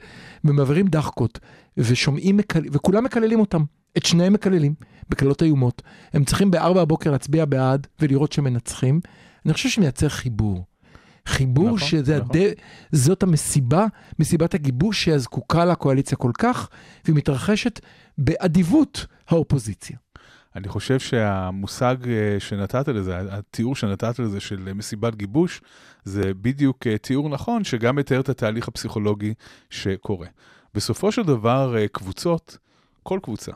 ומעבירים 0.45 0.87
דחקות, 0.87 1.39
ושומעים, 1.77 2.37
מקל... 2.37 2.63
וכולם 2.73 3.05
מקללים 3.05 3.41
אותם. 3.41 3.65
את 3.97 4.07
שניהם 4.07 4.33
מקללים, 4.33 4.75
בקללות 5.09 5.43
איומות. 5.43 5.83
הם 6.13 6.25
צריכים 6.25 6.51
בארבע 6.51 6.85
בבוקר 6.85 7.11
להצביע 7.11 7.45
בעד 7.45 7.87
ולראות 8.01 8.33
שהם 8.33 8.45
מנצחים. 8.45 9.01
אני 9.47 9.53
חושב 9.53 9.69
שמייצר 9.69 10.09
חיבור. 10.09 10.65
חיבור 11.27 11.67
נכון, 11.67 11.79
שזה 11.79 12.19
נכון. 12.19 12.37
הד... 12.37 12.53
זאת 12.93 13.23
המסיבה, 13.23 13.87
מסיבת 14.19 14.55
הגיבוש 14.55 15.05
שהזקוקה 15.05 15.65
לקואליציה 15.65 16.17
כל 16.17 16.31
כך, 16.39 16.69
והיא 17.05 17.17
מתרחשת 17.17 17.81
באדיבות 18.19 19.07
האופוזיציה. 19.29 19.97
אני 20.57 20.69
חושב 20.69 20.99
שהמושג 20.99 21.97
אה, 22.09 22.41
שנתת 22.41 22.89
לזה, 22.89 23.19
התיאור 23.19 23.77
שנתת 23.77 24.19
לזה 24.19 24.41
של 24.41 24.73
מסיבת 24.75 25.15
גיבוש, 25.15 25.61
זה 26.05 26.35
בדיוק 26.35 26.87
אה, 26.87 26.99
תיאור 26.99 27.29
נכון 27.29 27.65
שגם 27.65 27.97
מתאר 27.97 28.21
את 28.21 28.29
התהליך 28.29 28.69
הפסיכולוגי 28.69 29.35
שקורה. 29.71 30.27
בסופו 30.75 31.13
של 31.13 31.23
דבר, 31.23 31.77
אה, 31.77 31.89
קבוצות, 31.89 32.59
כל 33.03 33.19
קבוצה, 33.23 33.53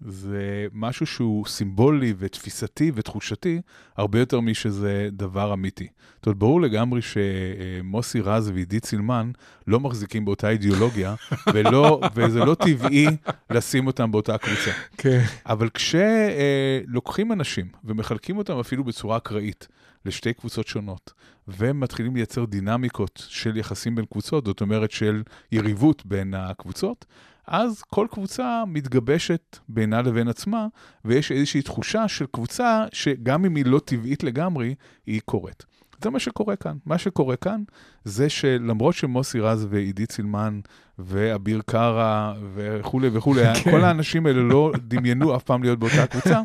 זה 0.00 0.66
משהו 0.72 1.06
שהוא 1.06 1.46
סימבולי 1.46 2.14
ותפיסתי 2.18 2.92
ותחושתי 2.94 3.60
הרבה 3.96 4.18
יותר 4.18 4.40
משזה 4.40 5.08
דבר 5.12 5.52
אמיתי. 5.52 5.88
זאת 6.16 6.26
אומרת, 6.26 6.38
ברור 6.38 6.60
לגמרי 6.60 7.00
שמוסי 7.02 8.20
רז 8.20 8.50
ועידית 8.54 8.84
סילמן 8.84 9.30
לא 9.66 9.80
מחזיקים 9.80 10.24
באותה 10.24 10.50
אידיאולוגיה, 10.50 11.14
ולא, 11.54 12.00
וזה 12.14 12.38
לא 12.38 12.54
טבעי 12.54 13.06
לשים 13.50 13.86
אותם 13.86 14.10
באותה 14.10 14.38
קבוצה. 14.38 14.70
כן. 14.96 15.24
אבל 15.46 15.68
כשלוקחים 15.68 17.32
אנשים 17.32 17.68
ומחלקים 17.84 18.38
אותם 18.38 18.58
אפילו 18.58 18.84
בצורה 18.84 19.16
אקראית 19.16 19.68
לשתי 20.04 20.32
קבוצות 20.32 20.66
שונות, 20.66 21.12
ומתחילים 21.48 22.16
לייצר 22.16 22.44
דינמיקות 22.44 23.26
של 23.28 23.56
יחסים 23.56 23.94
בין 23.94 24.04
קבוצות, 24.04 24.46
זאת 24.46 24.60
אומרת 24.60 24.90
של 24.90 25.22
יריבות 25.52 26.06
בין 26.06 26.34
הקבוצות, 26.34 27.04
אז 27.46 27.82
כל 27.82 28.06
קבוצה 28.10 28.64
מתגבשת 28.66 29.58
בינה 29.68 30.02
לבין 30.02 30.28
עצמה, 30.28 30.66
ויש 31.04 31.32
איזושהי 31.32 31.62
תחושה 31.62 32.08
של 32.08 32.26
קבוצה 32.32 32.84
שגם 32.92 33.44
אם 33.44 33.56
היא 33.56 33.66
לא 33.66 33.78
טבעית 33.78 34.22
לגמרי, 34.22 34.74
היא 35.06 35.20
קורית. 35.24 35.64
זה 36.02 36.10
מה 36.10 36.18
שקורה 36.18 36.56
כאן. 36.56 36.76
מה 36.86 36.98
שקורה 36.98 37.36
כאן 37.36 37.62
זה 38.04 38.28
שלמרות 38.28 38.94
שמוסי 38.94 39.40
רז 39.40 39.66
ועידית 39.70 40.12
סילמן 40.12 40.60
ואביר 40.98 41.62
קארה 41.66 42.34
וכולי 42.54 43.08
וכולי, 43.12 43.42
כל 43.70 43.84
האנשים 43.84 44.26
האלה 44.26 44.42
לא 44.42 44.72
דמיינו 44.78 45.36
אף 45.36 45.42
פעם 45.42 45.62
להיות 45.62 45.78
באותה 45.78 46.06
קבוצה, 46.06 46.40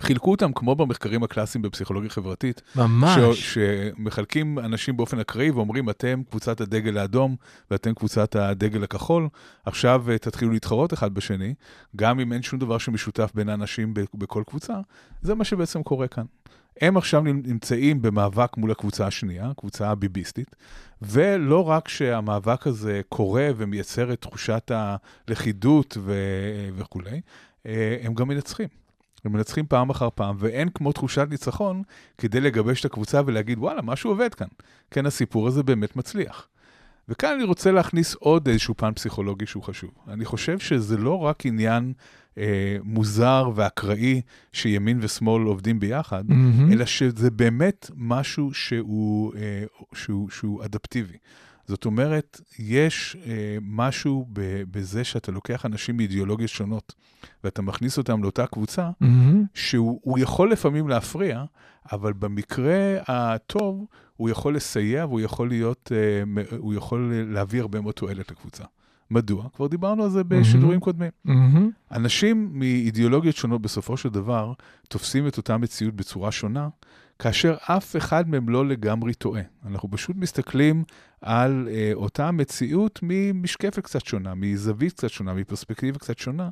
חילקו 0.00 0.30
אותם 0.30 0.52
כמו 0.52 0.74
במחקרים 0.74 1.22
הקלאסיים 1.22 1.62
בפסיכולוגיה 1.62 2.10
חברתית, 2.10 2.62
ממש. 2.76 3.18
ש, 3.34 3.54
שמחלקים 3.54 4.58
אנשים 4.58 4.96
באופן 4.96 5.18
אקראי 5.20 5.50
ואומרים, 5.50 5.90
אתם 5.90 6.22
קבוצת 6.30 6.60
הדגל 6.60 6.98
האדום 6.98 7.36
ואתם 7.70 7.94
קבוצת 7.94 8.36
הדגל 8.36 8.84
הכחול, 8.84 9.28
עכשיו 9.64 10.10
אה, 10.10 10.18
תתחילו 10.18 10.52
להתחרות 10.52 10.92
אחד 10.92 11.14
בשני, 11.14 11.54
גם 11.96 12.20
אם 12.20 12.32
אין 12.32 12.42
שום 12.42 12.58
דבר 12.58 12.78
שמשותף 12.78 13.30
בין 13.34 13.48
האנשים 13.48 13.94
בכל 14.14 14.42
קבוצה, 14.46 14.74
זה 15.22 15.34
מה 15.34 15.44
שבעצם 15.44 15.82
קורה 15.82 16.08
כאן. 16.08 16.24
הם 16.80 16.96
עכשיו 16.96 17.22
נמצאים 17.22 18.02
במאבק 18.02 18.56
מול 18.56 18.70
הקבוצה 18.70 19.06
השנייה, 19.06 19.50
הקבוצה 19.50 19.90
הביביסטית, 19.90 20.56
ולא 21.02 21.68
רק 21.68 21.88
שהמאבק 21.88 22.66
הזה 22.66 23.00
קורה 23.08 23.48
ומייצר 23.56 24.12
את 24.12 24.20
תחושת 24.20 24.70
הלכידות 24.74 25.96
ו- 26.00 26.68
וכולי, 26.76 27.20
אה, 27.66 27.96
הם 28.02 28.14
גם 28.14 28.28
מנצחים. 28.28 28.68
הם 29.26 29.32
מנצחים 29.32 29.66
פעם 29.66 29.90
אחר 29.90 30.08
פעם, 30.14 30.36
ואין 30.38 30.68
כמו 30.68 30.92
תחושת 30.92 31.26
ניצחון 31.30 31.82
כדי 32.18 32.40
לגבש 32.40 32.80
את 32.80 32.84
הקבוצה 32.84 33.20
ולהגיד, 33.26 33.58
וואלה, 33.58 33.82
משהו 33.82 34.10
עובד 34.10 34.34
כאן. 34.34 34.46
כן, 34.90 35.06
הסיפור 35.06 35.48
הזה 35.48 35.62
באמת 35.62 35.96
מצליח. 35.96 36.48
וכאן 37.08 37.32
אני 37.34 37.44
רוצה 37.44 37.72
להכניס 37.72 38.14
עוד 38.14 38.48
איזשהו 38.48 38.74
פן 38.76 38.92
פסיכולוגי 38.92 39.46
שהוא 39.46 39.62
חשוב. 39.62 39.90
אני 40.08 40.24
חושב 40.24 40.58
שזה 40.58 40.96
לא 40.96 41.18
רק 41.18 41.46
עניין 41.46 41.92
אה, 42.38 42.76
מוזר 42.82 43.50
ואקראי 43.54 44.20
שימין 44.52 44.98
ושמאל 45.02 45.42
עובדים 45.42 45.80
ביחד, 45.80 46.24
מהמם. 46.28 46.72
אלא 46.72 46.86
שזה 46.86 47.30
באמת 47.30 47.90
משהו 47.96 48.54
שהוא, 48.54 49.34
אה, 49.34 49.64
שהוא, 49.94 50.30
שהוא 50.30 50.64
אדפטיבי. 50.64 51.16
זאת 51.66 51.84
אומרת, 51.84 52.40
יש 52.58 53.16
אה, 53.26 53.58
משהו 53.62 54.26
ב, 54.32 54.62
בזה 54.70 55.04
שאתה 55.04 55.32
לוקח 55.32 55.66
אנשים 55.66 55.96
מאידיאולוגיות 55.96 56.50
שונות 56.50 56.94
ואתה 57.44 57.62
מכניס 57.62 57.98
אותם 57.98 58.22
לאותה 58.22 58.46
קבוצה, 58.46 58.90
מהמם. 59.00 59.44
שהוא 59.54 60.00
הוא 60.02 60.18
יכול 60.18 60.52
לפעמים 60.52 60.88
להפריע, 60.88 61.44
אבל 61.92 62.12
במקרה 62.12 62.96
הטוב 63.08 63.86
הוא 64.16 64.30
יכול 64.30 64.56
לסייע 64.56 65.04
והוא 65.04 65.20
יכול 65.20 65.48
להיות, 65.48 65.92
אה, 65.94 66.56
הוא 66.56 66.74
יכול 66.74 67.12
להביא 67.26 67.60
הרבה 67.60 67.80
מאוד 67.80 67.94
תועלת 67.94 68.30
לקבוצה. 68.30 68.64
מדוע? 69.10 69.48
כבר 69.54 69.66
דיברנו 69.66 70.04
על 70.04 70.10
זה 70.10 70.24
בשידורים 70.24 70.80
קודמים. 70.80 71.10
מהמם. 71.24 71.70
אנשים 71.92 72.50
מאידיאולוגיות 72.52 73.36
שונות 73.36 73.62
בסופו 73.62 73.96
של 73.96 74.08
דבר 74.08 74.52
תופסים 74.88 75.28
את 75.28 75.36
אותה 75.36 75.56
מציאות 75.56 75.94
בצורה 75.94 76.32
שונה, 76.32 76.68
כאשר 77.18 77.56
אף 77.62 77.96
אחד 77.96 78.28
מהם 78.28 78.48
לא 78.48 78.66
לגמרי 78.66 79.14
טועה. 79.14 79.42
אנחנו 79.66 79.90
פשוט 79.90 80.16
מסתכלים 80.16 80.84
על 81.20 81.68
אה, 81.70 81.90
אותה 81.94 82.30
מציאות 82.30 83.00
ממשקפת 83.02 83.78
קצת 83.78 84.06
שונה, 84.06 84.34
מזווית 84.34 84.92
קצת 84.92 85.10
שונה, 85.10 85.34
מפרספקטיבה 85.34 85.98
קצת 85.98 86.18
שונה, 86.18 86.48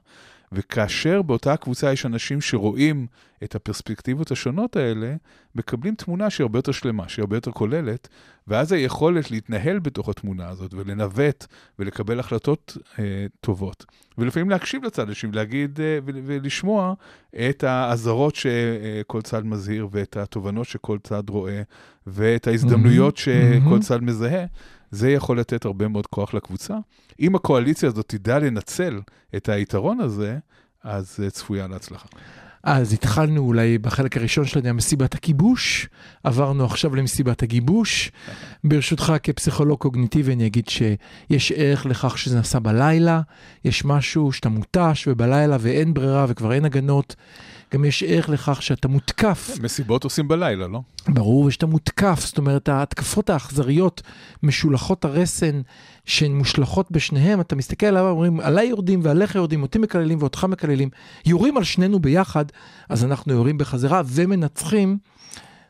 וכאשר 0.55 1.23
באותה 1.23 1.57
קבוצה 1.57 1.93
יש 1.93 2.07
אנשים 2.07 2.41
שרואים 2.41 3.07
את 3.45 3.55
הפרספקטיבות 3.55 4.31
השונות 4.31 4.77
האלה, 4.77 5.15
מקבלים 5.55 5.95
תמונה 5.95 6.31
שהיא 6.31 6.45
הרבה 6.45 6.59
יותר 6.59 6.73
שלמה, 6.73 7.09
שהיא 7.09 7.23
הרבה 7.23 7.37
יותר 7.37 7.51
כוללת, 7.51 8.09
ואז 8.49 8.73
היכולת 8.73 9.31
להתנהל 9.31 9.79
בתוך 9.79 10.09
התמונה 10.09 10.49
הזאת 10.49 10.75
ולנווט 10.75 11.47
ולקבל 11.79 12.21
החלטות 12.21 12.77
אה, 12.99 13.27
טובות. 13.41 13.85
ולפעמים 14.19 14.51
להקשיב 14.51 14.85
לצד 14.85 15.11
השני, 15.11 15.33
להגיד 15.33 15.81
אה, 15.81 15.99
ולשמוע 16.05 16.95
את 17.49 17.65
האזהרות 17.65 18.35
שכל 18.35 19.23
צד 19.23 19.47
מזהיר 19.47 19.89
ואת 19.91 20.17
התובנות 20.17 20.67
שכל 20.67 20.99
צד 21.03 21.29
רואה 21.29 21.63
ואת 22.07 22.47
ההזדמנויות 22.47 23.21
מהמם, 23.27 23.65
שכל. 23.65 23.79
צד 23.79 24.03
מזהה. 24.03 24.45
זה 24.95 25.11
יכול 25.11 25.41
לתת 25.41 25.65
הרבה 25.65 25.89
מאוד 25.89 26.07
כוח 26.07 26.35
לקבוצה. 26.35 26.75
אם 27.21 27.35
הקואליציה 27.35 27.89
הזאת 27.89 28.09
תדע 28.09 28.39
לנצל 28.39 29.01
את 29.37 29.49
היתרון 29.49 30.01
הזה, 30.01 30.39
אז 30.85 31.21
צפויה 31.33 31.67
להצלחה. 31.67 32.07
אז 32.65 32.93
התחלנו 32.93 33.41
אולי 33.41 33.79
בחלק 33.79 34.17
הראשון 34.17 34.45
שלנו 34.45 34.75
מסיבת 34.75 35.15
הכיבוש, 35.15 35.89
עברנו 36.25 36.65
עכשיו 36.65 36.95
למסיבת 36.95 37.43
הגיבוש. 37.43 38.11
ברשותך 38.65 39.13
כפסיכולוג 39.23 39.79
קוגניטיבי 39.79 40.33
אני 40.33 40.47
אגיד 40.47 40.69
שיש 40.69 41.53
ערך 41.57 41.87
לכך 41.87 42.19
שזה 42.19 42.37
נעשה 42.37 42.59
בלילה, 42.59 43.21
יש 43.65 43.85
משהו 43.85 44.33
שאתה 44.33 44.49
מותש 44.49 45.09
ובלילה 45.09 45.57
ואין 45.61 45.95
ברירה 45.95 46.27
וכבר 46.29 46.53
אין 46.53 46.65
הגנות. 46.65 47.17
גם 47.73 47.85
יש 47.85 48.03
ערך 48.03 48.29
לכך 48.29 48.63
שאתה 48.63 48.89
מותקף, 48.89 49.51
מסיבות 49.63 50.05
עושים 50.05 50.29
בלילה, 50.29 50.67
לא? 50.67 50.81
ברור, 51.09 51.45
ושאתה 51.45 51.67
מותקף, 51.67 52.21
זאת 52.21 52.39
אומרת 52.39 52.69
ההתקפות 52.69 53.31
האכזריות, 53.31 54.03
משולחות 54.43 55.05
הרסן, 55.05 55.61
שהן 56.05 56.39
מושלכות 56.39 56.91
בשניהם, 56.91 57.41
אתה 57.41 57.57
מסתכל 57.57 57.87
עליו 57.87 58.05
ואומרים, 58.05 58.41
עליי 58.41 58.67
יורדים 58.67 59.01
ועליך 59.03 59.35
יורדים, 59.35 59.63
אותי 59.63 59.79
מקללים 59.79 60.19
ואותך 60.21 60.45
מקללים, 60.45 60.89
יורים 61.27 61.57
על 61.57 61.65
שנינו 61.65 62.01
ביחד, 62.01 62.45
אז 62.89 63.05
אנחנו 63.05 63.33
יורים 63.33 63.59
בחזרה 63.59 64.03
ומנצחים, 64.07 64.99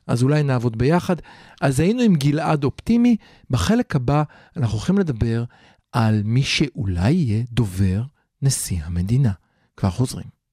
אז 0.06 0.22
אולי 0.22 0.42
נעבוד 0.42 0.78
ביחד. 0.78 1.16
אז 1.60 1.80
היינו 1.80 2.02
עם 2.02 2.14
גלעד 2.14 2.64
אופטימי, 2.64 3.16
בחלק 3.50 3.96
הבא 3.96 4.22
אנחנו 4.56 4.78
הולכים 4.78 4.98
לדבר 4.98 5.44
על 5.92 6.22
מי 6.24 6.42
שאולי 6.42 7.12
יהיה 7.12 7.44
דובר 7.50 8.02
נשיא 8.42 8.78
המדינה. 8.84 9.32
כבר 9.76 9.90
חוזרים. 9.90 10.43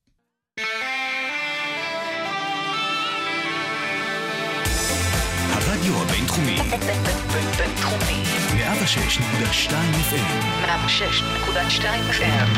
בינתחומי. 6.72 8.24
106.2 8.53 9.72
FM, 10.09 10.65
106.2 10.65 11.84
FM. 12.11 12.49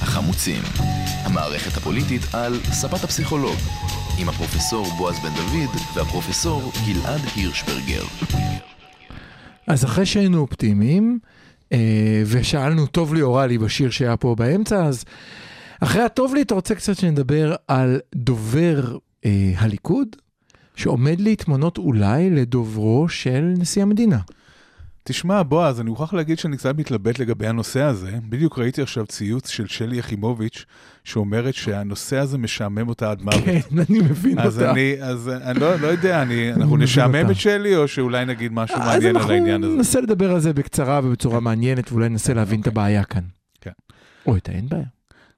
החמוצים, 0.00 0.62
המערכת 1.24 1.76
הפוליטית 1.76 2.22
על 2.32 2.54
ספת 2.72 3.04
הפסיכולוג, 3.04 3.56
עם 4.18 4.28
הפרופסור 4.28 4.86
בועז 4.98 5.18
בן 5.18 5.34
דוד 5.34 5.80
והפרופסור 5.94 6.72
גלעד 6.86 7.20
הירשברגר. 7.36 8.02
אז 9.66 9.84
אחרי 9.84 10.06
שהיינו 10.06 10.38
אופטימיים, 10.38 11.18
אה, 11.72 12.22
ושאלנו 12.26 12.86
טוב 12.86 13.14
לי 13.14 13.22
אורלי 13.22 13.58
בשיר 13.58 13.90
שהיה 13.90 14.16
פה 14.16 14.34
באמצע, 14.38 14.84
אז 14.84 15.04
אחרי 15.80 16.02
הטוב 16.02 16.34
לי 16.34 16.42
אתה 16.42 16.54
רוצה 16.54 16.74
קצת 16.74 16.96
שנדבר 16.96 17.54
על 17.68 18.00
דובר 18.14 18.96
אה, 19.24 19.52
הליכוד, 19.56 20.16
שעומד 20.76 21.20
להתמנות 21.20 21.78
אולי 21.78 22.30
לדוברו 22.30 23.08
של 23.08 23.54
נשיא 23.58 23.82
המדינה. 23.82 24.18
תשמע, 25.04 25.42
בועז, 25.42 25.80
אני 25.80 25.90
מוכרח 25.90 26.14
להגיד 26.14 26.38
שאני 26.38 26.56
קצת 26.56 26.78
מתלבט 26.78 27.18
לגבי 27.18 27.46
הנושא 27.46 27.80
הזה. 27.82 28.18
בדיוק 28.28 28.58
ראיתי 28.58 28.82
עכשיו 28.82 29.06
ציוץ 29.06 29.48
של 29.48 29.66
שלי 29.66 29.96
יחימוביץ', 29.96 30.64
שאומרת 31.04 31.54
שהנושא 31.54 32.16
הזה 32.16 32.38
משעמם 32.38 32.88
אותה 32.88 33.10
עד 33.10 33.22
מוות. 33.22 33.44
כן, 33.44 33.60
אני 33.88 33.98
מבין 33.98 34.38
אז 34.38 34.58
אותה. 34.58 34.70
אני, 34.70 34.94
אז 35.00 35.28
אני 35.28 35.60
לא, 35.60 35.76
לא 35.76 35.86
יודע, 35.86 36.22
אני, 36.22 36.52
אנחנו 36.52 36.76
נשעמם 36.76 37.14
אותה. 37.14 37.30
את 37.30 37.36
שלי, 37.36 37.76
או 37.76 37.88
שאולי 37.88 38.24
נגיד 38.24 38.52
משהו 38.52 38.76
אז 38.76 38.86
מעניין 38.86 39.10
על 39.10 39.16
אנחנו 39.16 39.32
העניין 39.32 39.64
הזה. 39.64 39.76
ננסה 39.76 40.00
לדבר 40.00 40.30
על 40.32 40.40
זה 40.40 40.52
בקצרה 40.52 41.00
ובצורה 41.04 41.40
מעניינת, 41.40 41.92
ואולי 41.92 42.08
ננסה 42.08 42.34
להבין 42.34 42.60
את 42.60 42.66
אוקיי. 42.66 42.82
הבעיה 42.82 43.04
כאן. 43.04 43.22
כן. 43.60 43.70
או 44.26 44.36
את 44.36 44.48
האין 44.48 44.68
בעיה. 44.68 44.84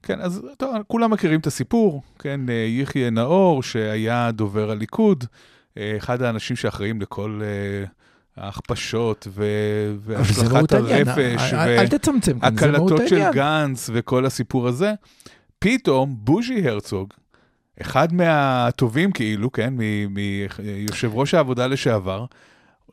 כן, 0.03 0.21
אז 0.21 0.41
טוב, 0.57 0.75
כולם 0.87 1.11
מכירים 1.11 1.39
את 1.39 1.47
הסיפור, 1.47 2.01
כן, 2.19 2.41
אה, 2.49 2.53
יחיא 2.69 3.09
נאור, 3.09 3.63
שהיה 3.63 4.31
דובר 4.31 4.71
הליכוד, 4.71 5.23
אה, 5.77 5.93
אחד 5.97 6.21
האנשים 6.21 6.55
שאחראים 6.55 7.01
לכל 7.01 7.41
אה, 7.43 7.85
ההכפשות 8.43 9.27
ו- 9.31 9.95
והשלכת 9.99 10.71
העניין, 10.71 11.07
הרפש, 11.07 11.53
והקלטות 11.53 13.01
של. 13.07 13.31
גנץ 13.33 13.89
וכל 13.93 14.25
הסיפור 14.25 14.67
הזה. 14.67 14.93
פתאום 15.59 16.15
בוז'י 16.17 16.69
הרצוג, 16.69 17.13
אחד 17.81 18.13
מהטובים 18.13 19.11
כאילו, 19.11 19.51
כן, 19.51 19.73
מיושב 20.09 21.11
ראש 21.13 21.33
העבודה 21.33 21.67
לשעבר, 21.67 22.25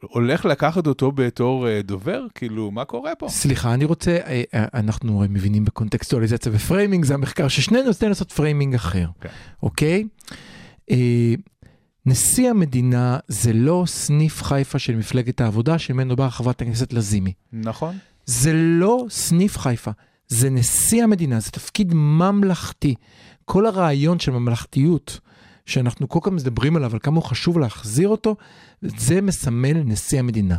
הולך 0.08 0.44
לקחת 0.44 0.86
אותו 0.86 1.12
בתור 1.12 1.68
אה, 1.68 1.82
דובר? 1.82 2.26
כאילו, 2.34 2.70
מה 2.70 2.84
קורה 2.84 3.14
פה? 3.14 3.28
סליחה, 3.28 3.74
אני 3.74 3.84
רוצה, 3.84 4.18
אה, 4.26 4.42
אה, 4.54 4.64
אנחנו 4.74 5.24
מבינים 5.28 5.64
בקונטקסטואליזציה 5.64 6.52
ו 6.54 6.60
framing, 6.60 7.04
זה 7.04 7.14
המחקר 7.14 7.48
ששנינו 7.48 7.88
רוצים 7.88 8.08
לעשות 8.08 8.32
framing 8.32 8.74
אחר, 8.74 9.06
כן. 9.20 9.28
אוקיי? 9.62 10.04
אה, 10.90 11.34
נשיא 12.06 12.50
המדינה 12.50 13.18
זה 13.28 13.52
לא 13.52 13.84
סניף 13.86 14.42
חיפה 14.42 14.78
של 14.78 14.96
מפלגת 14.96 15.40
העבודה, 15.40 15.78
שממנו 15.78 16.16
באה 16.16 16.30
חברת 16.30 16.62
הכנסת 16.62 16.92
לזימי. 16.92 17.32
נכון? 17.52 17.98
זה 18.26 18.52
לא 18.54 19.04
סניף 19.10 19.58
חיפה, 19.58 19.90
זה 20.28 20.50
נשיא 20.50 21.02
המדינה, 21.02 21.40
זה 21.40 21.50
תפקיד 21.50 21.94
ממלכתי. 21.94 22.94
כל 23.44 23.66
הרעיון 23.66 24.18
של 24.18 24.32
ממלכתיות, 24.32 25.20
שאנחנו 25.70 26.08
כל 26.08 26.18
כך 26.22 26.28
מדברים 26.28 26.76
עליו, 26.76 26.92
על 26.92 26.98
כמה 26.98 27.16
הוא 27.16 27.24
חשוב 27.24 27.58
להחזיר 27.58 28.08
אותו, 28.08 28.36
זה 28.82 29.20
מסמל 29.20 29.82
נשיא 29.84 30.18
המדינה. 30.18 30.56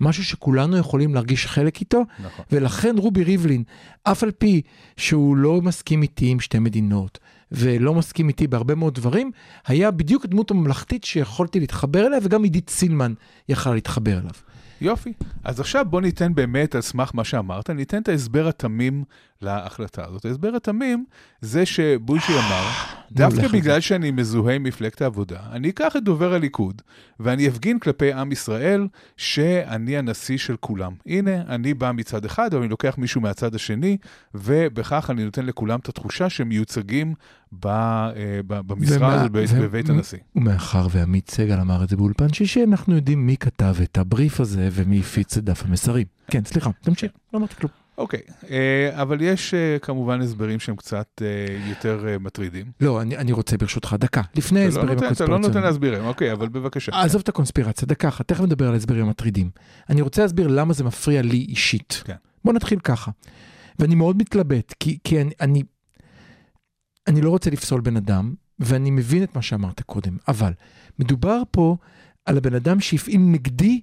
משהו 0.00 0.24
שכולנו 0.24 0.76
יכולים 0.76 1.14
להרגיש 1.14 1.46
חלק 1.46 1.80
איתו, 1.80 2.02
נכון. 2.24 2.44
ולכן 2.52 2.94
רובי 2.98 3.24
ריבלין, 3.24 3.62
אף 4.02 4.22
על 4.22 4.30
פי 4.30 4.62
שהוא 4.96 5.36
לא 5.36 5.62
מסכים 5.62 6.02
איתי 6.02 6.26
עם 6.26 6.40
שתי 6.40 6.58
מדינות, 6.58 7.18
ולא 7.52 7.94
מסכים 7.94 8.28
איתי 8.28 8.46
בהרבה 8.46 8.74
מאוד 8.74 8.94
דברים, 8.94 9.30
היה 9.66 9.90
בדיוק 9.90 10.24
הדמות 10.24 10.50
הממלכתית 10.50 11.04
שיכולתי 11.04 11.60
להתחבר 11.60 12.06
אליה, 12.06 12.18
וגם 12.22 12.42
עידית 12.42 12.70
סילמן 12.70 13.14
יכלה 13.48 13.74
להתחבר 13.74 14.18
אליו. 14.18 14.32
יופי. 14.80 15.12
אז 15.44 15.60
עכשיו 15.60 15.86
בוא 15.90 16.00
ניתן 16.00 16.34
באמת, 16.34 16.74
על 16.74 16.80
סמך 16.80 17.10
מה 17.14 17.24
שאמרת, 17.24 17.70
ניתן 17.70 18.02
את 18.02 18.08
ההסבר 18.08 18.48
התמים 18.48 19.04
להחלטה 19.42 20.04
הזאת. 20.06 20.24
ההסבר 20.24 20.56
התמים 20.56 21.04
זה 21.40 21.66
שבוז'י 21.66 22.32
אמר, 22.32 22.64
דווקא 23.12 23.40
הולך 23.40 23.54
בגלל 23.54 23.80
שאני 23.80 24.10
מזוהה 24.10 24.54
עם 24.54 24.62
מפלגת 24.62 25.02
העבודה, 25.02 25.38
אני 25.52 25.70
אקח 25.70 25.96
את 25.96 26.04
דובר 26.04 26.34
הליכוד 26.34 26.82
ואני 27.20 27.48
אפגין 27.48 27.78
כלפי 27.78 28.12
עם 28.12 28.32
ישראל 28.32 28.86
שאני 29.16 29.96
הנשיא 29.96 30.38
של 30.38 30.56
כולם. 30.60 30.92
הנה, 31.06 31.42
אני 31.48 31.74
בא 31.74 31.92
מצד 31.92 32.24
אחד, 32.24 32.54
אבל 32.54 32.62
אני 32.62 32.70
לוקח 32.70 32.94
מישהו 32.98 33.20
מהצד 33.20 33.54
השני, 33.54 33.96
ובכך 34.34 35.10
אני 35.10 35.24
נותן 35.24 35.46
לכולם 35.46 35.78
את 35.78 35.88
התחושה 35.88 36.30
שהם 36.30 36.48
מיוצגים 36.48 37.14
ב, 37.60 37.66
אה, 37.66 38.12
ב, 38.46 38.60
במשרה 38.60 38.96
ומה- 38.96 39.14
הזאת 39.14 39.30
בבית, 39.30 39.50
ו- 39.52 39.60
בבית 39.62 39.88
הנשיא. 39.90 40.18
ומאחר 40.36 40.86
ועמית 40.90 41.30
סגל 41.30 41.60
אמר 41.60 41.84
את 41.84 41.88
זה 41.88 41.96
באולפן 41.96 42.32
שישי, 42.32 42.64
אנחנו 42.64 42.94
יודעים 42.96 43.26
מי 43.26 43.36
כתב 43.36 43.74
את 43.82 43.98
הבריף 43.98 44.40
הזה 44.40 44.68
ומי 44.72 45.00
הפיץ 45.00 45.36
את 45.36 45.44
דף 45.44 45.64
המסרים. 45.64 46.06
כן, 46.30 46.44
סליחה, 46.44 46.70
תמשיך, 46.82 47.10
לא 47.32 47.38
אמרתי 47.38 47.54
כלום. 47.54 47.81
אוקיי, 47.98 48.20
אה, 48.50 49.02
אבל 49.02 49.20
יש 49.20 49.54
אה, 49.54 49.78
כמובן 49.82 50.20
הסברים 50.20 50.60
שהם 50.60 50.76
קצת 50.76 51.22
אה, 51.22 51.26
יותר 51.68 52.08
אה, 52.08 52.18
מטרידים. 52.18 52.66
לא, 52.80 53.02
אני, 53.02 53.16
אני 53.16 53.32
רוצה 53.32 53.56
ברשותך 53.56 53.96
דקה, 53.98 54.22
לפני 54.36 54.60
לא 54.60 54.64
ההסברים 54.64 54.88
נותן- 54.98 55.12
אתה 55.12 55.26
לא. 55.26 55.38
נותן 55.38 55.62
להסבירים, 55.62 56.04
אוקיי, 56.04 56.32
אבל 56.32 56.48
בבקשה. 56.48 56.92
עזוב 57.02 57.20
את 57.22 57.28
הקונספירציה, 57.28 57.88
דקה 57.88 58.08
אחת, 58.08 58.28
תכף 58.28 58.40
נדבר 58.40 58.66
על 58.68 58.74
ההסברים 58.74 59.04
המטרידים. 59.06 59.50
אני 59.90 60.00
רוצה 60.00 60.22
להסביר 60.22 60.46
למה 60.48 60.72
זה 60.72 60.84
מפריע 60.84 61.22
לי 61.22 61.46
אישית. 61.48 62.02
כן. 62.04 62.14
בוא 62.44 62.52
נתחיל 62.52 62.78
ככה. 62.80 63.10
ואני 63.78 63.94
מאוד 63.94 64.16
מתלבט, 64.16 64.74
כי, 64.80 64.98
כי 65.04 65.20
אני, 65.20 65.30
אני, 65.40 65.62
אני 67.08 67.20
לא 67.20 67.30
רוצה 67.30 67.50
לפסול 67.50 67.80
בן 67.80 67.96
אדם, 67.96 68.34
ואני 68.58 68.90
מבין 68.90 69.22
את 69.22 69.36
מה 69.36 69.42
שאמרת 69.42 69.80
קודם, 69.80 70.16
אבל 70.28 70.52
מדובר 70.98 71.42
פה 71.50 71.76
על 72.26 72.36
הבן 72.36 72.54
אדם 72.54 72.80
שהפעיל 72.80 73.20
נגדי 73.20 73.80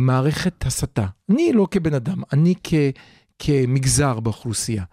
מערכת 0.00 0.66
הסתה. 0.66 1.06
אני 1.30 1.52
לא 1.52 1.66
כבן 1.70 1.94
אדם, 1.94 2.22
אני 2.32 2.54
כ, 2.64 2.74
כמגזר 3.38 4.20
באוכלוסייה. 4.20 4.84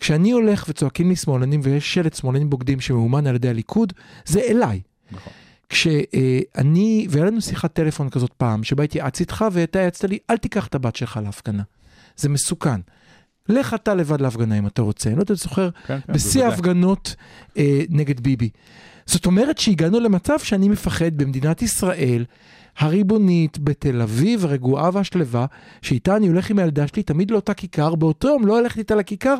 כשאני 0.00 0.30
הולך 0.30 0.64
וצועקים 0.68 1.08
לי 1.08 1.16
שמאלנים 1.16 1.60
ויש 1.62 1.94
שלט 1.94 2.14
שמאלנים 2.14 2.50
בוגדים 2.50 2.80
שמאומן 2.80 3.26
על 3.26 3.34
ידי 3.34 3.48
הליכוד, 3.48 3.92
זה 4.26 4.40
אליי. 4.40 4.80
נכון. 5.12 5.32
כשאני, 5.68 7.06
והיה 7.10 7.26
לנו 7.26 7.40
שיחת 7.40 7.72
טלפון 7.72 8.10
כזאת 8.10 8.32
פעם, 8.32 8.64
שבה 8.64 8.84
התייעצתי 8.84 9.22
איתך 9.22 9.44
ואתה 9.52 9.78
יעצת 9.78 10.04
לי, 10.04 10.18
אל 10.30 10.36
תיקח 10.36 10.66
את 10.66 10.74
הבת 10.74 10.96
שלך 10.96 11.20
להפגנה. 11.24 11.62
זה 12.16 12.28
מסוכן. 12.28 12.80
לך 13.48 13.74
אתה 13.74 13.94
לבד 13.94 14.20
להפגנה 14.20 14.58
אם 14.58 14.66
אתה 14.66 14.82
רוצה. 14.82 15.08
אני 15.08 15.16
לא 15.16 15.22
יודע, 15.22 15.34
אתה 15.34 15.42
זוכר, 15.42 15.70
כן, 15.86 15.98
כן, 16.06 16.12
בשיא. 16.12 16.44
ההפגנות 16.44 17.14
אה, 17.56 17.82
נגד 17.88 18.20
ביבי. 18.20 18.48
זאת 19.06 19.26
אומרת 19.26 19.58
שהגענו 19.58 20.00
למצב 20.00 20.38
שאני 20.38 20.68
מפחד 20.68 21.16
במדינת 21.16 21.62
ישראל, 21.62 22.24
הריבונית, 22.78 23.58
בתל 23.58 24.02
אביב, 24.02 24.44
הרגועה 24.44 24.90
והשלווה, 24.92 25.46
שאיתה 25.82 26.16
אני 26.16 26.28
הולך 26.28 26.50
עם 26.50 26.58
הילדה 26.58 26.86
שלי 26.86 27.02
תמיד 27.02 27.30
לאותה 27.30 27.54
כיכר, 27.54 27.94
באותו 27.94 28.28
יום 28.28 28.46
לא 28.46 28.58
הולכת 28.58 28.78
איתה 28.78 28.94
לכיכר, 28.94 29.34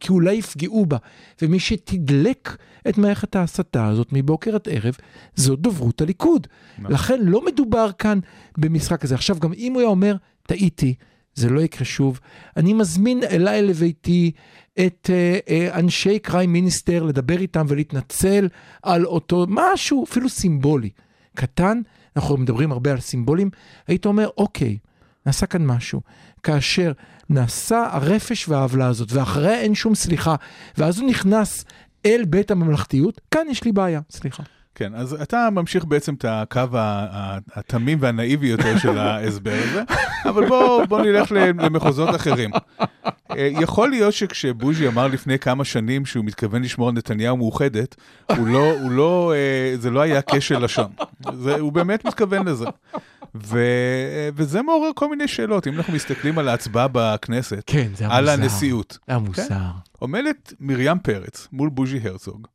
כי 0.00 0.12
אולי 0.12 0.34
יפגעו 0.34 0.86
בה. 0.86 0.96
ומי 1.42 1.60
שתדלק 1.60 2.56
את 2.88 2.98
מערכת 2.98 3.36
ההסתה 3.36 3.86
הזאת 3.86 4.08
מבוקר 4.12 4.54
עד 4.54 4.68
ערב, 4.70 4.96
זו 5.34 5.56
דוברות 5.56 6.00
הליכוד. 6.00 6.46
נכון. 6.78 6.92
לכן 6.92 7.20
לא 7.22 7.44
מדובר 7.44 7.90
כאן 7.98 8.18
במשחק 8.58 9.00
כזה. 9.00 9.14
עכשיו, 9.14 9.36
גם 9.38 9.52
אם 9.52 9.72
הוא 9.72 9.80
היה 9.80 9.88
אומר, 9.88 10.16
טעיתי, 10.42 10.94
זה 11.34 11.48
לא 11.50 11.60
יקרה 11.60 11.84
שוב, 11.84 12.20
אני 12.56 12.72
מזמין 12.72 13.22
אליי 13.22 13.62
לביתי 13.62 14.30
את 14.86 15.10
אה, 15.12 15.38
אה, 15.48 15.78
אנשי 15.78 16.18
קריים 16.18 16.52
מיניסטר 16.52 17.02
לדבר 17.02 17.40
איתם 17.40 17.66
ולהתנצל 17.68 18.48
על 18.82 19.06
אותו 19.06 19.46
משהו, 19.48 20.04
אפילו 20.04 20.28
סימבולי. 20.28 20.90
קטן, 21.34 21.80
אנחנו 22.16 22.36
מדברים 22.36 22.72
הרבה 22.72 22.92
על 22.92 23.00
סימבולים, 23.00 23.50
היית 23.86 24.06
אומר, 24.06 24.28
אוקיי, 24.36 24.78
נעשה 25.26 25.46
כאן 25.46 25.66
משהו. 25.66 26.00
כאשר 26.42 26.92
נעשה 27.30 27.88
הרפש 27.92 28.48
והעוולה 28.48 28.86
הזאת, 28.86 29.12
ואחריה 29.12 29.60
אין 29.60 29.74
שום 29.74 29.94
סליחה, 29.94 30.34
ואז 30.78 31.00
הוא 31.00 31.08
נכנס 31.08 31.64
אל 32.06 32.24
בית 32.28 32.50
הממלכתיות, 32.50 33.20
כאן 33.30 33.46
יש 33.50 33.64
לי 33.64 33.72
בעיה, 33.72 34.00
סליחה. 34.10 34.42
כן, 34.74 34.94
אז 34.94 35.22
אתה 35.22 35.48
ממשיך 35.52 35.84
בעצם 35.84 36.14
את 36.14 36.24
הקו 36.28 36.60
התמים 37.54 37.98
והנאיבי 38.00 38.46
יותר 38.46 38.78
של 38.78 38.98
ההסבר 38.98 39.58
הזה, 39.64 39.82
אבל 40.30 40.48
בוא, 40.48 40.84
בוא 40.84 41.00
נלך 41.00 41.32
למחוזות 41.32 42.14
אחרים. 42.14 42.50
אה, 43.30 43.48
יכול 43.60 43.90
להיות 43.90 44.14
שכשבוז'י 44.14 44.88
אמר 44.88 45.06
לפני 45.06 45.38
כמה 45.38 45.64
שנים 45.64 46.06
שהוא 46.06 46.24
מתכוון 46.24 46.62
לשמור 46.62 46.88
על 46.88 46.94
נתניהו 46.94 47.36
מאוחדת, 47.36 47.96
הוא 48.36 48.46
לא, 48.46 48.72
הוא 48.72 48.90
לא, 48.90 49.32
אה, 49.34 49.76
זה 49.76 49.90
לא 49.90 50.00
היה 50.00 50.20
כשל 50.22 50.64
לשון. 50.64 50.92
זה, 51.34 51.54
הוא 51.54 51.72
באמת 51.72 52.04
מתכוון 52.04 52.48
לזה. 52.48 52.66
ו, 53.34 53.58
וזה 54.34 54.62
מעורר 54.62 54.90
כל 54.94 55.08
מיני 55.08 55.28
שאלות. 55.28 55.66
אם 55.66 55.76
אנחנו 55.76 55.92
מסתכלים 55.92 56.38
על 56.38 56.48
ההצבעה 56.48 56.86
בכנסת, 56.92 57.62
כן, 57.66 57.88
זה 57.96 58.06
על 58.08 58.24
מוזר. 58.24 58.32
הנשיאות, 58.32 58.98
היה 59.08 59.18
מוזר. 59.18 59.54
עומדת 59.98 60.52
מרים 60.60 60.98
פרץ 60.98 61.48
מול 61.52 61.68
בוז'י 61.68 62.00
הרצוג, 62.04 62.46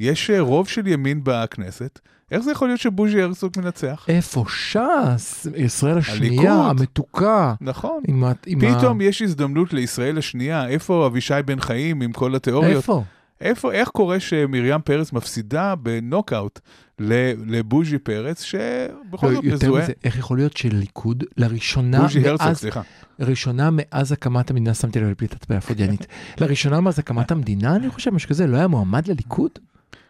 יש 0.00 0.30
אה, 0.30 0.40
רוב 0.40 0.68
של 0.68 0.86
ימין 0.86 1.20
בכנסת, 1.24 1.98
איך 2.30 2.40
זה 2.42 2.52
יכול 2.52 2.68
להיות 2.68 2.80
שבוז'י 2.80 3.22
הרצוג 3.22 3.52
מנצח? 3.58 4.04
איפה 4.08 4.44
ש"ס? 4.48 5.46
ישראל 5.56 5.98
השנייה, 5.98 6.52
הליכוד. 6.52 6.70
המתוקה. 6.80 7.54
נכון. 7.60 8.02
עם 8.08 8.24
ה... 8.24 8.32
עם 8.46 8.58
ה- 8.64 8.78
פתאום 8.78 9.00
יש 9.00 9.22
הזדמנות 9.22 9.72
לישראל 9.72 10.18
השנייה, 10.18 10.68
איפה 10.68 11.06
אבישי 11.06 11.34
בן 11.46 11.60
חיים 11.60 12.00
עם 12.02 12.12
כל 12.12 12.34
התיאוריות? 12.34 12.76
איפה? 12.76 13.04
איפה, 13.40 13.72
איך 13.72 13.88
קורה 13.88 14.20
שמרים 14.20 14.80
פרץ 14.84 15.12
מפסידה 15.12 15.74
בנוקאוט 15.74 16.60
לבוז'י 16.98 17.98
פרץ, 17.98 18.42
שבכל 18.42 19.26
לא, 19.28 19.34
זאת 19.34 19.44
יותר 19.44 19.66
מזוהה? 19.66 19.82
מזה, 19.82 19.92
איך 20.04 20.18
יכול 20.18 20.38
להיות 20.38 20.56
שליכוד 20.56 21.24
לראשונה 21.36 22.02
בוז'י 22.02 22.28
הרצוג, 22.28 22.46
מאז, 22.46 22.58
סליחה. 22.58 22.80
לראשונה 23.18 23.68
מאז 23.72 24.12
הקמת 24.12 24.50
המדינה, 24.50 24.74
שמתי 24.74 25.00
לב 25.00 25.10
לפליטת 25.10 25.44
פה 25.44 25.54
הפודיאנית, 25.54 26.06
לראשונה 26.38 26.80
מאז 26.80 26.98
הקמת 26.98 27.30
המדינה, 27.30 27.76
אני 27.76 27.90
חושב, 27.90 28.10
משהו 28.14 28.28
כזה, 28.28 28.46
לא 28.46 28.56
היה 28.56 28.66
מועמד 28.66 29.08
לליכוד? 29.08 29.50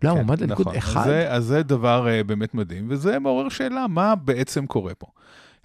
לא 0.02 0.10
כן, 0.10 0.14
מועמד 0.14 0.40
לליכוד 0.40 0.66
נכון. 0.66 0.76
אחד? 0.76 1.08
אז 1.28 1.44
זה, 1.44 1.62
דבר 1.62 2.06
uh, 2.06 2.24
באמת 2.24 2.54
מדהים, 2.54 2.86
וזה 2.88 3.18
מעורר 3.18 3.48
שאלה, 3.48 3.86
מה 3.88 4.14
בעצם 4.14 4.66
קורה 4.66 4.94
פה. 4.94 5.06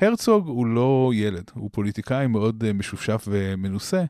הרצוג 0.02 0.48
הוא 0.48 0.68
לא 0.68 1.12
ילד, 1.14 1.52
הוא 1.54 1.70
פוליטיקאי 1.74 2.28
מאוד 2.28 2.64
uh, 2.64 2.74
משופשף 2.74 3.26
ומנוסה, 3.28 4.04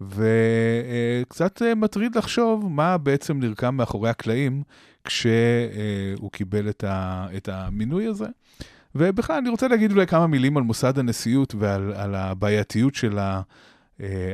וקצת 0.00 1.62
uh, 1.62 1.74
מטריד 1.74 2.16
לחשוב 2.16 2.68
מה 2.70 2.98
בעצם 2.98 3.38
נרקם 3.40 3.74
מאחורי 3.74 4.10
הקלעים 4.10 4.62
כשהוא 5.04 6.30
קיבל 6.32 6.68
את, 6.68 6.84
ה, 6.84 7.26
את 7.36 7.48
המינוי 7.48 8.06
הזה. 8.06 8.26
ובכלל, 8.94 9.36
אני 9.36 9.48
רוצה 9.48 9.68
להגיד 9.68 9.92
אולי 9.92 10.06
כמה 10.06 10.26
מילים 10.26 10.56
על 10.56 10.62
מוסד 10.62 10.98
הנשיאות 10.98 11.54
ועל 11.58 11.92
על 11.92 12.14
הבעייתיות 12.14 12.94
של 12.94 13.18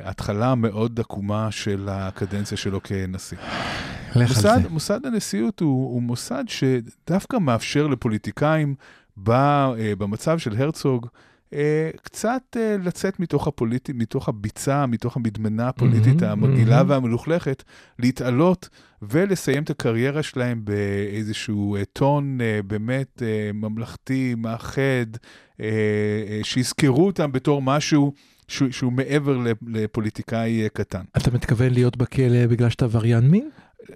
ההתחלה 0.05 0.51
המאוד 0.51 1.01
עקומה 1.01 1.51
של 1.51 1.89
הקדנציה 1.91 2.57
שלו 2.57 2.83
כנשיא. 2.83 3.39
מוסד. 4.17 4.61
מוסד 4.71 5.07
הנשיאות 5.07 5.61
הוא, 5.61 5.93
הוא 5.95 6.03
מוסד 6.03 6.45
שדווקא 6.49 7.37
מאפשר 7.37 7.87
לפוליטיקאים 7.87 8.75
ב, 9.17 9.31
אה, 9.31 9.73
במצב 9.99 10.39
של 10.39 10.57
הרצוג 10.63 11.07
אה, 11.55 11.91
קצת 12.03 12.43
אה, 12.57 12.77
לצאת 12.85 13.21
מתוך, 13.21 13.47
הפוליט... 13.47 13.91
מתוך 13.95 14.29
הביצה, 14.29 14.87
מתוך 14.87 15.17
המדמנה 15.17 15.69
הפוליטית 15.69 16.23
מהמם, 16.23 16.45
המגעילה 16.45 16.77
מהמם. 16.77 16.91
והמלוכלכת, 16.91 17.63
להתעלות 17.99 18.69
ולסיים 19.03 19.63
את 19.63 19.71
הקריירה 19.71 20.23
שלהם 20.23 20.61
באיזשהו 20.65 21.77
אה, 21.77 21.83
טון 21.93 22.39
אה, 22.41 22.61
באמת 22.67 23.23
אה, 23.23 23.51
ממלכתי, 23.55 24.35
מאחד, 24.39 25.07
אה, 25.61 25.67
אה, 26.29 26.41
שיזכרו 26.43 27.07
אותם 27.07 27.33
בתור 27.33 27.63
משהו 27.63 28.13
שהוא, 28.49 28.71
שהוא 28.71 28.93
מעבר 28.93 29.37
לפ- 29.39 29.63
לפוליטיקאי 29.69 30.69
קטן. 30.73 31.03
אתה 31.17 31.31
מתכוון 31.31 31.73
להיות 31.73 31.97
בכלא 31.97 32.47
בגלל 32.47 32.69
שאתה 32.71 32.85
עבריין 32.85 33.29
מין? 33.31 33.51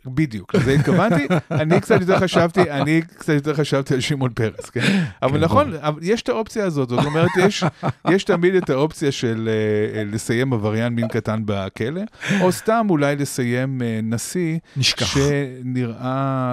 בדיוק, 0.07 0.55
לזה 0.55 0.73
התכוונתי. 0.73 1.27
אני 1.51 1.81
קצת 1.81 2.01
יותר 2.01 2.19
חשבתי, 2.21 2.71
אני 2.71 3.01
קצת 3.17 3.33
יותר 3.33 3.55
חשבתי 3.55 3.95
על 3.95 4.01
שמעון 4.01 4.31
פרס, 4.33 4.71
כן? 4.71 4.81
אבל 5.23 5.39
כן, 5.39 5.45
נכון, 5.45 5.75
אבל 5.75 5.99
יש 6.03 6.23
את 6.23 6.29
האופציה 6.29 6.65
הזאת, 6.65 6.89
זאת 6.89 7.05
אומרת, 7.05 7.31
יש, 7.39 7.65
יש 8.11 8.25
תמיד 8.25 8.55
את 8.55 8.71
האופציה 8.71 9.13
של 9.13 9.49
אה, 9.49 9.99
אה, 9.99 10.05
לסיים 10.05 10.53
עבריין 10.53 10.95
מין 10.95 11.09
קטן 11.09 11.43
בכלא, 11.45 12.01
או 12.41 12.53
סתם 12.53 12.87
אולי 12.91 13.17
לסיים 13.17 13.83
אה, 13.83 14.01
נשיא, 14.03 14.59
נשכח. 14.77 15.07
שנראה 15.07 16.03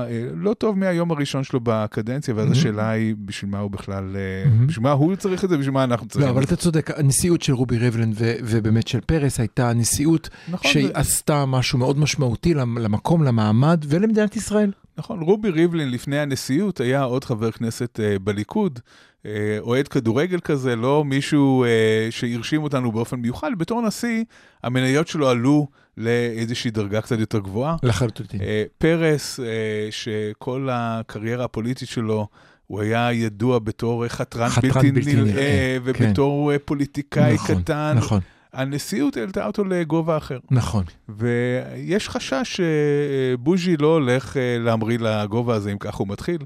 אה, 0.10 0.28
לא 0.36 0.54
טוב 0.54 0.78
מהיום 0.78 1.12
הראשון 1.12 1.44
שלו 1.44 1.60
בקדנציה, 1.64 2.34
ואז 2.38 2.48
Mhm. 2.50 2.52
השאלה 2.52 2.90
היא, 2.90 3.16
בשביל 3.26 3.52
מה 3.52 3.60
הוא 3.60 3.72
בכלל, 3.72 4.16
Mhm. 4.16 4.68
בשביל 4.68 4.84
מה 4.84 4.92
הוא 4.92 5.16
צריך 5.16 5.44
את 5.44 5.50
זה, 5.50 5.58
בשביל 5.58 5.74
מה 5.74 5.84
אנחנו 5.84 6.08
צריכים 6.08 6.28
לא, 6.28 6.34
אבל. 6.34 6.44
אתה 6.44 6.56
צודק, 6.56 6.90
הנשיאות 7.00 7.42
של 7.42 7.54
רובי 7.54 7.78
ריבלין 7.78 8.14
ובאמת 8.44 8.88
של 8.88 9.00
פרס 9.02 9.40
הייתה 9.40 9.74
נשיאות 9.74 10.30
נכון, 10.50 10.72
שהיא 10.72 10.88
ו- 10.88 10.92
עשתה 10.94 11.46
משהו 11.46 11.80
מאוד 11.80 11.98
משמעותי 12.00 12.54
למ- 12.54 12.78
למעמד 13.24 13.86
ולמדינת 13.88 14.36
ישראל. 14.36 14.72
נכון, 14.98 15.22
רובי 15.22 15.50
ריבלין 15.50 15.92
לפני 15.92 16.20
הנשיאות 16.20 16.80
היה 16.80 17.04
עוד 17.04 17.24
חבר 17.24 17.52
כנסת 17.52 18.00
אה, 18.00 18.20
בליכוד, 18.20 18.80
אה, 19.26 19.58
אוהד 19.60 19.88
כדורגל 19.88 20.40
כזה, 20.40 20.76
לא 20.76 21.06
מישהו 21.06 21.64
אה, 21.64 22.08
שהרשים 22.10 22.64
אותנו 22.64 22.92
באופן 22.92 23.20
מיוחד. 23.20 23.52
בתור 23.58 23.82
נשיא, 23.82 24.24
המניות 24.64 25.08
שלו 25.08 25.30
עלו 25.30 25.68
לאיזושהי 25.98 26.72
דרגה 26.72 27.02
קצת 27.02 27.20
יותר 27.20 27.40
גבוהה. 27.40 27.76
לחלוטין. 27.84 28.42
אה, 28.42 28.64
פרס, 28.78 29.40
אה, 29.40 29.88
שכל 29.92 30.70
הקריירה 30.72 31.46
הפוליטית 31.46 31.90
שלו, 31.90 32.28
הוא 32.68 32.82
היה 32.82 33.14
ידוע 33.14 33.60
בתור 33.60 34.08
חתרן 34.08 34.50
חתרן 34.50 34.72
בלתי 34.72 34.92
בלתי 34.92 35.16
נראה, 35.16 35.24
נראה, 35.34 35.78
ובתור 35.84 36.52
אה, 36.52 36.60
פוליטיקאי 36.60 37.34
נכון, 37.34 37.62
קטן. 37.62 37.94
נכון, 37.98 38.20
הנשיאות 38.54 39.18
העלתה 39.18 39.46
אותו 39.46 39.64
לגובה 39.64 40.18
אחר. 40.18 40.40
נכון. 40.52 40.84
ויש 41.10 42.10
חשש 42.10 42.62
שבוז'י 42.62 43.78
לא 43.78 43.94
הולך 43.94 44.38
אה, 44.38 44.58
להמריא 44.60 44.98
לגובה 45.00 45.56
הזה 45.56 45.72
אם 45.72 45.78
ככה 45.78 45.98
הוא 45.98 46.08
מתחיל, 46.08 46.38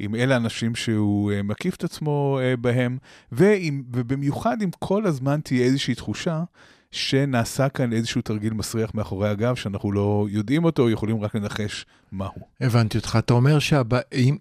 אם 0.00 0.14
אלה 0.14 0.36
אנשים 0.36 0.74
שהוא 0.74 1.32
אה, 1.32 1.42
מקיף 1.42 1.74
את 1.74 1.84
עצמו 1.84 2.38
אה, 2.42 2.56
בהם, 2.56 2.98
ואם, 3.32 3.82
ובמיוחד 3.92 4.62
אם 4.62 4.70
כל 4.78 5.06
הזמן 5.06 5.40
תהיה 5.40 5.64
איזושהי 5.64 5.94
תחושה 5.94 6.42
שנעשה 6.92 7.68
כאן 7.68 7.92
איזשהו 7.92 8.22
תרגיל 8.22 8.52
מסריח 8.52 8.90
מאחורי 8.94 9.28
הגב, 9.28 9.54
שאנחנו 9.54 9.92
לא 9.92 10.26
יודעים 10.30 10.64
אותו, 10.64 10.90
יכולים 10.90 11.20
רק 11.20 11.34
לנחש 11.34 11.86
מהו. 12.12 12.32
הבנתי 12.60 12.98
אותך. 12.98 13.18
אתה 13.18 13.34
אומר 13.34 13.58
שאם 13.58 14.36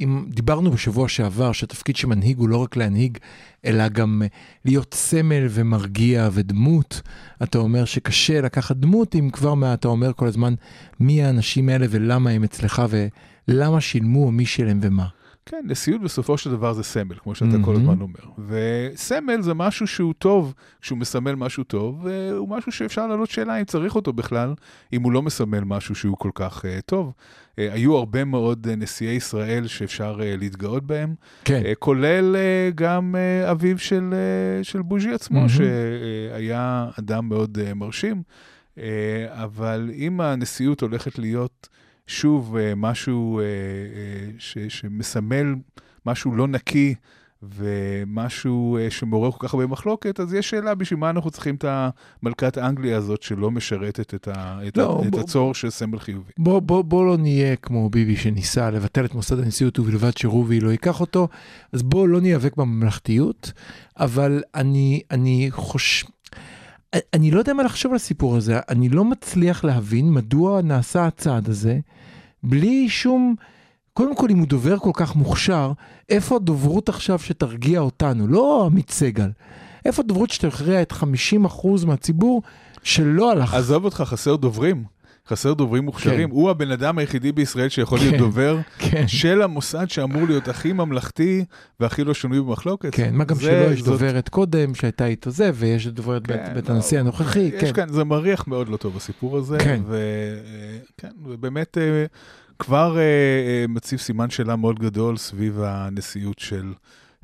אם, 0.00 0.24
דיברנו 0.28 0.70
בשבוע 0.70 1.08
שעבר 1.08 1.52
שהתפקיד 1.52 1.96
שמנהיג 1.96 2.38
הוא 2.38 2.48
לא 2.48 2.56
רק 2.56 2.76
להנהיג, 2.76 3.18
אלא 3.64 3.88
גם 3.88 4.22
אה, 4.22 4.26
להיות 4.64 4.94
סמל 4.94 5.46
ומרגיע 5.50 6.28
ודמות, 6.32 7.00
אתה 7.42 7.58
אומר 7.58 7.84
שקשה 7.84 8.40
לקחת 8.40 8.76
דמות 8.76 9.14
אם 9.14 9.30
כבר 9.32 9.54
מה, 9.54 9.74
אתה 9.74 9.88
אומר 9.88 10.12
כל 10.12 10.26
הזמן 10.26 10.54
מי 11.00 11.22
האנשים 11.22 11.68
האלה 11.68 11.86
ולמה 11.90 12.30
הם 12.30 12.44
אצלך 12.44 12.82
ולמה 13.48 13.80
שילמו 13.80 14.24
או 14.24 14.32
מי 14.32 14.46
שילם 14.46 14.78
ומה. 14.82 15.06
כן, 15.46 15.62
נשיאות 15.64 16.00
בסופו 16.02 16.38
של 16.38 16.50
דבר 16.50 16.72
זה 16.72 16.82
סמל, 16.82 17.14
כמו 17.14 17.34
שאתה 17.34 17.46
מהמם. 17.46 17.64
כל 17.64 17.74
הזמן 17.74 18.00
אומר. 18.00 18.20
וסמל 18.48 19.42
זה 19.42 19.54
משהו 19.54 19.86
שהוא 19.86 20.14
טוב, 20.18 20.54
כשהוא 20.80 20.98
מסמל 20.98 21.34
משהו 21.34 21.64
טוב, 21.64 22.04
והוא 22.04 22.48
משהו 22.48 22.72
שאפשר 22.72 23.06
להעלות 23.06 23.30
שאלה 23.30 23.56
אם 23.60 23.64
צריך 23.64 23.94
אותו 23.94 24.12
בכלל, 24.12 24.54
אם 24.92 25.02
הוא 25.02 25.12
לא 25.12 25.22
מסמל 25.22 25.60
משהו 25.60 25.94
שהוא 25.94 26.16
כל 26.18 26.30
כך 26.34 26.64
uh, 26.64 26.82
טוב. 26.86 27.12
Uh, 27.50 27.54
היו 27.56 27.96
הרבה 27.96 28.24
מאוד 28.24 28.66
uh, 28.66 28.76
נשיאי 28.76 29.14
ישראל 29.14 29.66
שאפשר 29.66 30.18
uh, 30.18 30.38
להתגאות 30.38 30.86
בהם, 30.86 31.14
כן, 31.44 31.62
uh, 31.64 31.74
כולל 31.78 32.36
uh, 32.36 32.74
גם 32.74 33.14
uh, 33.14 33.50
אביו 33.50 33.78
של, 33.78 34.14
uh, 34.60 34.64
של 34.64 34.82
בוז'י 34.82 35.12
עצמו, 35.12 35.36
מהמם. 35.36 35.48
שהיה 35.48 36.88
אדם 36.98 37.28
מאוד 37.28 37.58
uh, 37.58 37.74
מרשים. 37.74 38.22
Uh, 38.76 38.80
אבל 39.30 39.90
אם 39.94 40.20
הנשיאות 40.20 40.80
הולכת 40.80 41.18
להיות 41.18 41.68
שוב 42.06 42.56
אה, 42.56 42.74
משהו 42.76 43.38
אה, 43.40 43.44
אה, 43.44 43.48
ש, 44.38 44.58
שמסמל 44.68 45.54
משהו 46.06 46.34
לא 46.36 46.48
נקי 46.48 46.94
ומשהו 47.56 48.78
שמעורר 48.90 49.30
כל 49.30 49.46
כך 49.48 49.54
הרבה 49.54 49.66
מחלוקת, 49.66 50.20
אז 50.20 50.34
יש 50.34 50.50
שאלה 50.50 50.74
בשביל 50.74 50.98
מה 50.98 51.10
אנחנו 51.10 51.30
צריכים 51.30 51.54
את 51.54 51.64
המלכת 52.22 52.58
אנגליה 52.58 52.96
הזאת 52.96 53.22
שלא 53.22 53.50
משרתת 53.50 54.14
את, 54.14 54.28
ה, 54.28 54.58
את, 54.68 54.76
לא, 54.76 55.00
ה, 55.02 55.06
את 55.06 55.10
בוא- 55.10 55.20
הצורך 55.20 55.56
של 55.56 55.70
סמל 55.70 55.98
חיובי. 55.98 56.32
בוא, 56.38 56.60
בוא, 56.60 56.82
בוא 56.82 57.06
לא 57.06 57.16
נהיה 57.16 57.56
כמו 57.56 57.90
ביבי 57.90 58.16
שניסה 58.16 58.70
לבטל 58.70 59.04
את 59.04 59.14
מוסד 59.14 59.38
הנשיאות 59.38 59.78
ובלבד 59.78 60.16
שרובי 60.16 60.60
לא 60.60 60.70
ייקח 60.70 61.00
אותו, 61.00 61.28
אז 61.72 61.82
בוא 61.82 62.08
לא 62.08 62.20
ניאבק 62.20 62.56
בממלכתיות, 62.56 63.52
אבל 64.00 64.42
אני, 64.54 65.00
אני 65.10 65.46
חושב... 65.50 66.06
אני 67.14 67.30
לא 67.30 67.38
יודע 67.38 67.52
מה 67.52 67.62
לחשוב 67.62 67.92
על 67.92 67.96
הסיפור 67.96 68.36
הזה, 68.36 68.60
אני 68.68 68.88
לא 68.88 69.04
מצליח 69.04 69.64
להבין 69.64 70.12
מדוע 70.12 70.62
נעשה 70.62 71.06
הצעד 71.06 71.48
הזה 71.48 71.78
בלי 72.42 72.88
שום... 72.88 73.34
קודם 73.94 74.16
כל, 74.16 74.30
אם 74.30 74.38
הוא 74.38 74.46
דובר 74.46 74.78
כל 74.78 74.90
כך 74.94 75.16
מוכשר, 75.16 75.72
איפה 76.08 76.36
הדוברות 76.36 76.88
עכשיו 76.88 77.18
שתרגיע 77.18 77.80
אותנו? 77.80 78.26
לא 78.26 78.66
עמית 78.66 78.90
סגל. 78.90 79.30
איפה 79.84 80.02
הדוברות 80.02 80.30
שתכריע 80.30 80.82
את 80.82 80.92
50% 80.92 80.96
מהציבור 81.86 82.42
שלא 82.82 83.30
הלך? 83.32 83.54
עזוב 83.54 83.84
אותך, 83.84 84.02
חסר 84.06 84.36
דוברים. 84.36 84.84
חסר 85.32 85.52
דוברים 85.54 85.84
מוכשרים. 85.84 86.28
כן. 86.28 86.34
הוא 86.34 86.50
הבן 86.50 86.70
אדם 86.70 86.98
היחידי 86.98 87.32
בישראל 87.32 87.68
שיכול 87.68 87.98
להיות 87.98 88.12
כן. 88.14 88.18
דובר 88.18 88.58
כן. 88.90 89.08
של 89.08 89.42
המוסד 89.42 89.90
שאמור 89.90 90.22
להיות 90.26 90.48
הכי 90.48 90.72
ממלכתי 90.72 91.44
והכי 91.80 92.04
לא 92.04 92.14
שנוי 92.14 92.40
במחלוקת. 92.40 92.94
כן, 92.94 93.14
מה 93.14 93.24
גם 93.24 93.36
זה- 93.36 93.42
שלא 93.42 93.72
יש 93.72 93.78
זאת- 93.80 93.88
דוברת 93.88 94.28
קודם 94.28 94.74
שהייתה 94.74 95.06
איתו 95.06 95.30
זה, 95.30 95.50
ויש 95.54 95.86
דוברת 95.86 96.26
בית, 96.26 96.40
כן, 96.46 96.54
בית 96.54 96.68
לא, 96.68 96.74
הנשיא 96.74 97.00
הנוכחי, 97.00 97.40
יש 97.40 97.70
כן. 97.70 97.72
כאן, 97.72 97.88
זה 97.92 98.04
מריח 98.04 98.46
מאוד 98.48 98.68
לא 98.68 98.76
טוב 98.76 98.96
הסיפור 98.96 99.36
הזה. 99.38 99.58
כן. 99.58 99.80
וכן, 99.86 101.10
ובאמת 101.24 101.78
אה, 101.78 102.04
כבר 102.58 102.96
אה, 102.98 103.02
אה, 103.02 103.64
מציב 103.68 103.98
סימן 103.98 104.30
שאלה 104.30 104.56
מאוד 104.56 104.78
גדול 104.78 105.16
סביב 105.16 105.60
הנשיאות 105.62 106.38
של 106.38 106.72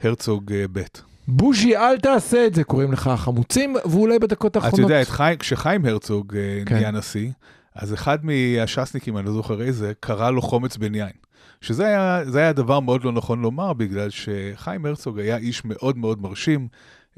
הרצוג 0.02 0.52
אה, 0.52 0.64
ב'. 0.72 0.80
בוז'י, 1.28 1.76
אל 1.76 1.98
תעשה 1.98 2.46
את 2.46 2.54
זה, 2.54 2.64
קוראים 2.64 2.92
לך 2.92 3.06
החמוצים, 3.06 3.76
ואולי 3.84 4.18
בדקות 4.18 4.56
אתה 4.56 4.64
האחרונות... 4.66 4.90
יודע, 4.90 5.02
את 5.02 5.08
חי... 5.08 5.34
כשחיים 5.38 5.84
הרצוג 5.84 6.36
אה, 6.36 6.62
כן. 6.66 6.74
נהיה 6.74 6.90
נשיא, 6.90 7.30
אז 7.74 7.94
אחד 7.94 8.18
מהש"סניקים, 8.24 9.18
אני 9.18 9.26
לא 9.26 9.32
זוכר 9.32 9.62
איזה, 9.62 9.92
קרא 10.00 10.30
לו 10.30 10.42
חומץ 10.42 10.76
בן 10.76 10.94
יין. 10.94 11.10
שזה 11.60 11.86
היה, 11.86 12.20
זה 12.24 12.38
היה 12.38 12.52
דבר 12.52 12.80
מאוד 12.80 13.04
לא 13.04 13.12
נכון 13.12 13.40
לומר, 13.42 13.72
בגלל 13.72 14.08
שחיים 14.10 14.86
הרצוג 14.86 15.18
היה 15.18 15.36
איש 15.36 15.64
מאוד 15.64 15.98
מאוד 15.98 16.22
מרשים, 16.22 16.68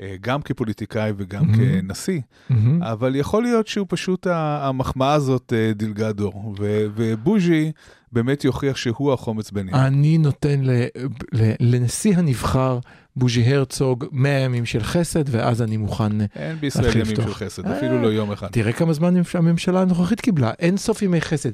אה, 0.01 0.17
גם 0.21 0.43
כפוליטיקאי 0.43 1.13
וגם 1.17 1.43
Mhm. 1.51 1.57
כנשיא, 1.57 2.21
מהמם. 2.51 2.83
אבל 2.83 3.17
יכול 3.17 3.43
להיות 3.43 3.67
שהוא 3.67 3.87
פשוט, 3.91 4.27
המחמאה 4.31 5.13
הזאת 5.13 5.53
אה, 5.57 5.73
דילגה 5.75 6.13
דור, 6.13 6.55
ו- 6.61 6.87
ובוז'י 6.95 7.73
באמת 8.13 8.45
יוכיח 8.45 8.77
שהוא 8.77 9.13
החומץ 9.13 9.51
יין. 9.57 9.69
אני 9.75 10.19
נותן 10.19 10.61
ל- 10.63 10.87
ל- 11.33 11.53
לנשיא 11.61 12.17
הנבחר, 12.17 12.79
בוז'י 13.17 13.55
הרצוג, 13.55 14.05
100 14.13 14.31
ימים 14.41 14.67
של 14.67 14.83
חסד, 14.83 15.25
ואז 15.27 15.63
אני 15.63 15.77
מוכן... 15.77 16.21
אין 16.37 16.57
בישראל 16.61 16.85
להתחיל 16.85 17.03
ימים 17.03 17.13
לפתוח. 17.13 17.39
של 17.39 17.45
חסד, 17.45 17.67
אה, 17.67 17.79
אפילו 17.79 18.03
לא 18.03 18.07
יום 18.07 18.33
אחד. 18.33 18.47
תראה 18.47 18.73
כמה 18.73 18.93
זמן 18.93 19.15
הממשלה 19.35 19.81
הנוכחית 19.83 20.21
קיבלה, 20.21 20.51
אין 20.59 20.77
סוף 20.77 21.03
ימי 21.03 21.21
חסד. 21.21 21.51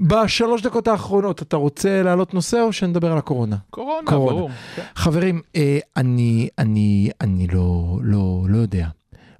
בשלוש 0.00 0.62
דקות 0.62 0.88
האחרונות, 0.88 1.42
אתה 1.42 1.56
רוצה 1.56 2.02
להעלות 2.02 2.34
נושא 2.34 2.60
או 2.60 2.72
שנדבר 2.72 3.12
על 3.12 3.18
הקורונה? 3.18 3.56
קורונה, 3.70 4.06
קורונה. 4.10 4.36
ברור. 4.36 4.50
כן. 4.76 4.82
חברים, 4.94 5.40
אה, 5.56 5.78
אני, 5.96 6.48
אני, 6.58 7.10
אני 7.20 7.46
לא, 7.46 7.98
לא, 8.02 8.44
לא 8.48 8.58
יודע. 8.58 8.88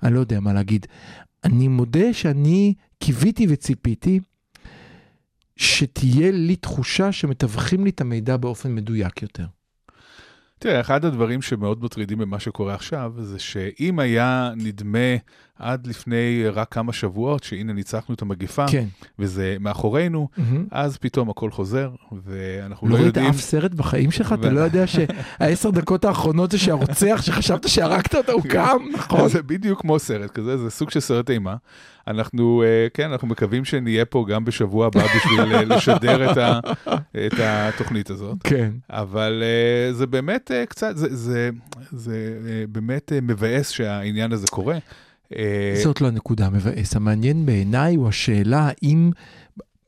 אני 0.03 0.15
לא 0.15 0.21
יודע 0.21 0.41
מה 0.41 0.53
להגיד. 0.53 0.87
אני 1.45 1.69
מודה 1.69 2.13
שאני 2.13 2.75
קיוויתי 2.99 3.47
וציפיתי 3.51 4.21
שתהיה 5.61 6.31
לי 6.31 6.57
תחושה 6.57 7.13
שמתווכים 7.13 7.85
לי 7.85 7.91
את 7.91 8.01
המידע 8.01 8.37
באופן 8.37 8.75
מדויק 8.75 9.23
יותר. 9.23 9.47
תראה, 10.59 10.81
אחד 10.81 11.05
הדברים 11.05 11.43
שמאוד 11.43 11.85
מטרידים 11.85 12.19
במה 12.19 12.41
שקורה 12.41 12.75
עכשיו, 12.75 13.13
זה 13.19 13.39
שאם 13.39 13.99
היה 13.99 14.53
נדמה 14.57 15.17
עד 15.61 15.87
לפני 15.87 16.45
רק 16.53 16.69
כמה 16.73 16.93
שבועות, 16.93 17.45
שהנה 17.45 17.73
ניצחנו 17.73 18.15
את 18.15 18.23
המגיפה, 18.23 18.65
כן. 18.69 18.85
וזה 19.19 19.57
מאחורינו, 19.61 20.29
מהמם. 20.37 20.67
אז 20.71 20.97
פתאום 20.97 21.31
הכל 21.31 21.51
חוזר, 21.51 21.91
ואנחנו 22.25 22.89
לא 22.89 22.93
לא 22.93 22.97
ראית 22.97 23.07
יודעים... 23.07 23.31
אף 23.31 23.41
סרט 23.41 23.75
בחיים 23.75 24.11
שלך? 24.11 24.35
אתה 24.41 24.51
לא 24.51 24.61
יודע 24.61 24.85
שהעשר 24.87 25.71
דקות 25.71 26.05
האחרונות 26.05 26.51
זה 26.51 26.59
שהרוצח 26.59 27.23
שחשבת 27.23 27.69
שהרגת 27.69 28.15
אותו 28.15 28.33
הוא 28.33 28.43
קם, 28.43 28.79
נכון? 28.95 29.29
זה 29.29 29.43
בדיוק 29.43 29.81
כמו 29.81 29.99
סרט 29.99 30.31
כזה, 30.31 30.57
זה 30.57 30.71
סוג 30.71 30.91
של 30.91 31.01
סרט 31.01 31.31
אימה. 31.31 31.57
אנחנו, 32.07 32.63
אה, 32.63 32.87
כן, 32.95 33.11
אנחנו 33.11 33.29
מקווים 33.29 33.65
שנהיה 33.65 34.05
פה 34.05 34.25
גם 34.29 34.45
בשבוע 34.45 34.87
הבא 34.87 35.05
בשביל 35.17 35.55
אה, 35.55 35.65
לשדר 35.65 36.33
את, 36.33 36.37
ה, 36.37 36.61
את 37.27 37.33
התוכנית 37.39 38.11
הזאת. 38.11 38.37
כן. 38.45 38.71
אבל 38.91 39.43
אה, 39.43 39.93
זה 39.93 40.07
באמת 40.07 40.51
קצת, 40.69 40.97
זה, 40.97 41.17
זה, 41.17 41.51
זה 41.93 42.37
באמת 42.69 43.13
מבאס 43.23 43.71
שהעניין 43.71 44.33
הזה 44.33 44.47
קורה. 44.47 44.79
אה, 45.37 45.81
זאת 45.83 46.01
לא 46.01 46.07
הנקודה 46.07 46.47
המבאס. 46.47 46.97
המעניין 46.97 47.47
בעיניי 47.47 47.95
הוא 47.95 48.09
השאלה 48.09 48.69
האם, 48.71 49.11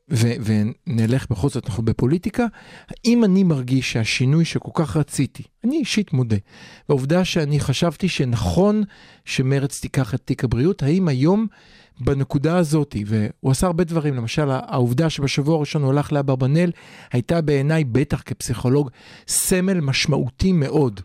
ונלך 0.09 1.31
בכל 1.31 1.49
זאת, 1.49 1.65
אנחנו 1.65 1.83
בפוליטיקה, 1.83 2.45
האם 2.89 3.23
אני 3.23 3.43
מרגיש 3.43 3.91
שהשינוי 3.91 4.45
שכל 4.45 4.71
כך 4.73 4.97
רציתי, 4.97 5.43
אני 5.63 5.77
אישית 5.77 6.13
מודה, 6.13 6.35
והעובדה 6.89 7.25
שאני 7.25 7.59
חשבתי 7.59 8.07
שנכון 8.07 8.83
שמרץ 9.25 9.79
תיקח 9.79 10.13
את 10.13 10.21
תיק 10.25 10.43
הבריאות, 10.43 10.83
האם 10.83 11.07
היום 11.07 11.47
בנקודה 11.99 12.57
הזאת, 12.57 12.95
והוא 13.05 13.51
עשה 13.51 13.67
הרבה 13.67 13.83
דברים, 13.83 14.15
למשל 14.15 14.49
העובדה 14.49 15.09
שבשבוע 15.09 15.55
הראשון 15.55 15.83
הוא 15.83 15.91
הלך 15.91 16.11
לאברבנאל, 16.11 16.71
הייתה 17.11 17.41
בעיניי, 17.41 17.83
בטח 17.83 18.23
כפסיכולוג, 18.25 18.89
סמל 19.27 19.79
משמעותי 19.79 20.51
מאוד. 20.51 21.01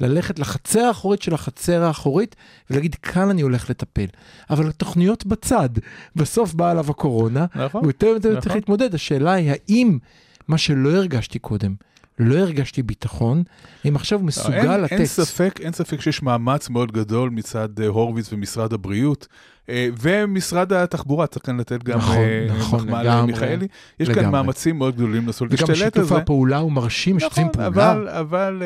ללכת 0.00 0.38
לחצר 0.38 0.80
האחורית 0.80 1.22
של 1.22 1.34
החצר 1.34 1.82
האחורית 1.82 2.36
ולהגיד, 2.70 2.94
כאן 2.94 3.30
אני 3.30 3.42
הולך 3.42 3.70
לטפל. 3.70 4.06
אבל 4.50 4.68
התוכניות 4.68 5.26
בצד, 5.26 5.68
בסוף 6.16 6.54
באה 6.54 6.70
עליו 6.70 6.90
הקורונה, 6.90 7.46
נכון. 7.54 7.80
הוא 7.80 7.90
יותר 7.90 8.06
יותר 8.06 8.28
נכון. 8.28 8.40
צריך 8.40 8.54
להתמודד. 8.54 8.94
השאלה 8.94 9.32
היא, 9.32 9.50
האם 9.50 9.98
מה 10.48 10.58
שלא 10.58 10.90
הרגשתי 10.90 11.38
קודם, 11.38 11.74
לא 12.18 12.38
הרגשתי 12.38 12.82
ביטחון, 12.82 13.42
האם 13.84 13.96
עכשיו 13.96 14.18
הוא 14.18 14.26
מסוגל 14.26 14.72
אין, 14.72 14.80
לתת... 14.80 14.92
אין 14.92 15.06
ספק, 15.06 15.60
אין 15.60 15.72
ספק 15.72 16.00
שיש 16.00 16.22
מאמץ 16.22 16.68
מאוד 16.68 16.92
גדול 16.92 17.30
מצד 17.30 17.80
אה, 17.80 17.86
הורוביץ 17.86 18.32
ומשרד 18.32 18.72
הבריאות 18.72 19.26
ומשרד 20.00 20.72
התחבורה, 20.72 21.26
צריך 21.26 21.46
כאן 21.46 21.60
לתת 21.60 21.82
גם 21.82 21.98
נכון, 21.98 22.16
אה, 22.16 22.46
נכון, 22.58 22.80
מחמאה 22.80 23.02
למיכאלי. 23.22 23.66
יש 24.00 24.08
לגמרי. 24.08 24.22
כאן 24.24 24.32
מאמצים 24.32 24.78
מאוד 24.78 24.94
גדולים 24.94 25.26
לנסות 25.26 25.48
וגם 25.50 25.66
להשתלט 25.68 25.80
על 25.96 26.02
שיתוף 26.04 26.08
זה. 26.08 26.16
הפעולה 26.16 26.58
הוא 26.58 26.72
מרשים, 26.72 27.16
משתפים 27.16 27.46
נכון, 27.46 27.52
פעולה. 27.64 27.92
אבל, 27.92 28.08
אבל 28.08 28.62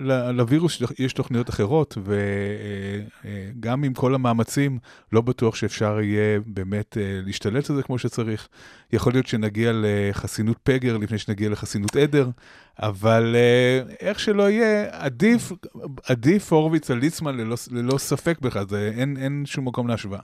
ל- 0.00 0.30
לווירוס 0.30 0.82
יש 0.98 1.12
תוכניות 1.12 1.50
אחרות, 1.50 1.98
וגם 3.54 3.84
עם 3.84 3.94
כל 3.94 4.14
המאמצים, 4.14 4.78
לא 5.12 5.20
בטוח 5.20 5.54
שאפשר 5.54 6.00
יהיה 6.00 6.40
באמת 6.46 6.96
להשתלט 7.00 7.70
על 7.70 7.76
זה 7.76 7.82
כמו 7.82 7.98
שצריך. 7.98 8.48
יכול 8.92 9.12
להיות 9.12 9.26
שנגיע 9.26 9.72
לחסינות 9.74 10.56
פגר 10.62 10.96
לפני 10.96 11.18
שנגיע 11.18 11.48
לחסינות 11.50 11.96
עדר, 11.96 12.28
אבל 12.82 13.36
איך 14.00 14.20
שלא 14.20 14.50
יהיה, 14.50 14.84
עדיף, 14.90 15.52
עדיף 16.06 16.52
הורוביץ 16.52 16.90
על 16.90 16.98
ליצמן 16.98 17.36
ללא, 17.36 17.56
ללא 17.70 17.98
ספק 17.98 18.38
בכלל, 18.40 18.64
זה, 18.68 18.92
אין, 18.96 19.16
אין 19.16 19.42
שום 19.46 19.68
מקום 19.68 19.88
להשוואה. 19.88 20.20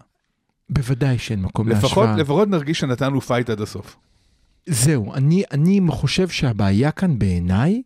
בוודאי 0.71 1.19
שאין 1.19 1.43
מקום 1.43 1.69
להשוואה. 1.69 2.17
לפחות 2.17 2.49
נרגיש 2.49 2.81
שנתנו 2.81 3.21
פייט 3.21 3.51
עד 3.51 3.61
הסוף. 3.61 3.97
זהו, 4.67 5.15
אני, 5.15 5.43
אני 5.53 5.81
חושב 5.89 6.29
שהבעיה 6.29 6.91
כאן 6.91 7.19
בעיניי 7.19 7.83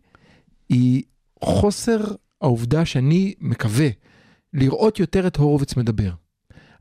היא 0.68 1.02
חוסר 1.44 2.00
העובדה 2.40 2.84
שאני 2.84 3.34
מקווה 3.40 3.88
לראות 4.54 5.00
יותר 5.00 5.26
את 5.26 5.36
הורוביץ 5.36 5.76
מדבר. 5.76 6.10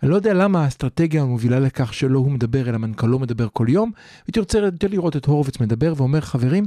אני 0.04 0.12
לא 0.12 0.16
יודע 0.16 0.34
למה 0.34 0.64
האסטרטגיה 0.64 1.26
מובילה 1.26 1.60
לכך 1.60 1.94
שלא 1.94 2.20
הוא 2.20 2.32
מדבר 2.32 2.70
אלא 2.70 2.78
מנכ"לו 2.78 3.20
מדבר 3.20 3.48
כל 3.54 3.66
יום. 3.70 3.92
הייתי 4.28 4.40
רוצה 4.40 4.60
יותר 4.60 4.88
לראות 4.88 5.16
את 5.16 5.26
הורוביץ 5.26 5.60
מדבר 5.60 5.94
ואומר 5.98 6.22
חברים, 6.22 6.66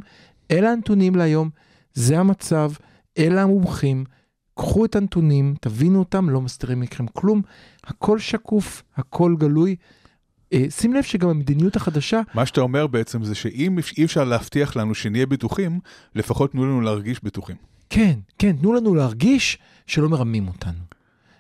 אלה 0.51 0.73
הנתונים 0.73 1.17
להיום, 1.17 1.51
זה 1.95 2.19
המצב, 2.19 2.73
אלה 3.19 3.43
המומחים, 3.43 4.05
קחו 4.61 4.85
את 4.85 4.97
הנתונים, 4.97 5.55
תבינו 5.61 5.99
אותם, 5.99 6.31
לא 6.31 6.41
מסתירים 6.41 6.81
מכם 6.81 7.07
כלום, 7.07 7.43
הכל 7.85 8.19
שקוף, 8.19 8.83
הכל 8.97 9.35
גלוי. 9.39 9.77
אה, 10.53 10.65
שים 10.71 10.95
לב 10.95 11.03
שגם 11.03 11.29
המדיניות 11.29 11.77
החדשה 11.77 12.21
מה 12.35 12.47
שאתה 12.47 12.61
אומר 12.61 12.87
בעצם 12.87 13.25
זה 13.25 13.35
שאם 13.35 13.79
אי 13.99 14.05
אפשר 14.05 14.25
להבטיח 14.25 14.77
לנו 14.77 14.95
שנהיה 14.95 15.27
בטוחים, 15.27 15.81
לפחות 16.15 16.53
תנו 16.53 16.67
לנו 16.67 16.81
להרגיש 16.81 17.25
בטוחים. 17.25 17.57
כן, 17.91 18.19
כן, 18.39 18.57
תנו 18.57 18.73
לנו 18.73 18.95
להרגיש 18.95 19.59
שלא 19.87 20.09
מרמים 20.09 20.49
אותנו. 20.49 20.81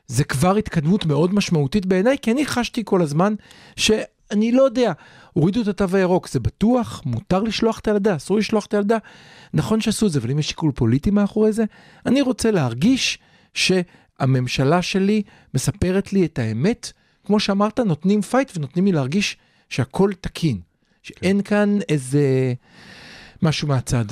זה 0.06 0.24
כבר 0.24 0.56
התקדמות 0.56 1.06
מאוד 1.06 1.34
משמעותית 1.34 1.86
בעיניי, 1.86 2.16
כי 2.22 2.32
אני 2.32 2.46
חשתי 2.46 2.82
כל 2.84 3.02
הזמן 3.02 3.34
שאני 3.76 4.52
לא 4.52 4.62
יודע, 4.62 4.92
הורידו 5.32 5.60
את 5.60 5.68
התו 5.68 5.96
הירוק, 5.96 6.28
זה 6.28 6.40
בטוח, 6.40 7.02
מותר 7.06 7.42
לשלוח 7.42 7.78
את 7.78 7.88
הילדה, 7.88 8.16
אסור 8.16 8.38
לשלוח 8.38 8.66
את 8.66 8.74
הילדה. 8.74 8.96
נכון 9.54 9.80
שעשו 9.80 10.06
את 10.06 10.12
זה, 10.12 10.18
אבל 10.18 10.30
אם 10.30 10.38
יש 10.38 10.48
שיקול 10.48 10.72
פוליטי 10.72 11.10
מאחורי 11.10 11.52
זה, 11.52 11.64
אני 12.06 12.20
רוצה 12.20 12.50
להרגיש 12.50 13.18
שהממשלה 13.54 14.82
שלי 14.82 15.22
מספרת 15.54 16.12
לי 16.12 16.24
את 16.24 16.38
האמת, 16.38 16.92
כמו 17.26 17.40
שאמרת, 17.40 17.80
נותנים 17.80 18.22
פייט 18.22 18.52
ונותנים 18.56 18.84
לי 18.84 18.92
להרגיש 18.92 19.36
שהכל 19.68 20.10
תקין, 20.20 20.60
שאין 21.02 21.42
כאן 21.42 21.78
איזה 21.88 22.54
משהו 23.42 23.68
מהצד. 23.68 24.04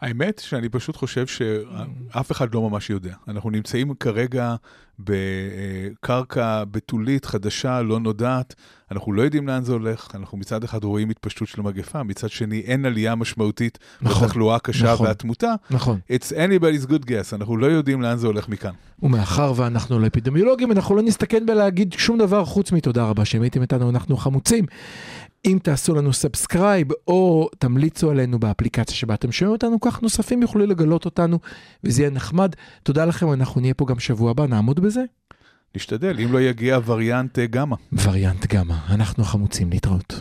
האמת 0.00 0.42
שאני 0.44 0.68
פשוט 0.68 0.96
חושב 0.96 1.26
שאף 1.26 2.32
אחד 2.32 2.54
לא 2.54 2.70
ממש 2.70 2.90
יודע. 2.90 3.14
אנחנו 3.28 3.50
נמצאים 3.50 3.94
כרגע 3.94 4.54
בקרקע 4.98 6.64
בתולית, 6.70 7.24
חדשה, 7.24 7.82
לא 7.82 8.00
נודעת. 8.00 8.54
אנחנו 8.90 9.12
לא 9.12 9.22
יודעים 9.22 9.48
לאן 9.48 9.62
זה 9.64 9.72
הולך. 9.72 10.08
אנחנו 10.14 10.38
מצד 10.38 10.64
אחד 10.64 10.84
רואים 10.84 11.10
התפשטות 11.10 11.48
של 11.48 11.60
המגפה, 11.60 12.02
מצד 12.02 12.30
שני 12.30 12.60
אין 12.60 12.84
עלייה 12.84 13.14
משמעותית 13.14 13.78
נכון, 14.02 14.26
בתחלואה 14.26 14.56
הקשה 14.56 14.92
נכון. 14.92 15.06
והתמותה. 15.06 15.54
נכון. 15.70 15.98
It's 16.12 16.32
anybody's 16.32 16.90
good 16.90 17.04
guess, 17.04 17.34
אנחנו 17.34 17.56
לא 17.56 17.66
יודעים 17.66 18.02
לאן 18.02 18.16
זה 18.16 18.26
הולך 18.26 18.48
מכאן. 18.48 18.72
ומאחר 19.02 19.52
ואנחנו 19.56 19.98
לא 19.98 20.06
אפידמיולוגים, 20.06 20.72
אנחנו 20.72 20.96
לא 20.96 21.02
נסתכן 21.02 21.46
בלהגיד 21.46 21.92
שום 21.92 22.18
דבר 22.18 22.44
חוץ 22.44 22.72
מתודה 22.72 23.04
רבה 23.04 23.24
שהייתם 23.24 23.62
איתנו, 23.62 23.90
אנחנו 23.90 24.16
חמוצים. 24.16 24.66
אם 25.46 25.58
תעשו 25.62 25.94
לנו 25.94 26.12
subscribe 26.12 26.88
או 27.08 27.48
תמליצו 27.58 28.10
עלינו 28.10 28.38
באפליקציה 28.38 28.96
שבה 28.96 29.14
אתם 29.14 29.32
שומעים 29.32 29.52
אותנו, 29.52 29.80
כך 29.80 30.02
נוספים 30.02 30.42
יוכלו 30.42 30.66
לגלות 30.66 31.04
אותנו 31.04 31.38
וזה 31.84 32.02
יהיה 32.02 32.10
נחמד. 32.10 32.52
תודה 32.82 33.04
לכם, 33.04 33.32
אנחנו 33.32 33.60
נהיה 33.60 33.74
פה 33.74 33.86
גם 33.86 33.98
שבוע 33.98 34.30
הבא, 34.30 34.46
נעמוד 34.46 34.80
בזה. 34.80 35.00
נשתדל, 35.76 36.20
אם 36.24 36.32
לא 36.32 36.40
יגיע 36.40 36.78
וריאנט 36.86 37.38
אה, 37.38 37.46
גמא. 37.46 37.76
וריאנט 38.04 38.46
גמא, 38.46 38.74
אנחנו 38.88 39.24
חמוצים, 39.24 39.70
להתראות. 39.70 40.20